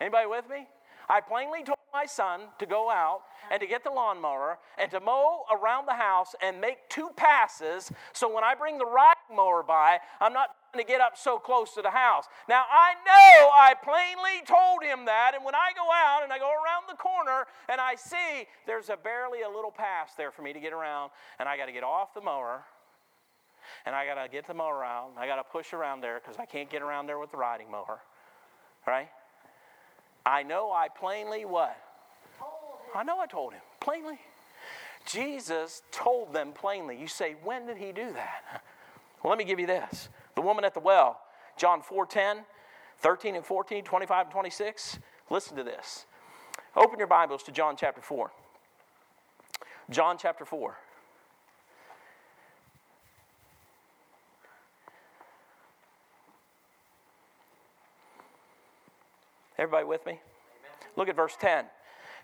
Anybody 0.00 0.28
with 0.28 0.48
me? 0.48 0.68
I 1.08 1.20
plainly 1.20 1.64
told 1.64 1.78
my 1.92 2.06
son 2.06 2.42
to 2.60 2.66
go 2.66 2.88
out 2.88 3.22
and 3.50 3.60
to 3.60 3.66
get 3.66 3.82
the 3.82 3.90
lawnmower 3.90 4.58
and 4.78 4.88
to 4.92 5.00
mow 5.00 5.42
around 5.50 5.86
the 5.86 5.94
house 5.94 6.36
and 6.40 6.60
make 6.60 6.88
two 6.88 7.10
passes 7.16 7.90
so 8.12 8.32
when 8.32 8.44
I 8.44 8.54
bring 8.54 8.78
the 8.78 8.86
riding 8.86 9.34
mower 9.34 9.64
by, 9.64 9.98
I'm 10.20 10.32
not 10.32 10.50
to 10.76 10.84
get 10.84 11.00
up 11.00 11.18
so 11.18 11.38
close 11.38 11.74
to 11.74 11.82
the 11.82 11.90
house. 11.90 12.26
Now, 12.48 12.62
I 12.70 12.94
know 13.04 13.50
I 13.50 13.74
plainly 13.82 14.46
told 14.46 14.84
him 14.84 15.06
that, 15.06 15.32
and 15.34 15.44
when 15.44 15.56
I 15.56 15.72
go 15.74 15.90
out 15.92 16.22
and 16.22 16.32
I 16.32 16.38
go 16.38 16.49
the 16.90 16.96
corner 16.96 17.46
and 17.68 17.80
I 17.80 17.94
see 17.94 18.46
there's 18.66 18.88
a 18.88 18.96
barely 18.96 19.42
a 19.42 19.48
little 19.48 19.70
pass 19.70 20.14
there 20.16 20.30
for 20.30 20.42
me 20.42 20.52
to 20.52 20.60
get 20.60 20.72
around, 20.72 21.10
and 21.38 21.48
I 21.48 21.56
got 21.56 21.66
to 21.66 21.72
get 21.72 21.84
off 21.84 22.14
the 22.14 22.20
mower 22.20 22.62
and 23.86 23.94
I 23.94 24.06
got 24.06 24.22
to 24.22 24.28
get 24.28 24.46
the 24.46 24.54
mower 24.54 24.76
around. 24.76 25.12
I 25.18 25.26
got 25.26 25.36
to 25.36 25.44
push 25.44 25.72
around 25.72 26.00
there 26.00 26.20
because 26.20 26.38
I 26.38 26.44
can't 26.44 26.70
get 26.70 26.82
around 26.82 27.06
there 27.06 27.18
with 27.18 27.30
the 27.30 27.36
riding 27.36 27.70
mower. 27.70 28.00
Right? 28.86 29.08
I 30.24 30.42
know 30.42 30.72
I 30.72 30.88
plainly 30.88 31.44
what? 31.44 31.76
I 32.94 33.02
know 33.04 33.20
I 33.20 33.26
told 33.26 33.52
him 33.52 33.60
plainly. 33.80 34.18
Jesus 35.06 35.82
told 35.90 36.32
them 36.32 36.52
plainly. 36.52 37.00
You 37.00 37.06
say, 37.06 37.36
when 37.42 37.66
did 37.66 37.78
he 37.78 37.92
do 37.92 38.12
that? 38.12 38.62
Well, 39.22 39.30
let 39.30 39.38
me 39.38 39.44
give 39.44 39.60
you 39.60 39.66
this. 39.66 40.08
The 40.34 40.40
woman 40.40 40.64
at 40.64 40.74
the 40.74 40.80
well, 40.80 41.20
John 41.56 41.82
4 41.82 42.06
10, 42.06 42.38
13 42.98 43.34
and 43.36 43.44
14, 43.44 43.84
25 43.84 44.26
and 44.26 44.32
26. 44.32 44.98
Listen 45.30 45.56
to 45.56 45.62
this. 45.62 46.06
Open 46.76 46.98
your 46.98 47.08
Bibles 47.08 47.42
to 47.44 47.52
John 47.52 47.76
chapter 47.76 48.00
4. 48.00 48.30
John 49.90 50.16
chapter 50.18 50.44
4. 50.44 50.76
Everybody 59.58 59.84
with 59.84 60.06
me? 60.06 60.12
Amen. 60.12 60.90
Look 60.96 61.08
at 61.08 61.16
verse 61.16 61.36
10. 61.40 61.64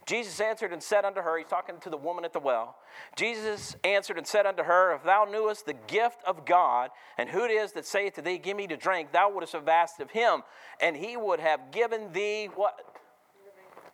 Jesus 0.06 0.40
answered 0.40 0.72
and 0.72 0.80
said 0.80 1.04
unto 1.04 1.20
her, 1.20 1.36
He's 1.36 1.48
talking 1.48 1.80
to 1.80 1.90
the 1.90 1.96
woman 1.96 2.24
at 2.24 2.32
the 2.32 2.38
well. 2.38 2.76
Jesus 3.16 3.74
answered 3.82 4.16
and 4.16 4.26
said 4.26 4.46
unto 4.46 4.62
her, 4.62 4.94
If 4.94 5.02
thou 5.02 5.26
knewest 5.28 5.66
the 5.66 5.74
gift 5.74 6.20
of 6.24 6.46
God, 6.46 6.90
and 7.18 7.28
who 7.28 7.44
it 7.44 7.50
is 7.50 7.72
that 7.72 7.84
saith 7.84 8.14
to 8.14 8.22
thee, 8.22 8.38
Give 8.38 8.56
me 8.56 8.68
to 8.68 8.76
drink, 8.76 9.10
thou 9.10 9.28
wouldst 9.28 9.54
have 9.54 9.66
asked 9.66 9.98
of 9.98 10.12
him, 10.12 10.44
and 10.80 10.96
he 10.96 11.16
would 11.16 11.40
have 11.40 11.72
given 11.72 12.12
thee 12.12 12.48
what? 12.54 12.80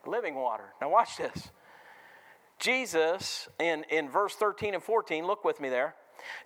Living, 0.06 0.34
water. 0.34 0.74
Now 0.80 0.90
watch 0.90 1.16
this. 1.16 1.50
Jesus, 2.58 3.48
in, 3.58 3.84
in 3.90 4.08
verse 4.08 4.34
13 4.34 4.74
and 4.74 4.82
14, 4.82 5.26
look 5.26 5.44
with 5.44 5.60
me 5.60 5.68
there. 5.68 5.94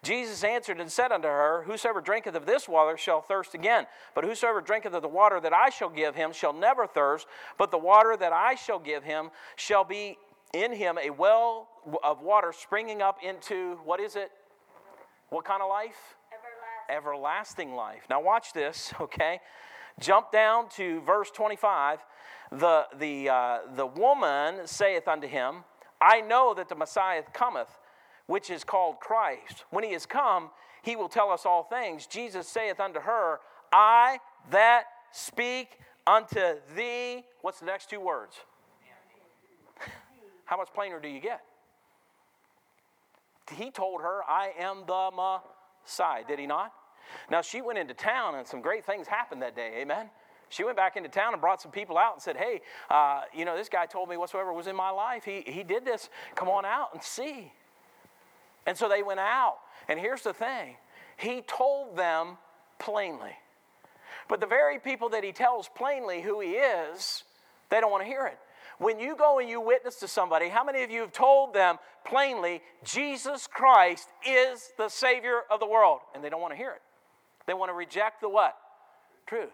Jesus 0.02 0.42
answered 0.44 0.80
and 0.80 0.90
said 0.90 1.12
unto 1.12 1.28
her, 1.28 1.64
Whosoever 1.66 2.00
drinketh 2.00 2.34
of 2.34 2.46
this 2.46 2.68
water 2.68 2.96
shall 2.96 3.20
thirst 3.20 3.54
again. 3.54 3.86
But 4.14 4.24
whosoever 4.24 4.60
drinketh 4.60 4.94
of 4.94 5.02
the 5.02 5.08
water 5.08 5.40
that 5.40 5.52
I 5.52 5.70
shall 5.70 5.90
give 5.90 6.14
him 6.14 6.32
shall 6.32 6.52
never 6.52 6.86
thirst, 6.86 7.26
but 7.58 7.70
the 7.70 7.78
water 7.78 8.16
that 8.18 8.32
I 8.32 8.54
shall 8.54 8.78
give 8.78 9.04
him 9.04 9.30
shall 9.56 9.84
be 9.84 10.16
in 10.54 10.72
him 10.72 10.98
a 10.98 11.10
well 11.10 11.68
of 12.02 12.22
water 12.22 12.52
springing 12.52 13.02
up 13.02 13.18
into, 13.22 13.78
what 13.84 14.00
is 14.00 14.16
it? 14.16 14.30
What 15.28 15.44
kind 15.44 15.62
of 15.62 15.68
life? 15.68 16.16
Everlasting, 16.90 16.96
Everlasting 16.96 17.74
life. 17.74 18.02
Now 18.08 18.22
watch 18.22 18.52
this, 18.52 18.92
okay? 19.00 19.40
Jump 20.00 20.30
down 20.30 20.68
to 20.70 21.00
verse 21.02 21.30
25. 21.30 22.00
The, 22.52 22.86
the, 22.98 23.28
uh, 23.28 23.58
the 23.74 23.86
woman 23.86 24.66
saith 24.66 25.08
unto 25.08 25.26
him, 25.26 25.64
I 26.00 26.20
know 26.20 26.54
that 26.54 26.68
the 26.68 26.74
Messiah 26.74 27.22
cometh 27.32 27.68
which 28.26 28.50
is 28.50 28.64
called 28.64 29.00
Christ. 29.00 29.64
When 29.70 29.84
he 29.84 29.90
is 29.90 30.04
come, 30.04 30.50
he 30.82 30.96
will 30.96 31.08
tell 31.08 31.30
us 31.30 31.46
all 31.46 31.64
things. 31.64 32.06
Jesus 32.06 32.46
saith 32.48 32.80
unto 32.80 33.00
her, 33.00 33.40
I 33.72 34.18
that 34.50 34.84
speak 35.12 35.78
unto 36.06 36.56
thee. 36.76 37.24
What's 37.40 37.60
the 37.60 37.66
next 37.66 37.88
two 37.88 38.00
words? 38.00 38.36
How 40.44 40.56
much 40.56 40.68
plainer 40.74 41.00
do 41.00 41.08
you 41.08 41.20
get? 41.20 41.40
he 43.56 43.70
told 43.70 44.02
her, 44.02 44.22
I 44.28 44.50
am 44.58 44.82
the 44.88 45.10
Messiah, 45.14 46.24
did 46.26 46.40
he 46.40 46.46
not? 46.46 46.72
Now, 47.30 47.42
she 47.42 47.60
went 47.62 47.78
into 47.78 47.94
town 47.94 48.34
and 48.34 48.46
some 48.46 48.60
great 48.60 48.84
things 48.84 49.06
happened 49.06 49.42
that 49.42 49.56
day, 49.56 49.78
amen? 49.80 50.10
She 50.48 50.64
went 50.64 50.76
back 50.76 50.96
into 50.96 51.08
town 51.08 51.32
and 51.32 51.40
brought 51.40 51.60
some 51.60 51.72
people 51.72 51.98
out 51.98 52.14
and 52.14 52.22
said, 52.22 52.36
Hey, 52.36 52.60
uh, 52.88 53.22
you 53.34 53.44
know, 53.44 53.56
this 53.56 53.68
guy 53.68 53.86
told 53.86 54.08
me 54.08 54.16
whatsoever 54.16 54.52
was 54.52 54.66
in 54.66 54.76
my 54.76 54.90
life. 54.90 55.24
He, 55.24 55.42
he 55.46 55.62
did 55.64 55.84
this. 55.84 56.08
Come 56.34 56.48
on 56.48 56.64
out 56.64 56.90
and 56.92 57.02
see. 57.02 57.52
And 58.66 58.76
so 58.76 58.88
they 58.88 59.02
went 59.02 59.20
out. 59.20 59.58
And 59.88 59.98
here's 59.98 60.22
the 60.22 60.32
thing 60.32 60.76
He 61.16 61.42
told 61.42 61.96
them 61.96 62.38
plainly. 62.78 63.32
But 64.28 64.40
the 64.40 64.46
very 64.46 64.78
people 64.78 65.08
that 65.10 65.24
He 65.24 65.32
tells 65.32 65.68
plainly 65.68 66.22
who 66.22 66.40
He 66.40 66.52
is, 66.52 67.24
they 67.70 67.80
don't 67.80 67.90
want 67.90 68.04
to 68.04 68.08
hear 68.08 68.26
it. 68.26 68.38
When 68.78 69.00
you 69.00 69.16
go 69.16 69.38
and 69.38 69.48
you 69.48 69.60
witness 69.60 69.96
to 69.96 70.08
somebody, 70.08 70.48
how 70.48 70.62
many 70.62 70.82
of 70.82 70.90
you 70.90 71.00
have 71.00 71.12
told 71.12 71.54
them 71.54 71.78
plainly, 72.04 72.60
Jesus 72.84 73.46
Christ 73.46 74.08
is 74.26 74.70
the 74.76 74.88
Savior 74.88 75.40
of 75.50 75.60
the 75.60 75.66
world? 75.66 76.00
And 76.14 76.22
they 76.22 76.28
don't 76.28 76.42
want 76.42 76.52
to 76.52 76.58
hear 76.58 76.72
it. 76.72 76.82
They 77.46 77.54
want 77.54 77.70
to 77.70 77.74
reject 77.74 78.20
the 78.20 78.28
what? 78.28 78.56
Truth. 79.26 79.52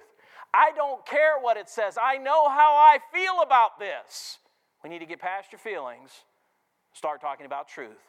I 0.55 0.72
don't 0.74 1.05
care 1.07 1.38
what 1.40 1.57
it 1.57 1.68
says. 1.68 1.97
I 2.01 2.18
know 2.18 2.49
how 2.49 2.74
I 2.74 2.99
feel 3.12 3.43
about 3.43 3.78
this. 3.78 4.38
We 4.82 4.90
need 4.90 4.99
to 4.99 5.07
get 5.07 5.20
past 5.20 5.53
your 5.53 5.59
feelings, 5.59 6.11
start 6.93 7.20
talking 7.20 7.47
about 7.47 7.68
truth. 7.68 8.01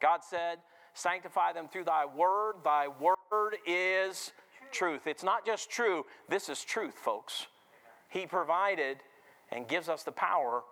God 0.00 0.20
said, 0.28 0.58
Sanctify 0.94 1.52
them 1.52 1.68
through 1.68 1.84
thy 1.84 2.06
word. 2.06 2.54
Thy 2.64 2.88
word 2.88 3.56
is 3.66 4.32
truth. 4.72 5.06
It's 5.06 5.22
not 5.22 5.46
just 5.46 5.70
true, 5.70 6.04
this 6.28 6.48
is 6.48 6.64
truth, 6.64 6.94
folks. 6.94 7.46
He 8.08 8.26
provided 8.26 8.98
and 9.52 9.68
gives 9.68 9.88
us 9.88 10.02
the 10.02 10.12
power 10.12 10.62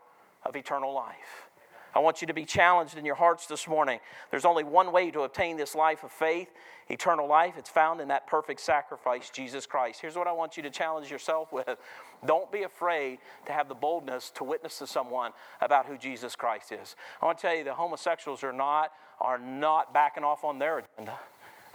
of 0.45 0.57
eternal 0.57 0.93
life. 0.93 1.49
I 1.97 1.99
want 2.01 2.21
you 2.21 2.27
to 2.27 2.35
be 2.35 2.45
challenged 2.45 2.99
in 2.99 3.07
your 3.07 3.15
hearts 3.15 3.47
this 3.47 3.67
morning. 3.67 4.01
There's 4.31 4.45
only 4.45 4.65
one 4.65 4.93
way 4.93 5.11
to 5.13 5.23
obtain 5.23 5.57
this 5.57 5.75
life 5.75 6.05
of 6.05 6.13
faith, 6.13 6.53
eternal 6.91 7.27
life. 7.27 7.55
It's 7.57 7.71
found 7.71 8.03
in 8.03 8.09
that 8.09 8.27
perfect 8.27 8.61
sacrifice, 8.61 9.31
Jesus 9.31 9.65
Christ. 9.65 10.03
Here's 10.03 10.15
what 10.15 10.27
I 10.27 10.33
want 10.33 10.59
you 10.59 10.63
to 10.65 10.69
challenge 10.69 11.11
yourself 11.11 11.55
with 11.55 11.79
don't 12.27 12.53
be 12.53 12.65
afraid 12.65 13.19
to 13.47 13.53
have 13.53 13.71
the 13.71 13.75
boldness 13.75 14.29
to 14.35 14.45
witness 14.45 14.79
to 14.81 14.87
someone 14.87 15.33
about 15.63 15.87
who 15.87 15.97
Jesus 15.97 16.37
Christ 16.37 16.71
is. 16.71 16.97
I 17.23 17.25
want 17.25 17.39
to 17.39 17.43
tell 17.43 17.57
you, 17.57 17.65
the 17.65 17.73
homosexuals 17.73 18.45
are 18.45 18.53
not, 18.53 18.93
are 19.19 19.39
not 19.39 19.95
backing 19.95 20.23
off 20.23 20.45
on 20.45 20.59
their 20.59 20.85
agenda. 20.99 21.19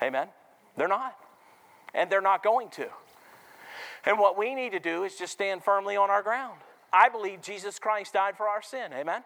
Amen? 0.03 0.27
They're 0.77 0.87
not. 0.87 1.17
And 1.95 2.11
they're 2.11 2.21
not 2.21 2.43
going 2.43 2.69
to. 2.69 2.87
And 4.05 4.19
what 4.19 4.37
we 4.37 4.53
need 4.53 4.73
to 4.73 4.79
do 4.79 5.03
is 5.03 5.15
just 5.15 5.33
stand 5.33 5.63
firmly 5.63 5.97
on 5.97 6.11
our 6.11 6.21
ground. 6.21 6.59
I 6.93 7.09
believe 7.09 7.41
Jesus 7.41 7.79
Christ 7.79 8.13
died 8.13 8.37
for 8.37 8.47
our 8.47 8.61
sin. 8.61 8.93
Amen? 8.93 9.23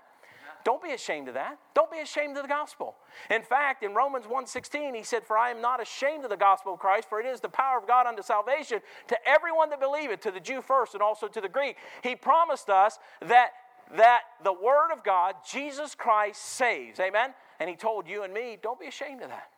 Don't 0.66 0.84
be 0.84 0.92
ashamed 0.92 1.30
of 1.30 1.36
that. 1.36 1.58
Don't 1.74 1.92
be 1.92 2.00
ashamed 2.00 2.36
of 2.36 2.44
the 2.44 2.50
gospel. 2.50 2.96
In 3.30 3.44
fact, 3.44 3.84
in 3.84 3.94
Romans 3.94 4.28
1:16, 4.28 4.96
he 4.96 5.04
said, 5.04 5.26
"For 5.26 5.38
I 5.38 5.52
am 5.52 5.62
not 5.62 5.80
ashamed 5.80 6.26
of 6.26 6.32
the 6.32 6.36
gospel 6.36 6.74
of 6.74 6.80
Christ, 6.80 7.08
for 7.08 7.22
it 7.22 7.26
is 7.26 7.40
the 7.40 7.48
power 7.48 7.78
of 7.78 7.88
God 7.88 8.08
unto 8.08 8.24
salvation 8.24 8.82
to 9.08 9.28
everyone 9.28 9.70
that 9.70 9.80
believeth, 9.80 10.20
to 10.22 10.32
the 10.32 10.40
Jew 10.40 10.62
first 10.62 10.94
and 10.94 11.04
also 11.04 11.28
to 11.30 11.40
the 11.40 11.48
Greek." 11.48 11.78
He 12.02 12.16
promised 12.16 12.70
us 12.70 13.00
that 13.22 13.54
that 13.92 14.22
the 14.44 14.54
word 14.54 14.92
of 14.92 15.04
God, 15.04 15.36
Jesus 15.46 15.96
Christ 15.96 16.42
saves. 16.42 17.00
Amen? 17.00 17.34
And 17.60 17.70
he 17.70 17.76
told 17.76 18.08
you 18.08 18.24
and 18.24 18.34
me, 18.34 18.58
don't 18.62 18.80
be 18.80 18.88
ashamed 18.88 19.22
of 19.22 19.30
that. 19.30 19.52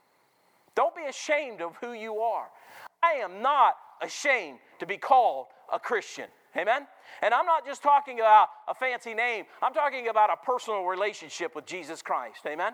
Don't 0.76 0.96
be 0.96 1.06
ashamed 1.06 1.62
of 1.62 1.76
who 1.78 1.94
you 1.94 2.22
are. 2.22 2.52
I 3.02 3.14
am 3.14 3.42
not 3.42 3.78
ashamed 4.02 4.60
to 4.80 4.86
be 4.86 4.98
called 4.98 5.48
a 5.72 5.80
Christian. 5.80 6.30
Amen? 6.58 6.88
And 7.22 7.34
I'm 7.34 7.46
not 7.46 7.66
just 7.66 7.84
talking 7.84 8.20
about 8.20 8.50
a 8.68 8.74
fancy 8.74 9.14
name, 9.14 9.46
I'm 9.62 9.74
talking 9.74 10.08
about 10.08 10.32
a 10.32 10.38
personal 10.38 10.84
relationship 10.84 11.56
with 11.56 11.66
Jesus 11.66 12.02
Christ. 12.02 12.46
Amen? 12.46 12.74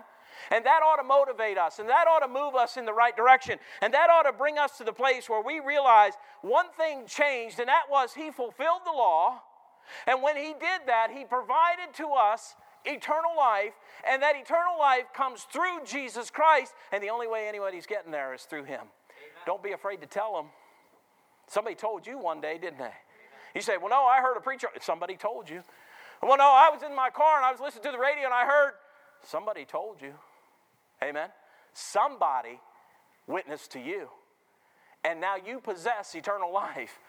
And 0.52 0.66
that 0.66 0.82
ought 0.84 0.98
to 0.98 1.04
motivate 1.04 1.58
us, 1.58 1.80
and 1.80 1.90
that 1.90 2.08
ought 2.08 2.26
to 2.26 2.28
move 2.28 2.56
us 2.56 2.78
in 2.78 2.86
the 2.86 2.94
right 2.94 3.16
direction, 3.16 3.60
and 3.82 3.94
that 3.94 4.10
ought 4.10 4.24
to 4.24 4.34
bring 4.34 4.58
us 4.58 4.78
to 4.78 4.84
the 4.84 4.94
place 4.94 5.30
where 5.30 5.44
we 5.44 5.60
realize 5.60 6.14
one 6.42 6.68
thing 6.78 7.06
changed, 7.06 7.60
and 7.60 7.68
that 7.68 7.84
was 7.90 8.14
He 8.14 8.32
fulfilled 8.32 8.82
the 8.86 8.92
law. 8.92 9.42
And 10.08 10.24
when 10.24 10.38
He 10.38 10.54
did 10.54 10.88
that, 10.88 11.10
He 11.14 11.26
provided 11.26 11.94
to 11.96 12.08
us 12.14 12.56
eternal 12.86 13.36
life, 13.38 13.74
and 14.10 14.22
that 14.24 14.36
eternal 14.36 14.78
life 14.80 15.06
comes 15.14 15.44
through 15.44 15.86
Jesus 15.86 16.30
Christ, 16.30 16.74
and 16.92 17.04
the 17.04 17.10
only 17.10 17.28
way 17.28 17.48
anybody's 17.48 17.86
getting 17.86 18.12
there 18.12 18.34
is 18.34 18.44
through 18.44 18.64
Him. 18.64 18.82
Amen. 18.82 19.44
Don't 19.46 19.64
be 19.64 19.74
afraid 19.74 20.02
to 20.02 20.08
tell 20.08 20.34
them. 20.36 20.48
Somebody 21.48 21.76
told 21.76 22.08
you 22.08 22.18
one 22.18 22.42
day, 22.42 22.58
didn't 22.58 22.80
they? 22.80 22.94
You 23.56 23.62
say, 23.62 23.78
Well, 23.78 23.90
no, 23.90 24.04
I 24.06 24.22
heard 24.22 24.38
a 24.38 24.42
preacher. 24.42 24.68
Somebody 24.82 25.16
told 25.16 25.50
you. 25.50 25.64
Well, 26.22 26.38
no, 26.38 26.46
I 26.46 26.70
was 26.72 26.84
in 26.84 26.96
my 26.96 27.10
car 27.10 27.38
and 27.38 27.46
I 27.46 27.52
was 27.52 27.60
listening 27.60 27.84
to 27.84 27.92
the 27.92 28.00
radio 28.00 28.26
and 28.26 28.34
I 28.34 28.46
heard. 28.46 28.74
Somebody 29.24 29.66
told 29.66 30.02
you. 30.02 30.14
Amen. 31.04 31.30
Somebody 31.74 32.60
witnessed 33.28 33.72
to 33.72 33.80
you. 33.80 34.08
And 35.04 35.20
now 35.20 35.36
you 35.36 35.60
possess 35.60 36.16
eternal 36.16 36.52
life. 36.52 37.00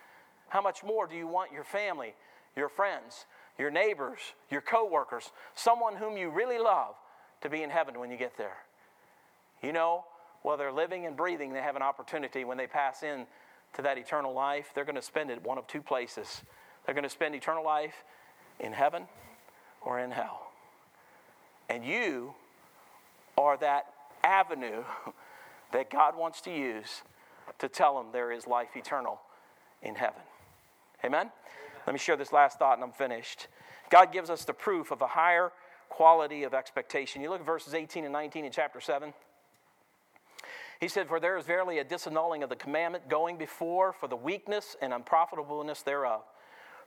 How 0.49 0.61
much 0.61 0.83
more 0.83 1.07
do 1.07 1.15
you 1.15 1.27
want 1.27 1.53
your 1.53 1.65
family, 1.65 2.15
your 2.57 2.69
friends, 2.69 3.27
your 3.59 3.71
neighbors, 3.71 4.19
your 4.51 4.61
coworkers, 4.61 5.31
someone 5.55 5.97
whom 5.97 6.17
you 6.17 6.31
really 6.31 6.59
love 6.59 6.95
to 7.43 7.49
be 7.49 7.63
in 7.63 7.71
heaven 7.71 7.99
when 8.01 8.11
you 8.11 8.17
get 8.17 8.37
there? 8.37 8.57
You 9.63 9.73
know, 9.73 10.05
while 10.43 10.57
they're 10.57 10.73
living 10.73 11.07
and 11.07 11.17
breathing, 11.17 11.53
they 11.53 11.63
have 11.63 11.77
an 11.77 11.83
opportunity 11.83 12.45
when 12.45 12.59
they 12.59 12.67
pass 12.67 13.03
in 13.03 13.27
to 13.75 13.83
that 13.83 13.99
eternal 13.99 14.33
life, 14.33 14.71
they're 14.75 14.85
going 14.85 14.95
to 14.95 15.03
spend 15.03 15.31
it 15.31 15.43
one 15.43 15.59
of 15.59 15.67
two 15.67 15.83
places. 15.83 16.43
They're 16.85 16.95
going 16.95 17.05
to 17.05 17.11
spend 17.11 17.35
eternal 17.35 17.65
life 17.65 18.05
in 18.61 18.73
heaven 18.73 19.05
or 19.81 19.99
in 19.99 20.11
hell. 20.11 20.53
And 21.69 21.85
you 21.85 22.35
are 23.37 23.57
that 23.59 23.87
avenue 24.23 24.85
that 25.73 25.91
God 25.91 26.17
wants 26.17 26.41
to 26.43 26.51
use 26.51 27.03
to 27.59 27.69
tell 27.69 27.97
them 27.97 28.07
there 28.13 28.33
is 28.33 28.47
life 28.47 28.77
eternal 28.77 29.21
in 29.83 29.95
heaven. 29.95 30.23
Amen? 31.05 31.21
Amen? 31.21 31.33
Let 31.87 31.93
me 31.93 31.99
share 31.99 32.17
this 32.17 32.33
last 32.33 32.59
thought 32.59 32.75
and 32.75 32.85
I'm 32.85 32.93
finished. 32.93 33.49
God 33.91 34.13
gives 34.13 34.31
us 34.31 34.45
the 34.45 34.55
proof 34.55 34.91
of 34.91 35.03
a 35.03 35.07
higher 35.07 35.53
quality 35.89 36.45
of 36.45 36.55
expectation. 36.55 37.21
You 37.23 37.31
look 37.31 37.41
at 37.41 37.47
verses 37.47 37.75
18 37.75 38.05
and 38.05 38.13
19 38.13 38.45
in 38.45 38.53
chapter 38.53 38.81
7. 38.81 39.13
He 40.81 40.89
said, 40.89 41.09
For 41.09 41.21
there 41.21 41.37
is 41.37 41.47
verily 41.47 41.79
a 41.79 41.85
disannulling 41.85 42.43
of 42.43 42.49
the 42.49 42.57
commandment 42.57 43.09
going 43.09 43.37
before 43.37 43.93
for 43.93 44.09
the 44.09 44.17
weakness 44.17 44.77
and 44.81 44.93
unprofitableness 44.93 45.83
thereof. 45.83 46.23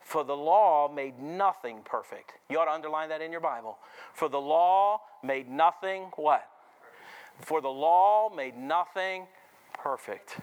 For 0.01 0.23
the 0.23 0.35
law 0.35 0.91
made 0.91 1.19
nothing 1.19 1.79
perfect. 1.83 2.33
You 2.49 2.59
ought 2.59 2.65
to 2.65 2.71
underline 2.71 3.09
that 3.09 3.21
in 3.21 3.31
your 3.31 3.41
Bible. 3.41 3.77
For 4.13 4.29
the 4.29 4.39
law 4.39 5.01
made 5.23 5.49
nothing 5.49 6.11
what? 6.15 6.47
For 7.41 7.61
the 7.61 7.69
law 7.69 8.29
made 8.33 8.57
nothing 8.57 9.27
perfect. 9.73 10.37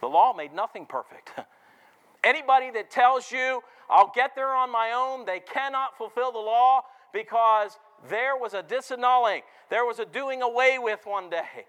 The 0.00 0.08
law 0.08 0.32
made 0.34 0.52
nothing 0.52 0.86
perfect. 0.86 1.32
Anybody 2.24 2.70
that 2.72 2.90
tells 2.90 3.30
you, 3.30 3.62
I'll 3.88 4.12
get 4.14 4.34
there 4.34 4.54
on 4.54 4.70
my 4.70 4.92
own, 4.92 5.26
they 5.26 5.40
cannot 5.40 5.96
fulfill 5.96 6.32
the 6.32 6.38
law 6.38 6.82
because 7.12 7.78
there 8.08 8.36
was 8.36 8.54
a 8.54 8.62
disannulling, 8.62 9.42
there 9.70 9.84
was 9.84 9.98
a 9.98 10.04
doing 10.04 10.42
away 10.42 10.78
with 10.78 11.00
one 11.04 11.30
day. 11.30 11.66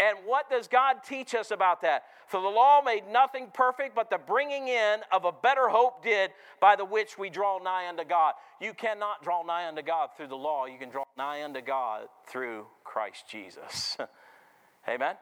And 0.00 0.18
what 0.24 0.50
does 0.50 0.66
God 0.66 0.96
teach 1.06 1.34
us 1.34 1.52
about 1.52 1.82
that? 1.82 2.04
For 2.26 2.40
the 2.40 2.48
law 2.48 2.82
made 2.82 3.04
nothing 3.10 3.48
perfect, 3.54 3.94
but 3.94 4.10
the 4.10 4.18
bringing 4.18 4.66
in 4.66 5.00
of 5.12 5.24
a 5.24 5.30
better 5.30 5.68
hope 5.68 6.02
did, 6.02 6.32
by 6.60 6.74
the 6.74 6.84
which 6.84 7.16
we 7.16 7.30
draw 7.30 7.58
nigh 7.62 7.88
unto 7.88 8.04
God. 8.04 8.34
You 8.60 8.74
cannot 8.74 9.22
draw 9.22 9.42
nigh 9.44 9.68
unto 9.68 9.82
God 9.82 10.10
through 10.16 10.28
the 10.28 10.36
law. 10.36 10.66
You 10.66 10.78
can 10.78 10.90
draw 10.90 11.04
nigh 11.16 11.44
unto 11.44 11.60
God 11.60 12.08
through 12.26 12.66
Christ 12.82 13.28
Jesus. 13.28 13.96
Amen? 14.88 15.14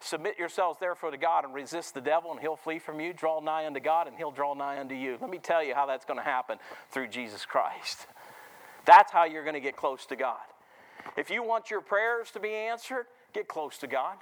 Submit 0.00 0.38
yourselves 0.38 0.78
therefore 0.80 1.10
to 1.10 1.16
God 1.16 1.44
and 1.44 1.54
resist 1.54 1.94
the 1.94 2.00
devil, 2.00 2.32
and 2.32 2.40
he'll 2.40 2.56
flee 2.56 2.78
from 2.78 3.00
you. 3.00 3.12
Draw 3.12 3.40
nigh 3.40 3.66
unto 3.66 3.80
God, 3.80 4.08
and 4.08 4.16
he'll 4.16 4.32
draw 4.32 4.54
nigh 4.54 4.80
unto 4.80 4.94
you. 4.94 5.18
Let 5.20 5.30
me 5.30 5.38
tell 5.38 5.62
you 5.62 5.74
how 5.74 5.86
that's 5.86 6.04
going 6.04 6.18
to 6.18 6.24
happen 6.24 6.58
through 6.90 7.08
Jesus 7.08 7.44
Christ. 7.44 8.06
That's 8.86 9.12
how 9.12 9.24
you're 9.24 9.44
going 9.44 9.54
to 9.54 9.60
get 9.60 9.76
close 9.76 10.04
to 10.06 10.16
God. 10.16 10.42
If 11.16 11.30
you 11.30 11.42
want 11.42 11.70
your 11.70 11.80
prayers 11.80 12.30
to 12.32 12.40
be 12.40 12.50
answered, 12.50 13.06
get 13.34 13.48
close 13.48 13.76
to 13.78 13.86
God. 13.86 14.16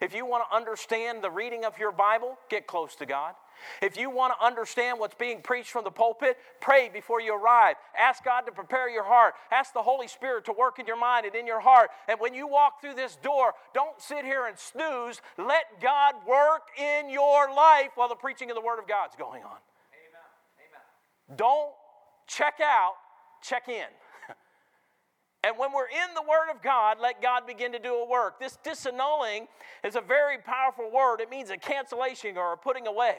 If 0.00 0.14
you 0.14 0.26
want 0.26 0.44
to 0.48 0.56
understand 0.56 1.22
the 1.22 1.30
reading 1.30 1.64
of 1.64 1.78
your 1.78 1.92
Bible, 1.92 2.38
get 2.48 2.66
close 2.66 2.96
to 2.96 3.06
God. 3.06 3.34
If 3.80 3.96
you 3.96 4.10
want 4.10 4.34
to 4.36 4.44
understand 4.44 4.98
what's 4.98 5.14
being 5.14 5.40
preached 5.40 5.70
from 5.70 5.84
the 5.84 5.90
pulpit, 5.90 6.36
pray 6.60 6.90
before 6.92 7.20
you 7.20 7.34
arrive. 7.34 7.76
Ask 7.98 8.24
God 8.24 8.42
to 8.42 8.52
prepare 8.52 8.88
your 8.88 9.04
heart. 9.04 9.34
Ask 9.50 9.72
the 9.72 9.82
Holy 9.82 10.08
Spirit 10.08 10.46
to 10.46 10.52
work 10.52 10.78
in 10.78 10.86
your 10.86 10.98
mind 10.98 11.26
and 11.26 11.34
in 11.34 11.46
your 11.46 11.60
heart. 11.60 11.90
And 12.08 12.18
when 12.18 12.34
you 12.34 12.48
walk 12.48 12.80
through 12.80 12.94
this 12.94 13.16
door, 13.16 13.54
don't 13.72 14.00
sit 14.00 14.24
here 14.24 14.46
and 14.46 14.58
snooze. 14.58 15.20
Let 15.38 15.80
God 15.80 16.14
work 16.26 16.62
in 16.78 17.08
your 17.08 17.54
life 17.54 17.90
while 17.94 18.08
the 18.08 18.16
preaching 18.16 18.50
of 18.50 18.56
the 18.56 18.62
Word 18.62 18.78
of 18.78 18.88
God's 18.88 19.14
going 19.16 19.44
on. 19.44 19.58
Amen. 19.92 20.26
Amen. 20.58 21.36
Don't 21.36 21.72
check 22.26 22.54
out, 22.60 22.94
check 23.42 23.68
in. 23.68 23.86
And 25.44 25.58
when 25.58 25.72
we're 25.72 25.88
in 25.88 26.14
the 26.14 26.22
Word 26.22 26.50
of 26.50 26.62
God, 26.62 26.96
let 26.98 27.20
God 27.20 27.46
begin 27.46 27.72
to 27.72 27.78
do 27.78 27.94
a 27.94 28.08
work. 28.08 28.40
This 28.40 28.58
disannulling 28.64 29.46
is 29.84 29.94
a 29.94 30.00
very 30.00 30.38
powerful 30.38 30.90
word. 30.90 31.20
It 31.20 31.28
means 31.28 31.50
a 31.50 31.58
cancellation 31.58 32.38
or 32.38 32.54
a 32.54 32.56
putting 32.56 32.86
away. 32.86 33.16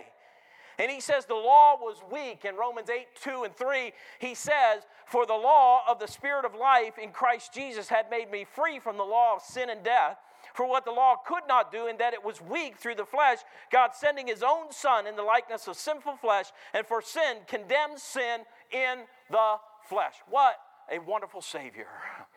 And 0.79 0.89
he 0.91 0.99
says 0.99 1.27
the 1.27 1.35
law 1.35 1.75
was 1.79 1.97
weak. 2.11 2.43
In 2.43 2.55
Romans 2.55 2.89
8 2.89 3.05
2 3.21 3.43
and 3.43 3.55
3, 3.55 3.93
he 4.17 4.33
says, 4.33 4.83
For 5.05 5.27
the 5.27 5.35
law 5.35 5.83
of 5.87 5.99
the 5.99 6.07
Spirit 6.07 6.45
of 6.45 6.55
life 6.55 6.97
in 6.97 7.11
Christ 7.11 7.53
Jesus 7.53 7.89
had 7.89 8.09
made 8.09 8.31
me 8.31 8.43
free 8.43 8.79
from 8.79 8.97
the 8.97 9.03
law 9.03 9.35
of 9.35 9.43
sin 9.43 9.69
and 9.69 9.83
death. 9.83 10.17
For 10.55 10.67
what 10.67 10.83
the 10.83 10.91
law 10.91 11.17
could 11.27 11.43
not 11.47 11.71
do, 11.71 11.87
in 11.87 11.97
that 11.97 12.13
it 12.13 12.23
was 12.23 12.41
weak 12.41 12.77
through 12.77 12.95
the 12.95 13.05
flesh, 13.05 13.39
God 13.71 13.91
sending 13.93 14.27
his 14.27 14.41
own 14.41 14.71
Son 14.71 15.05
in 15.05 15.15
the 15.15 15.21
likeness 15.21 15.67
of 15.67 15.75
sinful 15.75 16.17
flesh, 16.17 16.47
and 16.73 16.87
for 16.87 17.01
sin 17.01 17.37
condemned 17.47 17.99
sin 17.99 18.41
in 18.71 18.99
the 19.29 19.55
flesh. 19.87 20.15
What 20.27 20.55
a 20.91 20.99
wonderful 20.99 21.41
Savior. 21.41 21.87
Amen. 21.87 22.27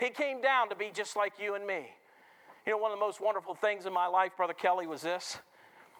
He 0.00 0.10
came 0.10 0.40
down 0.40 0.68
to 0.68 0.74
be 0.76 0.90
just 0.94 1.16
like 1.16 1.34
you 1.40 1.54
and 1.54 1.66
me. 1.66 1.86
You 2.66 2.72
know, 2.72 2.78
one 2.78 2.90
of 2.90 2.98
the 2.98 3.04
most 3.04 3.20
wonderful 3.20 3.54
things 3.54 3.86
in 3.86 3.92
my 3.92 4.06
life, 4.06 4.32
Brother 4.36 4.52
Kelly, 4.52 4.86
was 4.86 5.02
this. 5.02 5.38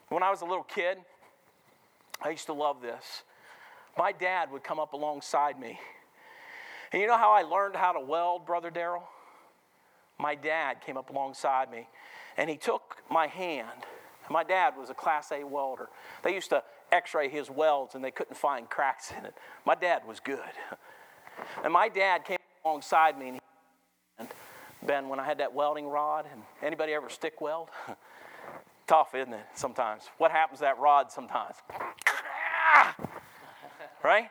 When 0.09 0.23
I 0.23 0.31
was 0.31 0.41
a 0.41 0.45
little 0.45 0.65
kid, 0.65 0.99
I 2.23 2.31
used 2.31 2.47
to 2.47 2.53
love 2.53 2.83
this. 2.83 3.23
My 3.97 4.13
dad 4.13 4.51
would 4.51 4.65
come 4.65 4.79
up 4.79 4.93
alongside 4.93 5.59
me. 5.59 5.79
And 6.93 7.01
you 7.01 7.09
know 7.09 7.17
how 7.17 7.31
I 7.31 7.43
learned 7.43 7.77
how 7.77 7.93
to 7.93 8.01
weld, 8.01 8.47
Brother 8.47 8.71
Daryl? 8.71 9.03
My 10.19 10.35
dad 10.35 10.81
came 10.81 10.97
up 10.97 11.11
alongside 11.11 11.71
me 11.71 11.89
and 12.37 12.49
he 12.49 12.57
took 12.57 12.97
my 13.11 13.27
hand. 13.27 13.85
My 14.31 14.43
dad 14.43 14.75
was 14.77 14.91
a 14.91 14.95
Class 14.95 15.31
A 15.31 15.45
welder. 15.45 15.89
They 16.23 16.35
used 16.35 16.51
to 16.51 16.63
x 16.93 17.15
ray 17.15 17.29
his 17.29 17.51
welds 17.51 17.95
and 17.95 18.05
they 18.05 18.11
couldn't 18.11 18.37
find 18.37 18.69
cracks 18.69 19.13
in 19.17 19.25
it. 19.25 19.35
My 19.65 19.75
dad 19.75 20.03
was 20.07 20.21
good. 20.21 20.41
And 21.65 21.73
my 21.73 21.89
dad 21.89 22.25
came 22.25 22.39
alongside 22.65 23.19
me 23.19 23.29
and, 23.29 23.37
he, 23.37 24.27
Ben, 24.87 25.09
when 25.09 25.19
I 25.19 25.25
had 25.25 25.39
that 25.39 25.53
welding 25.53 25.89
rod, 25.89 26.27
and 26.31 26.43
anybody 26.63 26.93
ever 26.93 27.09
stick 27.09 27.41
weld? 27.41 27.69
Tough, 28.87 29.15
isn't 29.15 29.33
it, 29.33 29.47
sometimes? 29.55 30.05
What 30.19 30.31
happens 30.31 30.61
to 30.61 30.65
that 30.65 30.79
rod 30.79 31.11
sometimes? 31.11 31.57
right? 34.05 34.31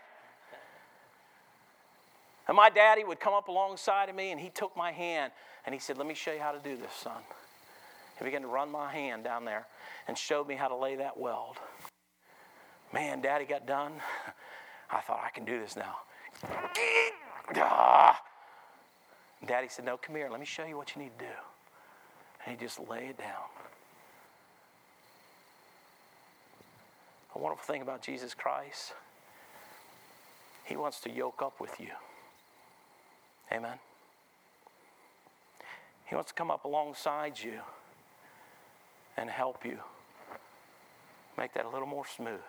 And 2.47 2.55
my 2.55 2.69
daddy 2.69 3.03
would 3.03 3.19
come 3.19 3.33
up 3.33 3.47
alongside 3.47 4.07
of 4.09 4.15
me 4.15 4.31
and 4.31 4.39
he 4.39 4.49
took 4.49 4.77
my 4.77 4.91
hand 4.91 5.33
and 5.65 5.73
he 5.73 5.79
said, 5.79 5.97
Let 5.97 6.07
me 6.07 6.13
show 6.13 6.31
you 6.31 6.39
how 6.39 6.51
to 6.51 6.59
do 6.59 6.77
this, 6.77 6.93
son. 6.93 7.21
He 8.17 8.23
began 8.23 8.41
to 8.41 8.47
run 8.47 8.71
my 8.71 8.91
hand 8.91 9.23
down 9.23 9.45
there 9.45 9.67
and 10.07 10.17
showed 10.17 10.47
me 10.47 10.55
how 10.55 10.67
to 10.67 10.75
lay 10.75 10.95
that 10.95 11.17
weld. 11.17 11.57
Man, 12.93 13.21
daddy 13.21 13.45
got 13.45 13.65
done. 13.65 13.93
I 14.91 15.01
thought, 15.01 15.21
I 15.25 15.31
can 15.31 15.43
do 15.43 15.59
this 15.59 15.75
now. 15.75 15.95
Daddy 19.45 19.67
said, 19.69 19.85
No, 19.85 19.97
come 19.97 20.15
here. 20.15 20.29
Let 20.29 20.39
me 20.39 20.45
show 20.45 20.65
you 20.65 20.77
what 20.77 20.95
you 20.95 21.01
need 21.01 21.17
to 21.19 21.25
do. 21.25 21.31
And 22.45 22.57
he 22.57 22.65
just 22.65 22.79
lay 22.89 23.07
it 23.07 23.17
down. 23.17 23.47
A 27.35 27.39
wonderful 27.39 27.65
thing 27.65 27.81
about 27.81 28.01
Jesus 28.01 28.33
Christ, 28.33 28.93
he 30.63 30.75
wants 30.75 30.99
to 31.01 31.11
yoke 31.11 31.41
up 31.41 31.59
with 31.59 31.79
you. 31.79 31.89
Amen. 33.51 33.77
He 36.05 36.15
wants 36.15 36.31
to 36.31 36.35
come 36.35 36.49
up 36.49 36.65
alongside 36.65 37.39
you 37.41 37.59
and 39.17 39.29
help 39.29 39.65
you 39.65 39.79
make 41.37 41.53
that 41.53 41.65
a 41.65 41.69
little 41.69 41.87
more 41.87 42.05
smooth. 42.05 42.39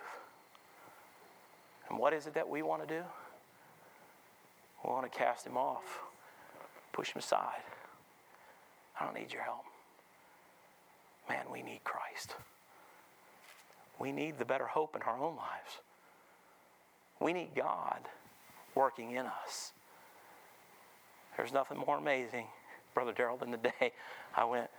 And 1.88 1.98
what 1.98 2.12
is 2.12 2.26
it 2.26 2.34
that 2.34 2.48
we 2.48 2.62
want 2.62 2.86
to 2.86 2.94
do? 2.94 3.02
We 4.86 4.92
want 4.92 5.10
to 5.10 5.18
cast 5.18 5.44
him 5.44 5.56
off, 5.56 6.00
push 6.92 7.10
him 7.10 7.18
aside. 7.18 7.62
I 8.98 9.04
don't 9.04 9.14
need 9.14 9.32
your 9.32 9.42
help. 9.42 9.64
Man, 11.28 11.44
we 11.52 11.60
need 11.62 11.82
Christ. 11.82 12.36
We 13.98 14.12
need 14.12 14.38
the 14.38 14.44
better 14.44 14.66
hope 14.66 14.94
in 14.94 15.02
our 15.02 15.16
own 15.18 15.36
lives. 15.36 15.80
We 17.20 17.32
need 17.32 17.50
God 17.56 17.98
working 18.76 19.12
in 19.12 19.26
us. 19.26 19.72
There's 21.36 21.52
nothing 21.52 21.78
more 21.78 21.98
amazing, 21.98 22.46
Brother 22.94 23.12
Darrell, 23.12 23.36
than 23.36 23.50
the 23.50 23.56
day 23.56 23.92
I 24.36 24.44
went, 24.44 24.70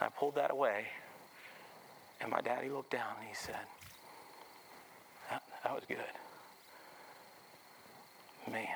and 0.00 0.06
I 0.06 0.18
pulled 0.18 0.36
that 0.36 0.50
away, 0.50 0.86
and 2.20 2.30
my 2.30 2.40
daddy 2.40 2.70
looked 2.70 2.92
down 2.92 3.14
and 3.18 3.28
he 3.28 3.34
said, 3.34 3.66
That, 5.30 5.42
that 5.64 5.74
was 5.74 5.84
good. 5.86 5.98
Man, 8.50 8.66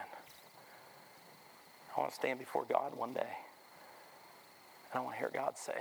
I 1.97 2.01
want 2.01 2.11
to 2.11 2.17
stand 2.17 2.39
before 2.41 2.65
God 2.69 2.97
one 2.97 3.13
day, 3.15 3.21
and 3.21 4.95
I 4.95 5.01
want 5.01 5.15
to 5.15 5.19
hear 5.19 5.31
God 5.33 5.57
say, 5.57 5.81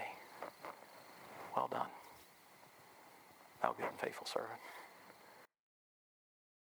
Well 1.56 1.68
done, 1.72 1.88
thou 3.64 3.74
good 3.74 3.88
and 3.88 4.00
faithful 4.00 4.28
servant. 4.28 4.60